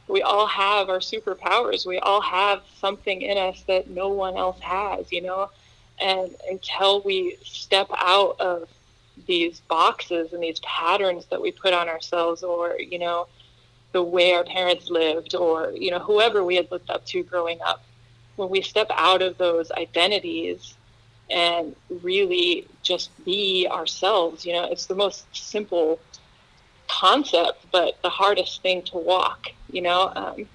we 0.08 0.22
all 0.22 0.48
have 0.48 0.90
our 0.90 1.00
superpowers. 1.00 1.86
We 1.86 1.98
all 1.98 2.22
have 2.22 2.62
something 2.80 3.22
in 3.22 3.38
us 3.38 3.64
that 3.68 3.90
no 3.90 4.10
one 4.10 4.38
else 4.38 4.60
has, 4.60 5.12
you 5.12 5.22
know. 5.22 5.50
And 6.00 6.36
until 6.50 7.02
we 7.02 7.38
step 7.44 7.88
out 7.98 8.40
of 8.40 8.70
these 9.26 9.62
boxes 9.62 10.34
and 10.34 10.44
these 10.44 10.60
patterns 10.60 11.26
that 11.28 11.42
we 11.42 11.52
put 11.52 11.74
on 11.74 11.90
ourselves, 11.90 12.44
or 12.44 12.80
you 12.80 13.00
know, 13.00 13.28
the 13.96 14.04
way 14.04 14.34
our 14.34 14.44
parents 14.44 14.90
lived 14.90 15.36
or 15.36 15.72
you 15.72 15.90
know 15.90 16.00
whoever 16.00 16.44
we 16.44 16.58
had 16.58 16.70
looked 16.70 16.90
up 16.90 17.06
to 17.06 17.24
growing 17.24 17.60
up. 17.66 17.82
When 18.36 18.50
we 18.50 18.62
step 18.62 18.88
out 18.92 19.22
of 19.22 19.38
those 19.38 19.72
identities 19.72 20.76
and 21.30 21.74
really 22.04 22.68
just 22.84 23.10
be 23.24 23.68
ourselves 23.72 24.46
you 24.46 24.52
know 24.52 24.66
it's 24.66 24.86
the 24.88 24.96
most 24.96 25.26
simple 25.34 25.98
concept 26.90 27.66
but 27.72 27.98
the 28.04 28.10
hardest 28.10 28.62
thing 28.62 28.82
to 28.84 28.98
walk 28.98 29.48
you 29.72 29.82
know 29.82 30.12
um, 30.16 30.46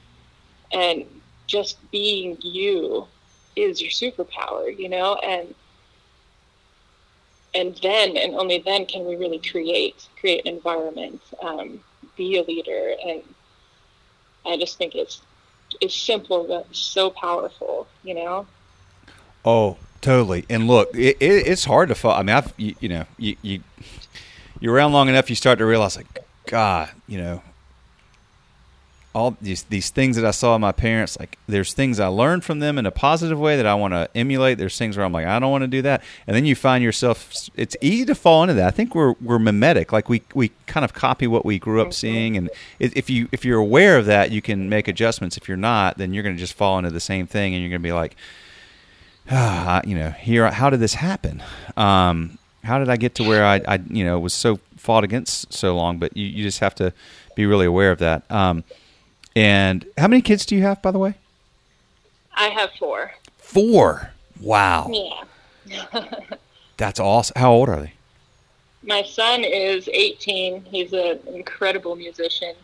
and 0.70 1.06
just 1.46 1.78
being 1.90 2.36
you 2.42 3.06
is 3.56 3.80
your 3.80 3.90
superpower 3.90 4.78
you 4.78 4.88
know 4.88 5.14
and 5.24 5.54
and 7.54 7.74
then 7.82 8.18
and 8.18 8.34
only 8.34 8.58
then 8.58 8.84
can 8.84 9.04
we 9.06 9.16
really 9.16 9.40
create 9.40 10.06
create 10.20 10.46
an 10.46 10.54
environment 10.54 11.20
um, 11.42 11.80
be 12.20 12.36
a 12.36 12.42
leader 12.42 12.94
and 13.02 13.22
i 14.46 14.54
just 14.58 14.76
think 14.76 14.94
it's 14.94 15.22
it's 15.80 15.94
simple 15.94 16.44
but 16.46 16.66
so 16.76 17.08
powerful 17.08 17.86
you 18.04 18.14
know? 18.14 18.46
Oh 19.42 19.78
totally. 20.02 20.44
And 20.50 20.66
look 20.66 20.94
it, 20.94 21.16
it, 21.18 21.46
it's 21.46 21.64
hard 21.64 21.88
to 21.88 21.94
follow 21.94 22.16
i 22.16 22.22
mean 22.22 22.36
i've 22.36 22.52
you, 22.58 22.74
you 22.78 22.90
know 22.90 23.06
you, 23.16 23.36
you 23.40 23.62
you're 24.60 24.74
around 24.74 24.92
long 24.92 25.08
enough 25.08 25.30
you 25.30 25.36
start 25.36 25.58
to 25.60 25.64
realize 25.64 25.96
like 25.96 26.06
god 26.46 26.90
you 27.06 27.16
know 27.16 27.42
all 29.12 29.36
these 29.40 29.64
these 29.64 29.90
things 29.90 30.14
that 30.16 30.24
I 30.24 30.30
saw 30.30 30.54
in 30.54 30.60
my 30.60 30.70
parents, 30.70 31.18
like 31.18 31.36
there's 31.48 31.72
things 31.72 31.98
I 31.98 32.06
learned 32.06 32.44
from 32.44 32.60
them 32.60 32.78
in 32.78 32.86
a 32.86 32.92
positive 32.92 33.40
way 33.40 33.56
that 33.56 33.66
I 33.66 33.74
want 33.74 33.92
to 33.92 34.08
emulate. 34.14 34.58
There's 34.58 34.78
things 34.78 34.96
where 34.96 35.04
I'm 35.04 35.12
like, 35.12 35.26
I 35.26 35.38
don't 35.40 35.50
want 35.50 35.62
to 35.62 35.68
do 35.68 35.82
that, 35.82 36.02
and 36.26 36.36
then 36.36 36.44
you 36.44 36.54
find 36.54 36.84
yourself. 36.84 37.50
It's 37.56 37.76
easy 37.80 38.04
to 38.04 38.14
fall 38.14 38.42
into 38.42 38.54
that. 38.54 38.68
I 38.68 38.70
think 38.70 38.94
we're 38.94 39.14
we're 39.20 39.40
mimetic, 39.40 39.92
like 39.92 40.08
we 40.08 40.22
we 40.34 40.52
kind 40.66 40.84
of 40.84 40.94
copy 40.94 41.26
what 41.26 41.44
we 41.44 41.58
grew 41.58 41.82
up 41.82 41.92
seeing, 41.92 42.36
and 42.36 42.50
if 42.78 43.10
you 43.10 43.28
if 43.32 43.44
you're 43.44 43.58
aware 43.58 43.98
of 43.98 44.06
that, 44.06 44.30
you 44.30 44.40
can 44.40 44.68
make 44.68 44.86
adjustments. 44.86 45.36
If 45.36 45.48
you're 45.48 45.56
not, 45.56 45.98
then 45.98 46.14
you're 46.14 46.22
going 46.22 46.36
to 46.36 46.40
just 46.40 46.54
fall 46.54 46.78
into 46.78 46.90
the 46.90 47.00
same 47.00 47.26
thing, 47.26 47.52
and 47.52 47.62
you're 47.62 47.70
going 47.70 47.82
to 47.82 47.88
be 47.88 47.92
like, 47.92 48.14
ah, 49.28 49.80
you 49.84 49.96
know, 49.96 50.10
here, 50.10 50.48
how 50.50 50.70
did 50.70 50.78
this 50.78 50.94
happen? 50.94 51.42
Um, 51.76 52.38
how 52.62 52.78
did 52.78 52.88
I 52.88 52.96
get 52.96 53.14
to 53.16 53.24
where 53.24 53.44
I, 53.44 53.60
I, 53.66 53.80
you 53.88 54.04
know, 54.04 54.18
was 54.18 54.34
so 54.34 54.60
fought 54.76 55.02
against 55.02 55.52
so 55.52 55.74
long? 55.74 55.98
But 55.98 56.16
you, 56.16 56.26
you 56.26 56.44
just 56.44 56.60
have 56.60 56.74
to 56.76 56.92
be 57.34 57.46
really 57.46 57.66
aware 57.66 57.90
of 57.90 57.98
that. 57.98 58.30
Um, 58.30 58.64
and 59.36 59.86
how 59.96 60.08
many 60.08 60.22
kids 60.22 60.44
do 60.46 60.56
you 60.56 60.62
have, 60.62 60.82
by 60.82 60.90
the 60.90 60.98
way? 60.98 61.14
I 62.34 62.48
have 62.48 62.70
four. 62.78 63.12
Four. 63.38 64.12
Wow. 64.40 64.90
Yeah. 64.90 66.04
That's 66.76 66.98
awesome. 66.98 67.34
How 67.36 67.52
old 67.52 67.68
are 67.68 67.80
they? 67.80 67.92
My 68.82 69.02
son 69.02 69.44
is 69.44 69.88
18. 69.92 70.64
He's 70.64 70.92
an 70.92 71.20
incredible 71.26 71.96
musician. 71.96 72.54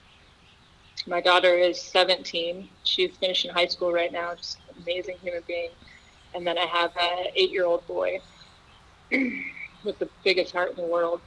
My 1.07 1.21
daughter 1.21 1.55
is 1.55 1.81
17. 1.81 2.69
She's 2.85 3.11
finishing 3.17 3.51
high 3.51 3.67
school 3.67 3.93
right 3.93 4.11
now. 4.11 4.35
Just 4.35 4.59
an 4.71 4.83
amazing 4.83 5.17
human 5.23 5.43
being. 5.47 5.71
And 6.35 6.47
then 6.47 6.57
I 6.59 6.65
have 6.65 6.93
an 6.97 7.27
eight-year-old 7.35 7.87
boy 7.87 8.21
with 9.11 9.99
the 9.99 10.09
biggest 10.25 10.53
heart 10.53 10.71
in 10.71 10.77
the 10.77 10.83
world. 10.83 11.21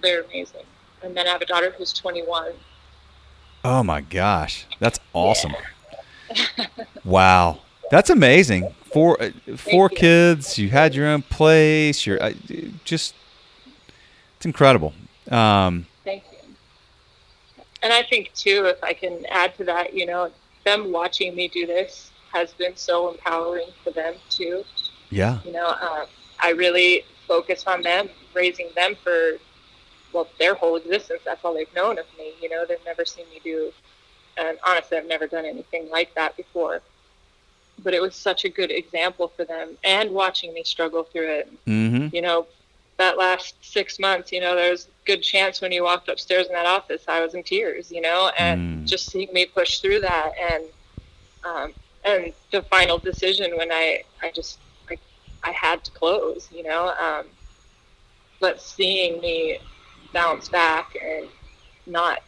They're 0.00 0.22
amazing. 0.22 0.64
And 1.02 1.16
then 1.16 1.26
I 1.26 1.30
have 1.30 1.42
a 1.42 1.46
daughter 1.46 1.74
who's 1.76 1.92
21 1.92 2.52
Oh 3.64 3.82
my 3.82 4.02
gosh, 4.02 4.66
that's 4.78 5.00
awesome! 5.14 5.54
Yeah. 6.30 6.66
wow, 7.04 7.60
that's 7.90 8.10
amazing. 8.10 8.74
Four 8.92 9.20
uh, 9.20 9.30
four 9.56 9.88
you. 9.90 9.96
kids. 9.96 10.58
You 10.58 10.68
had 10.68 10.94
your 10.94 11.06
own 11.06 11.22
place. 11.22 12.06
You're 12.06 12.22
uh, 12.22 12.34
just 12.84 13.14
it's 14.36 14.44
incredible. 14.44 14.92
Um, 15.30 15.86
Thank 16.04 16.24
you. 16.30 16.38
And 17.82 17.92
I 17.92 18.02
think 18.02 18.32
too, 18.34 18.66
if 18.66 18.84
I 18.84 18.92
can 18.92 19.24
add 19.30 19.56
to 19.56 19.64
that, 19.64 19.94
you 19.94 20.04
know, 20.04 20.30
them 20.64 20.92
watching 20.92 21.34
me 21.34 21.48
do 21.48 21.66
this 21.66 22.10
has 22.32 22.52
been 22.52 22.76
so 22.76 23.10
empowering 23.10 23.68
for 23.82 23.90
them 23.90 24.14
too. 24.28 24.64
Yeah. 25.08 25.38
You 25.44 25.52
know, 25.52 25.66
uh, 25.66 26.04
I 26.40 26.50
really 26.50 27.04
focus 27.26 27.64
on 27.66 27.80
them, 27.80 28.10
raising 28.34 28.68
them 28.74 28.96
for 29.02 29.38
well, 30.14 30.28
their 30.38 30.54
whole 30.54 30.76
existence, 30.76 31.20
that's 31.24 31.44
all 31.44 31.54
they've 31.54 31.74
known 31.74 31.98
of 31.98 32.06
me. 32.16 32.32
You 32.40 32.48
know, 32.48 32.64
they've 32.66 32.78
never 32.86 33.04
seen 33.04 33.26
me 33.30 33.40
do 33.42 33.72
And 34.36 34.58
honestly, 34.66 34.96
I've 34.98 35.06
never 35.06 35.26
done 35.26 35.44
anything 35.44 35.88
like 35.90 36.14
that 36.14 36.36
before. 36.36 36.80
But 37.82 37.94
it 37.94 38.00
was 38.00 38.14
such 38.14 38.44
a 38.44 38.48
good 38.48 38.70
example 38.70 39.28
for 39.36 39.44
them 39.44 39.76
and 39.84 40.10
watching 40.10 40.54
me 40.54 40.62
struggle 40.64 41.04
through 41.04 41.28
it. 41.28 41.52
Mm-hmm. 41.66 42.14
You 42.14 42.22
know, 42.22 42.46
that 42.98 43.18
last 43.18 43.54
six 43.60 43.98
months, 43.98 44.32
you 44.32 44.40
know, 44.40 44.54
there's 44.54 44.88
good 45.04 45.22
chance 45.22 45.60
when 45.60 45.72
you 45.72 45.82
walked 45.82 46.08
upstairs 46.08 46.46
in 46.46 46.52
that 46.52 46.66
office, 46.66 47.02
I 47.08 47.20
was 47.20 47.34
in 47.34 47.42
tears, 47.42 47.90
you 47.90 48.00
know, 48.00 48.30
and 48.38 48.60
Mm. 48.84 48.88
just 48.88 49.10
seeing 49.10 49.32
me 49.32 49.46
push 49.46 49.78
through 49.78 50.00
that 50.00 50.32
and, 50.40 50.64
um, 51.44 51.74
and 52.04 52.32
the 52.52 52.62
final 52.62 52.98
decision 52.98 53.56
when 53.56 53.72
I, 53.72 54.04
I 54.22 54.30
just, 54.30 54.58
I, 54.90 54.96
I 55.42 55.50
had 55.52 55.84
to 55.84 55.90
close, 55.92 56.48
you 56.52 56.62
know, 56.62 56.94
um, 57.00 57.26
but 58.40 58.60
seeing 58.60 59.20
me 59.20 59.58
bounce 60.14 60.48
back 60.48 60.96
and 61.02 61.26
not, 61.86 62.20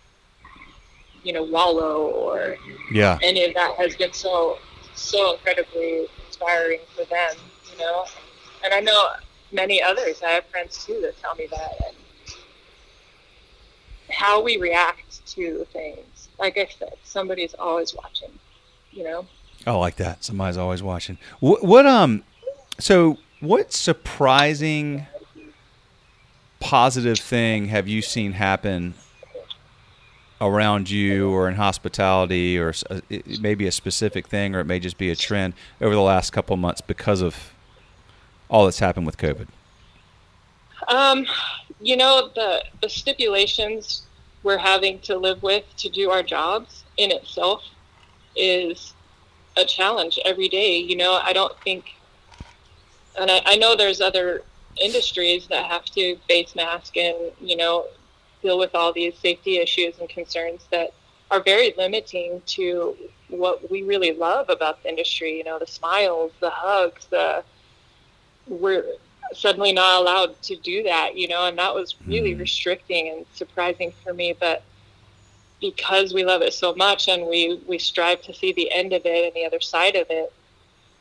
you 1.22 1.32
know, 1.32 1.42
wallow 1.44 2.08
or 2.08 2.56
Yeah. 2.92 3.18
any 3.22 3.44
of 3.44 3.54
that 3.54 3.74
has 3.76 3.96
been 3.96 4.12
so, 4.12 4.58
so 4.94 5.32
incredibly 5.34 6.06
inspiring 6.26 6.80
for 6.94 7.04
them, 7.06 7.34
you 7.72 7.78
know, 7.78 8.04
and 8.62 8.74
I 8.74 8.80
know 8.80 9.08
many 9.52 9.82
others. 9.82 10.22
I 10.22 10.32
have 10.32 10.44
friends 10.46 10.84
too 10.84 11.00
that 11.02 11.18
tell 11.22 11.34
me 11.36 11.46
that. 11.50 11.72
And 11.86 11.96
how 14.10 14.42
we 14.42 14.58
react 14.58 15.26
to 15.26 15.66
things. 15.72 16.28
Like 16.38 16.58
I 16.58 16.68
said, 16.78 16.92
somebody's 17.02 17.54
always 17.54 17.94
watching, 17.94 18.30
you 18.92 19.04
know? 19.04 19.26
I 19.66 19.72
like 19.72 19.96
that. 19.96 20.22
Somebody's 20.22 20.56
always 20.58 20.82
watching. 20.82 21.18
What, 21.40 21.64
what 21.64 21.86
um 21.86 22.22
so 22.78 23.18
what 23.40 23.72
surprising 23.72 25.06
positive 26.66 27.16
thing 27.16 27.66
have 27.66 27.86
you 27.86 28.02
seen 28.02 28.32
happen 28.32 28.92
around 30.40 30.90
you 30.90 31.30
or 31.30 31.48
in 31.48 31.54
hospitality 31.54 32.58
or 32.58 32.74
uh, 32.90 33.00
it 33.08 33.40
may 33.40 33.54
be 33.54 33.68
a 33.68 33.72
specific 33.72 34.26
thing 34.26 34.52
or 34.52 34.58
it 34.58 34.64
may 34.64 34.80
just 34.80 34.98
be 34.98 35.08
a 35.08 35.14
trend 35.14 35.54
over 35.80 35.94
the 35.94 36.00
last 36.00 36.32
couple 36.32 36.54
of 36.54 36.58
months 36.58 36.80
because 36.80 37.22
of 37.22 37.54
all 38.50 38.64
that's 38.64 38.80
happened 38.80 39.06
with 39.06 39.16
COVID? 39.16 39.46
Um, 40.88 41.24
you 41.80 41.96
know, 41.96 42.30
the, 42.34 42.64
the 42.82 42.88
stipulations 42.88 44.02
we're 44.42 44.58
having 44.58 44.98
to 45.02 45.16
live 45.16 45.44
with 45.44 45.64
to 45.76 45.88
do 45.88 46.10
our 46.10 46.24
jobs 46.24 46.82
in 46.96 47.12
itself 47.12 47.62
is 48.34 48.92
a 49.56 49.64
challenge 49.64 50.18
every 50.24 50.48
day. 50.48 50.78
You 50.78 50.96
know, 50.96 51.20
I 51.22 51.32
don't 51.32 51.56
think, 51.60 51.94
and 53.16 53.30
I, 53.30 53.40
I 53.46 53.56
know 53.56 53.76
there's 53.76 54.00
other 54.00 54.42
industries 54.80 55.46
that 55.48 55.66
have 55.66 55.84
to 55.86 56.16
face 56.28 56.54
mask 56.54 56.96
and, 56.96 57.16
you 57.40 57.56
know, 57.56 57.86
deal 58.42 58.58
with 58.58 58.74
all 58.74 58.92
these 58.92 59.16
safety 59.18 59.58
issues 59.58 59.98
and 59.98 60.08
concerns 60.08 60.66
that 60.70 60.92
are 61.30 61.42
very 61.42 61.74
limiting 61.76 62.42
to 62.46 62.96
what 63.28 63.70
we 63.70 63.82
really 63.82 64.12
love 64.12 64.48
about 64.48 64.82
the 64.82 64.88
industry. 64.88 65.36
You 65.38 65.44
know, 65.44 65.58
the 65.58 65.66
smiles, 65.66 66.32
the 66.40 66.50
hugs, 66.50 67.06
the, 67.06 67.42
we're 68.46 68.84
suddenly 69.32 69.72
not 69.72 70.00
allowed 70.00 70.40
to 70.42 70.56
do 70.56 70.82
that, 70.84 71.16
you 71.16 71.26
know, 71.28 71.46
and 71.46 71.58
that 71.58 71.74
was 71.74 71.96
really 72.06 72.34
Mhm. 72.34 72.40
restricting 72.40 73.08
and 73.08 73.26
surprising 73.34 73.92
for 74.04 74.14
me. 74.14 74.34
But 74.38 74.62
because 75.60 76.14
we 76.14 76.24
love 76.24 76.42
it 76.42 76.52
so 76.54 76.74
much 76.74 77.08
and 77.08 77.26
we, 77.26 77.60
we 77.66 77.78
strive 77.78 78.22
to 78.22 78.34
see 78.34 78.52
the 78.52 78.70
end 78.70 78.92
of 78.92 79.04
it 79.04 79.24
and 79.24 79.34
the 79.34 79.44
other 79.44 79.60
side 79.60 79.96
of 79.96 80.06
it, 80.10 80.32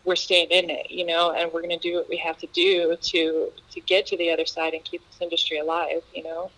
we're 0.05 0.15
staying 0.15 0.49
in 0.51 0.69
it, 0.69 0.91
you 0.91 1.05
know, 1.05 1.31
and 1.31 1.51
we're 1.51 1.61
going 1.61 1.77
to 1.77 1.89
do 1.89 1.95
what 1.95 2.07
we 2.09 2.17
have 2.17 2.37
to 2.37 2.47
do 2.53 2.95
to, 3.01 3.51
to 3.71 3.81
get 3.81 4.05
to 4.07 4.17
the 4.17 4.31
other 4.31 4.45
side 4.45 4.73
and 4.73 4.83
keep 4.83 5.01
this 5.09 5.21
industry 5.21 5.57
alive, 5.57 6.01
you 6.13 6.23
know? 6.23 6.51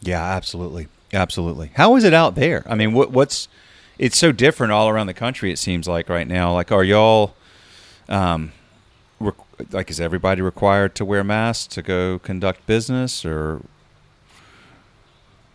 Yeah, 0.00 0.22
absolutely. 0.22 0.88
Absolutely. 1.12 1.72
How 1.74 1.96
is 1.96 2.04
it 2.04 2.14
out 2.14 2.36
there? 2.36 2.64
I 2.68 2.74
mean, 2.74 2.92
what 2.92 3.10
what's 3.10 3.48
it's 3.98 4.16
so 4.16 4.32
different 4.32 4.72
all 4.72 4.88
around 4.88 5.08
the 5.08 5.14
country 5.14 5.50
it 5.50 5.58
seems 5.58 5.88
like 5.88 6.08
right 6.08 6.26
now. 6.26 6.52
Like 6.54 6.70
are 6.70 6.84
y'all 6.84 7.34
um 8.08 8.52
re- 9.18 9.32
like 9.72 9.90
is 9.90 10.00
everybody 10.00 10.40
required 10.40 10.94
to 10.96 11.04
wear 11.04 11.24
masks 11.24 11.66
to 11.74 11.82
go 11.82 12.18
conduct 12.20 12.64
business 12.66 13.24
or 13.24 13.62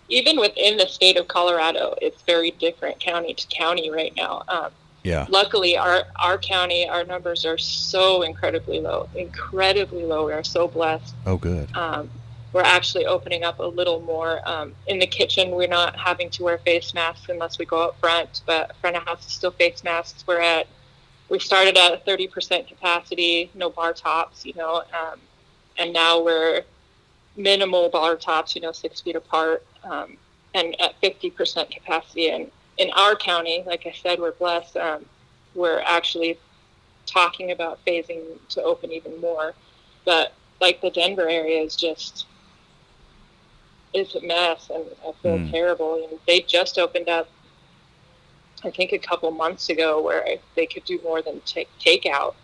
Even 0.10 0.40
within 0.40 0.78
the 0.78 0.88
state 0.88 1.18
of 1.18 1.28
Colorado, 1.28 1.96
it's 2.02 2.22
very 2.24 2.52
different 2.52 3.00
county 3.00 3.34
to 3.34 3.48
county 3.48 3.90
right 3.90 4.14
now. 4.16 4.44
Um, 4.50 4.72
yeah. 5.06 5.26
luckily 5.30 5.78
our 5.78 6.04
our 6.16 6.38
county 6.38 6.88
our 6.88 7.04
numbers 7.04 7.46
are 7.46 7.58
so 7.58 8.24
incredibly 8.24 8.80
low 8.80 9.10
incredibly 9.16 10.04
low. 10.04 10.26
We 10.26 10.34
are 10.34 10.44
so 10.44 10.68
blessed. 10.68 11.16
Oh 11.26 11.38
good. 11.38 11.76
um, 11.76 12.10
we're 12.54 12.62
actually 12.62 13.06
opening 13.06 13.44
up 13.44 13.60
a 13.60 13.66
little 13.66 14.00
more 14.00 14.40
um, 14.48 14.74
in 14.88 14.98
the 14.98 15.08
kitchen. 15.08 15.52
We're 15.52 15.68
not 15.68 15.98
having 15.98 16.30
to 16.32 16.44
wear 16.44 16.58
face 16.60 16.94
masks 16.94 17.28
unless 17.28 17.60
we 17.60 17.66
go 17.66 17.84
out 17.84 18.00
front 18.00 18.42
but 18.46 18.76
front 18.78 18.96
of 18.96 19.04
house 19.04 19.26
is 19.26 19.34
still 19.34 19.52
face 19.52 19.84
masks. 19.84 20.26
We're 20.28 20.42
at 20.42 20.68
we 21.30 21.40
started 21.40 21.76
at 21.78 22.06
30% 22.06 22.68
capacity 22.68 23.50
no 23.56 23.70
bar 23.70 23.94
tops 23.94 24.46
you 24.46 24.54
know 24.56 24.84
um, 24.94 25.20
and 25.78 25.92
now 25.92 26.24
we're 26.24 26.64
minimal 27.36 27.90
bar 27.90 28.16
tops 28.16 28.56
you 28.56 28.62
know 28.62 28.72
six 28.72 29.02
feet 29.02 29.16
apart 29.16 29.66
um, 29.84 30.18
and 30.56 30.80
at 30.82 31.00
50% 31.02 31.70
capacity. 31.70 32.30
And 32.30 32.50
in 32.78 32.90
our 32.92 33.16
county, 33.16 33.64
like 33.66 33.86
I 33.86 33.92
said, 33.92 34.20
we're 34.20 34.32
blessed. 34.32 34.78
Um, 34.78 35.06
we're 35.54 35.82
actually 35.86 36.38
talking 37.06 37.52
about 37.52 37.80
phasing 37.86 38.24
to 38.50 38.64
open 38.64 38.92
even 38.92 39.20
more. 39.22 39.54
But 40.06 40.34
like 40.60 40.82
the 40.82 40.90
Denver 40.90 41.28
area 41.30 41.62
is 41.62 41.76
just 41.76 42.26
it's 43.94 44.14
a 44.16 44.22
mess, 44.22 44.70
and 44.74 44.86
I 45.08 45.12
feel 45.22 45.40
Mm. 45.40 45.52
terrible. 45.52 45.96
And 46.10 46.20
they 46.28 46.42
just 46.42 46.78
opened 46.78 47.08
up, 47.08 47.30
I 48.64 48.72
think, 48.72 48.92
a 48.92 48.98
couple 49.00 49.32
months 49.32 49.70
ago, 49.70 50.02
where 50.02 50.26
they 50.56 50.66
could 50.66 50.84
do 50.84 51.00
more 51.02 51.22
than 51.22 51.40
take 51.42 51.70
takeout, 51.80 52.36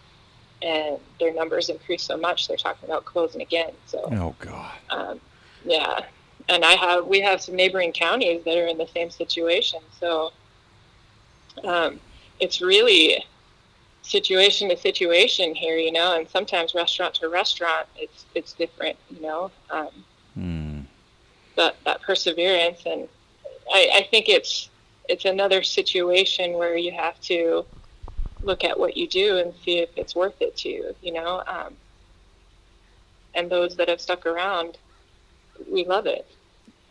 and 0.61 0.97
their 1.19 1.33
numbers 1.33 1.67
increased 1.69 2.05
so 2.05 2.15
much 2.15 2.47
they're 2.47 2.55
talking 2.55 2.87
about 2.87 3.03
closing 3.03 3.41
again. 3.41 3.73
So 3.85 4.07
Oh 4.13 4.35
god. 4.39 4.71
um, 4.91 5.19
yeah, 5.65 6.05
and 6.49 6.63
I 6.65 6.73
have 6.73 7.05
we 7.07 7.21
have 7.21 7.41
some 7.41 7.55
neighboring 7.55 7.91
counties 7.91 8.43
that 8.45 8.57
are 8.57 8.67
in 8.67 8.77
the 8.77 8.87
same 8.87 9.09
situation. 9.09 9.79
So 9.99 10.31
um, 11.63 11.99
it's 12.39 12.61
really 12.61 13.23
situation 14.01 14.69
to 14.69 14.77
situation 14.77 15.53
here, 15.55 15.77
you 15.77 15.91
know. 15.91 16.17
And 16.17 16.27
sometimes 16.29 16.73
restaurant 16.73 17.15
to 17.15 17.29
restaurant, 17.29 17.87
it's 17.95 18.25
it's 18.35 18.53
different, 18.53 18.97
you 19.09 19.21
know. 19.21 19.51
Um, 19.69 19.89
Hmm. 20.33 20.79
but 21.57 21.75
that 21.83 22.01
perseverance, 22.01 22.85
and 22.85 23.09
I, 23.73 23.89
I 23.95 24.07
think 24.09 24.29
it's 24.29 24.69
it's 25.09 25.25
another 25.25 25.61
situation 25.61 26.53
where 26.53 26.77
you 26.77 26.91
have 26.91 27.19
to 27.21 27.65
look 28.43 28.63
at 28.63 28.79
what 28.79 28.95
you 28.95 29.07
do 29.07 29.37
and 29.37 29.53
see 29.63 29.79
if 29.79 29.89
it's 29.97 30.15
worth 30.15 30.41
it 30.41 30.55
to 30.57 30.69
you, 30.69 30.95
you 31.01 31.11
know. 31.11 31.43
Um, 31.45 31.75
and 33.33 33.49
those 33.49 33.75
that 33.75 33.89
have 33.89 34.01
stuck 34.01 34.25
around, 34.25 34.77
we 35.69 35.85
love 35.85 36.05
it, 36.05 36.25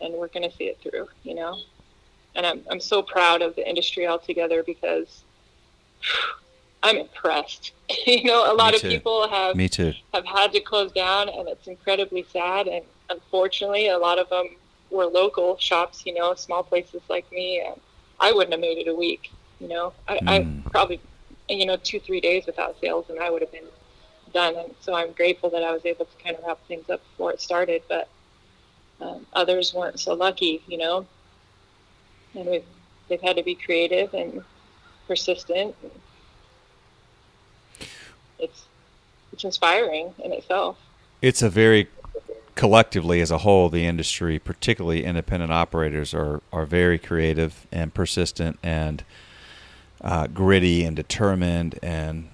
and 0.00 0.14
we're 0.14 0.28
going 0.28 0.48
to 0.48 0.54
see 0.56 0.64
it 0.64 0.78
through, 0.82 1.08
you 1.22 1.34
know. 1.34 1.56
And 2.34 2.46
I'm 2.46 2.62
I'm 2.70 2.80
so 2.80 3.02
proud 3.02 3.42
of 3.42 3.56
the 3.56 3.68
industry 3.68 4.06
altogether 4.06 4.62
because 4.62 5.22
I'm 6.82 6.96
impressed. 6.96 7.72
you 8.06 8.24
know, 8.24 8.50
a 8.50 8.54
lot 8.54 8.74
of 8.74 8.80
people 8.80 9.28
have 9.28 9.54
Me 9.56 9.68
too. 9.68 9.92
have 10.14 10.24
had 10.24 10.52
to 10.52 10.60
close 10.60 10.92
down, 10.92 11.28
and 11.28 11.48
it's 11.48 11.66
incredibly 11.66 12.24
sad. 12.32 12.68
And 12.68 12.84
unfortunately, 13.10 13.88
a 13.88 13.98
lot 13.98 14.18
of 14.18 14.28
them 14.30 14.46
were 14.90 15.04
local 15.06 15.56
shops, 15.58 16.04
you 16.06 16.14
know, 16.14 16.34
small 16.34 16.62
places 16.62 17.02
like 17.08 17.30
me. 17.30 17.60
And 17.60 17.78
I 18.18 18.32
wouldn't 18.32 18.52
have 18.52 18.60
made 18.60 18.78
it 18.78 18.88
a 18.88 18.94
week, 18.94 19.30
you 19.60 19.68
know. 19.68 19.92
I, 20.08 20.18
Mm. 20.18 20.64
I 20.66 20.70
probably, 20.70 21.00
you 21.48 21.66
know, 21.66 21.76
two 21.76 22.00
three 22.00 22.20
days 22.20 22.46
without 22.46 22.80
sales, 22.80 23.06
and 23.10 23.18
I 23.20 23.28
would 23.30 23.42
have 23.42 23.52
been 23.52 23.68
done. 24.32 24.54
And 24.56 24.74
so 24.80 24.94
I'm 24.94 25.12
grateful 25.12 25.50
that 25.50 25.62
I 25.62 25.72
was 25.72 25.84
able 25.84 26.06
to 26.06 26.16
kind 26.24 26.36
of 26.36 26.44
wrap 26.46 26.58
things 26.66 26.88
up 26.88 27.02
before 27.10 27.32
it 27.32 27.40
started. 27.42 27.82
But 27.88 28.08
um, 29.00 29.26
others 29.32 29.72
weren't 29.74 29.98
so 30.00 30.14
lucky, 30.14 30.62
you 30.66 30.78
know. 30.78 31.06
And 32.34 32.46
we've 32.46 32.64
they've 33.08 33.20
had 33.20 33.36
to 33.36 33.42
be 33.42 33.54
creative 33.54 34.14
and 34.14 34.42
persistent. 35.06 35.74
It's 38.38 38.64
it's 39.32 39.44
inspiring 39.44 40.14
in 40.24 40.32
itself. 40.32 40.78
It's 41.20 41.42
a 41.42 41.50
very 41.50 41.88
collectively 42.54 43.20
as 43.20 43.30
a 43.30 43.38
whole 43.38 43.70
the 43.70 43.86
industry 43.86 44.38
particularly 44.38 45.04
independent 45.04 45.52
operators 45.52 46.12
are 46.12 46.42
are 46.52 46.66
very 46.66 46.98
creative 46.98 47.66
and 47.72 47.94
persistent 47.94 48.58
and 48.62 49.02
uh, 50.02 50.26
gritty 50.26 50.84
and 50.84 50.94
determined 50.96 51.78
and 51.82 52.28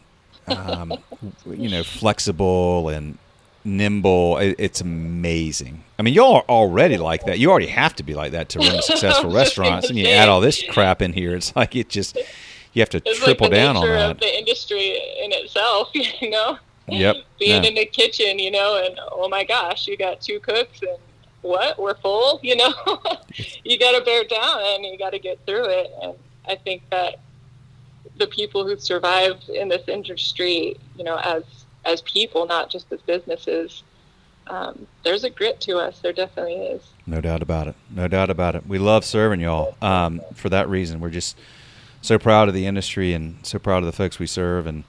um, 0.49 0.93
you 1.47 1.69
know 1.69 1.83
flexible 1.83 2.89
and 2.89 3.19
nimble 3.67 4.39
it's 4.39 4.81
amazing 4.81 5.83
i 5.99 6.03
mean 6.03 6.15
y'all 6.15 6.37
are 6.37 6.45
already 6.49 6.97
like 6.97 7.25
that 7.25 7.39
you 7.39 7.51
already 7.51 7.67
have 7.67 7.95
to 7.95 8.03
be 8.03 8.15
like 8.15 8.33
that 8.33 8.49
to 8.49 8.59
run 8.59 8.81
successful 8.83 9.31
restaurants 9.31 9.89
and 9.89 9.99
you 9.99 10.07
add 10.07 10.29
all 10.29 10.41
this 10.41 10.63
crap 10.71 11.03
in 11.03 11.13
here 11.13 11.35
it's 11.35 11.55
like 11.57 11.75
it 11.75 11.89
just 11.89 12.17
you 12.77 12.83
have 12.83 12.91
to 12.91 13.01
It's 13.07 13.21
triple 13.21 13.47
like 13.47 13.57
down 13.57 13.75
on 13.79 13.89
that 13.89 14.11
of 14.11 14.21
the 14.21 14.39
industry 14.39 14.99
in 15.25 15.33
itself, 15.33 15.89
you 15.95 16.29
know. 16.29 16.59
Yep. 16.89 17.17
Being 17.41 17.65
in 17.65 17.75
the 17.75 17.87
kitchen, 17.87 18.39
you 18.39 18.51
know, 18.51 18.85
and 18.85 19.01
oh 19.13 19.31
my 19.31 19.45
gosh, 19.45 19.89
you 19.89 19.97
got 19.97 20.21
two 20.21 20.39
cooks 20.41 20.83
and 20.83 20.99
what? 21.41 21.79
We're 21.79 21.97
full? 21.97 22.39
You 22.43 22.57
know, 22.57 22.75
you 23.65 23.79
got 23.79 23.99
to 23.99 24.05
bear 24.05 24.25
down 24.25 24.75
and 24.75 24.85
you 24.85 24.99
got 24.99 25.11
to 25.11 25.19
get 25.19 25.39
through 25.47 25.65
it. 25.65 25.91
And 26.03 26.15
I 26.47 26.57
think 26.57 26.83
that 26.91 27.21
the 28.19 28.27
people 28.27 28.67
who 28.67 28.79
survive 28.79 29.41
in 29.49 29.69
this 29.69 29.89
industry, 29.89 30.77
you 30.99 31.05
know, 31.05 31.17
as 31.17 31.45
as 31.87 32.03
people, 32.03 32.47
not 32.47 32.69
just 32.69 32.93
as 32.93 33.01
businesses, 33.03 33.83
um, 34.49 34.87
there's 35.05 35.25
a 35.25 35.31
grit 35.31 35.61
to 35.63 35.79
us. 35.79 36.01
There 36.01 36.13
definitely 36.13 36.55
is. 36.55 36.83
No 37.07 37.21
doubt 37.21 37.43
about 37.43 37.69
it. 37.69 37.75
No 37.91 38.09
doubt 38.09 38.31
about 38.31 38.55
it. 38.55 38.67
We 38.67 38.79
love 38.79 39.05
serving 39.05 39.41
y'all. 39.41 39.77
Um, 39.81 40.21
for 40.35 40.49
that 40.49 40.69
reason, 40.69 41.01
we're 41.01 41.11
just 41.11 41.39
so 42.03 42.19
proud 42.19 42.49
of 42.49 42.55
the 42.55 42.67
industry 42.67 43.13
and 43.13 43.45
so 43.45 43.59
proud 43.59 43.79
of 43.79 43.87
the 43.87 43.93
folks 43.93 44.19
we 44.19 44.27
serve. 44.27 44.67
And 44.67 44.85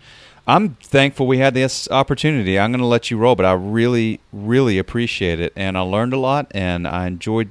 I'm 0.45 0.75
thankful 0.75 1.27
we 1.27 1.39
had 1.39 1.53
this 1.53 1.89
opportunity. 1.89 2.59
I'm 2.59 2.71
going 2.71 2.79
to 2.79 2.85
let 2.87 3.09
you 3.09 3.17
roll, 3.17 3.35
but 3.35 3.45
I 3.45 3.53
really, 3.53 4.19
really 4.31 4.77
appreciate 4.77 5.39
it. 5.39 5.53
And 5.55 5.77
I 5.77 5.81
learned 5.81 6.13
a 6.13 6.17
lot 6.17 6.51
and 6.51 6.87
I 6.87 7.07
enjoyed 7.07 7.49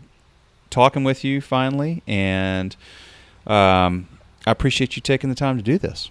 talking 0.71 1.05
with 1.05 1.25
you 1.25 1.41
finally. 1.41 2.03
And 2.07 2.77
um, 3.47 4.09
I 4.47 4.51
appreciate 4.51 4.97
you 4.97 5.03
taking 5.03 5.31
the 5.31 5.37
time 5.37 5.57
to 5.57 5.63
do 5.63 5.79
this. 5.79 6.11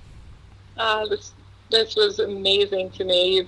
Uh, 0.77 1.05
this, 1.05 1.31
this 1.75 1.95
was 1.95 2.19
amazing 2.19 2.89
to 2.91 3.03
me. 3.03 3.47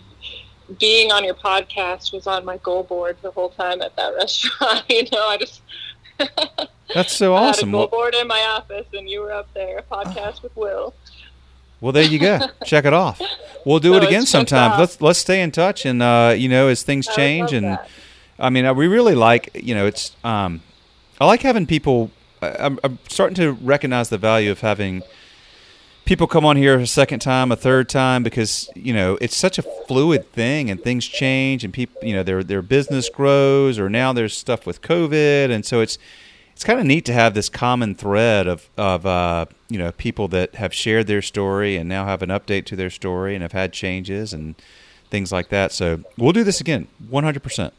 Being 0.80 1.12
on 1.14 1.24
your 1.24 1.34
podcast 1.34 2.12
was 2.12 2.28
on 2.28 2.44
my 2.44 2.58
goal 2.58 2.84
board 2.84 3.18
the 3.22 3.32
whole 3.32 3.50
time 3.50 3.82
at 3.82 3.96
that 3.96 4.14
restaurant. 4.16 4.84
you 4.90 5.04
know, 5.12 5.28
I 5.28 5.38
just. 5.38 5.62
That's 6.94 7.14
so 7.14 7.34
awesome. 7.34 7.74
I 7.74 7.78
had 7.78 7.86
a 7.86 7.88
goal 7.88 7.88
board 7.88 8.16
in 8.16 8.28
my 8.28 8.42
office, 8.50 8.88
and 8.94 9.10
you 9.10 9.22
were 9.22 9.32
up 9.32 9.54
there. 9.54 9.78
A 9.78 9.84
podcast 9.84 10.44
with 10.44 10.56
Will. 10.56 10.94
Well, 11.80 11.92
there 11.92 12.04
you 12.04 12.20
go. 12.20 12.40
Check 12.66 12.86
it 12.86 12.94
off. 12.94 13.22
We'll 13.66 13.80
do 13.80 13.96
it 13.96 14.04
again 14.04 14.26
sometime. 14.26 14.80
Let's 14.80 15.00
let's 15.00 15.20
stay 15.20 15.42
in 15.42 15.52
touch, 15.52 15.86
and 15.86 16.02
uh, 16.02 16.34
you 16.36 16.50
know, 16.50 16.68
as 16.68 16.84
things 16.84 17.08
change, 17.08 17.54
and 17.54 17.66
that. 17.66 17.88
I 18.40 18.50
mean, 18.50 18.76
we 18.76 18.88
really 18.88 19.16
like 19.16 19.52
you 19.54 19.76
know, 19.76 19.86
it's 19.86 20.16
um, 20.24 20.62
I 21.20 21.26
like 21.26 21.42
having 21.42 21.66
people. 21.66 22.12
I'm, 22.42 22.80
I'm 22.84 23.00
starting 23.08 23.36
to 23.36 23.52
recognize 23.54 24.10
the 24.10 24.18
value 24.18 24.52
of 24.52 24.62
having 24.62 25.02
people 26.08 26.26
come 26.26 26.45
on 26.45 26.55
here 26.55 26.80
a 26.80 26.88
second 26.88 27.20
time, 27.20 27.51
a 27.51 27.55
third 27.55 27.89
time, 27.89 28.24
because 28.24 28.70
you 28.74 28.93
know 28.93 29.18
it's 29.22 29.36
such 29.36 29.60
a 29.60 29.62
fluid 29.62 30.32
thing, 30.32 30.72
and 30.72 30.82
things 30.82 31.05
change, 31.05 31.64
and 31.64 31.74
people, 31.74 32.01
you 32.03 32.14
know, 32.14 32.24
their 32.24 32.43
their 32.43 32.64
business 32.64 33.10
grows, 33.10 33.78
or 33.78 33.89
now 33.89 34.14
there's 34.14 34.36
stuff 34.36 34.66
with 34.66 34.82
COVID, 34.82 35.51
and 35.51 35.64
so 35.66 35.82
it's 35.82 35.99
it's 36.53 36.64
kind 36.64 36.80
of 36.80 36.86
neat 36.86 37.05
to 37.05 37.14
have 37.14 37.36
this 37.36 37.49
common 37.49 37.93
thread 37.93 38.47
of 38.47 38.70
of 38.78 39.05
uh, 39.05 39.45
you 39.70 39.78
know 39.78 39.91
people 39.91 40.28
that 40.30 40.55
have 40.55 40.74
shared 40.74 41.05
their 41.05 41.22
story 41.22 41.76
and 41.76 41.88
now 41.88 42.05
have 42.05 42.24
an 42.24 42.30
update 42.30 42.66
to 42.66 42.76
their 42.76 42.89
story 42.89 43.36
and 43.36 43.43
have 43.43 43.51
had 43.51 43.74
changes 43.74 44.34
and 44.34 44.55
things 45.12 45.32
like 45.32 45.49
that. 45.49 45.72
So 45.72 46.01
we'll 46.18 46.32
do 46.32 46.43
this 46.43 46.62
again, 46.62 46.88
one 47.10 47.24
hundred 47.24 47.43
percent. 47.43 47.74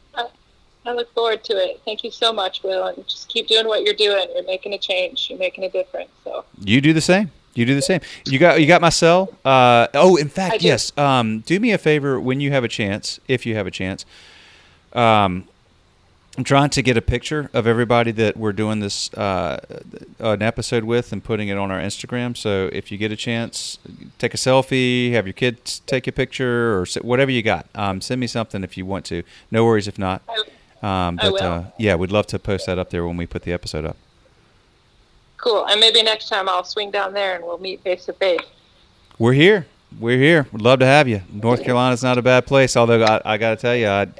I 0.85 0.93
look 0.93 1.13
forward 1.13 1.43
to 1.43 1.53
it. 1.53 1.81
Thank 1.85 2.03
you 2.03 2.09
so 2.09 2.33
much, 2.33 2.63
Will, 2.63 2.87
and 2.87 3.07
just 3.07 3.27
keep 3.27 3.47
doing 3.47 3.67
what 3.67 3.83
you're 3.83 3.93
doing. 3.93 4.27
You're 4.33 4.45
making 4.45 4.73
a 4.73 4.77
change. 4.77 5.27
You're 5.29 5.37
making 5.37 5.63
a 5.63 5.69
difference. 5.69 6.09
So 6.23 6.45
You 6.57 6.81
do 6.81 6.93
the 6.93 7.01
same. 7.01 7.31
You 7.53 7.65
do 7.65 7.75
the 7.75 7.81
same. 7.81 7.99
You 8.25 8.39
got 8.39 8.61
you 8.61 8.67
got 8.67 8.81
my 8.81 8.89
cell. 8.89 9.33
Uh, 9.43 9.87
oh, 9.93 10.15
in 10.15 10.29
fact, 10.29 10.61
yes. 10.61 10.95
Um, 10.97 11.39
do 11.41 11.59
me 11.59 11.71
a 11.71 11.77
favor 11.77 12.19
when 12.19 12.39
you 12.39 12.51
have 12.51 12.63
a 12.63 12.67
chance, 12.67 13.19
if 13.27 13.45
you 13.45 13.55
have 13.55 13.67
a 13.67 13.71
chance. 13.71 14.05
Um, 14.93 15.47
I'm 16.37 16.43
trying 16.45 16.69
to 16.69 16.81
get 16.81 16.95
a 16.95 17.01
picture 17.01 17.49
of 17.53 17.67
everybody 17.67 18.11
that 18.13 18.37
we're 18.37 18.53
doing 18.53 18.79
this 18.79 19.13
uh, 19.13 19.59
an 20.19 20.41
episode 20.41 20.85
with 20.85 21.11
and 21.11 21.21
putting 21.21 21.49
it 21.49 21.57
on 21.57 21.69
our 21.69 21.79
Instagram. 21.81 22.37
So 22.37 22.69
if 22.71 22.93
you 22.93 22.97
get 22.97 23.11
a 23.11 23.17
chance, 23.17 23.77
take 24.19 24.33
a 24.33 24.37
selfie, 24.37 25.11
have 25.11 25.25
your 25.27 25.33
kids 25.33 25.81
take 25.85 26.07
a 26.07 26.13
picture, 26.13 26.79
or 26.79 26.85
whatever 27.01 27.31
you 27.31 27.41
got. 27.41 27.65
Um, 27.75 27.99
send 27.99 28.21
me 28.21 28.27
something 28.27 28.63
if 28.63 28.77
you 28.77 28.85
want 28.85 29.03
to. 29.07 29.23
No 29.51 29.65
worries 29.65 29.87
if 29.87 29.97
not. 29.99 30.21
Um, 30.81 31.19
I 31.19 31.23
but 31.23 31.33
will. 31.33 31.43
uh, 31.43 31.63
yeah, 31.77 31.95
we'd 31.95 32.11
love 32.11 32.27
to 32.27 32.39
post 32.39 32.67
that 32.67 32.79
up 32.79 32.89
there 32.89 33.05
when 33.05 33.17
we 33.17 33.25
put 33.25 33.41
the 33.41 33.51
episode 33.51 33.83
up. 33.83 33.97
Cool. 35.41 35.65
And 35.67 35.79
maybe 35.79 36.03
next 36.03 36.29
time 36.29 36.47
I'll 36.49 36.63
swing 36.63 36.91
down 36.91 37.13
there 37.13 37.35
and 37.35 37.43
we'll 37.43 37.57
meet 37.57 37.81
face 37.81 38.05
to 38.05 38.13
face. 38.13 38.39
We're 39.17 39.33
here. 39.33 39.65
We're 39.99 40.17
here. 40.17 40.47
We'd 40.51 40.61
love 40.61 40.79
to 40.79 40.85
have 40.85 41.07
you. 41.07 41.21
North 41.31 41.63
Carolina's 41.63 42.03
not 42.03 42.17
a 42.17 42.21
bad 42.21 42.45
place. 42.45 42.77
Although 42.77 43.03
I, 43.03 43.21
I 43.25 43.37
got 43.37 43.51
to 43.51 43.55
tell 43.55 43.75
you, 43.75 43.87
I'd, 43.87 44.17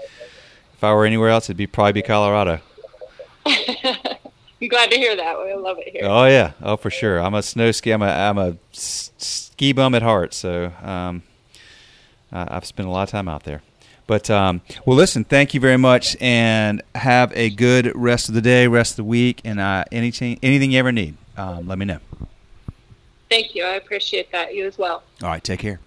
if 0.74 0.84
I 0.84 0.94
were 0.94 1.06
anywhere 1.06 1.30
else, 1.30 1.46
it'd 1.46 1.58
be 1.58 1.68
probably 1.68 1.94
be 1.94 2.02
Colorado. 2.02 2.60
I'm 3.46 4.68
glad 4.68 4.92
to 4.92 4.98
hear 4.98 5.16
that. 5.16 5.40
We 5.40 5.54
love 5.54 5.78
it 5.80 5.90
here. 5.90 6.02
Oh 6.04 6.26
yeah, 6.26 6.52
oh 6.62 6.76
for 6.76 6.90
sure. 6.90 7.20
I'm 7.20 7.34
a 7.34 7.42
snow 7.42 7.72
ski. 7.72 7.92
I'm 7.92 8.02
a 8.02 8.08
I'm 8.08 8.38
a 8.38 8.58
ski 8.74 9.72
bum 9.72 9.96
at 9.96 10.02
heart. 10.02 10.34
So 10.34 10.74
um, 10.82 11.24
I've 12.32 12.66
spent 12.66 12.90
a 12.90 12.92
lot 12.92 13.04
of 13.04 13.10
time 13.10 13.30
out 13.30 13.44
there. 13.44 13.62
But 14.10 14.28
um, 14.32 14.62
well, 14.88 14.98
listen. 14.98 15.24
Thank 15.24 15.54
you 15.54 15.60
very 15.60 15.78
much, 15.78 16.18
and 16.20 16.82
have 16.96 17.32
a 17.36 17.52
good 17.52 17.92
rest 17.96 18.28
of 18.28 18.34
the 18.34 18.42
day, 18.42 18.66
rest 18.66 18.94
of 18.94 18.96
the 18.98 19.04
week, 19.04 19.40
and 19.46 19.60
uh, 19.60 19.84
anything 19.92 20.40
anything 20.42 20.72
you 20.72 20.80
ever 20.80 20.92
need, 20.92 21.16
um, 21.38 21.68
let 21.68 21.78
me 21.78 21.86
know. 21.86 22.00
Thank 23.30 23.54
you. 23.54 23.64
I 23.64 23.76
appreciate 23.76 24.32
that. 24.32 24.56
You 24.56 24.66
as 24.66 24.80
well. 24.80 25.04
All 25.22 25.30
right, 25.30 25.44
take 25.44 25.60
care. 25.60 25.80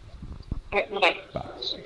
All 0.73 0.79
right. 0.79 0.89
Bye-bye. 0.95 1.17
Bye. 1.35 1.83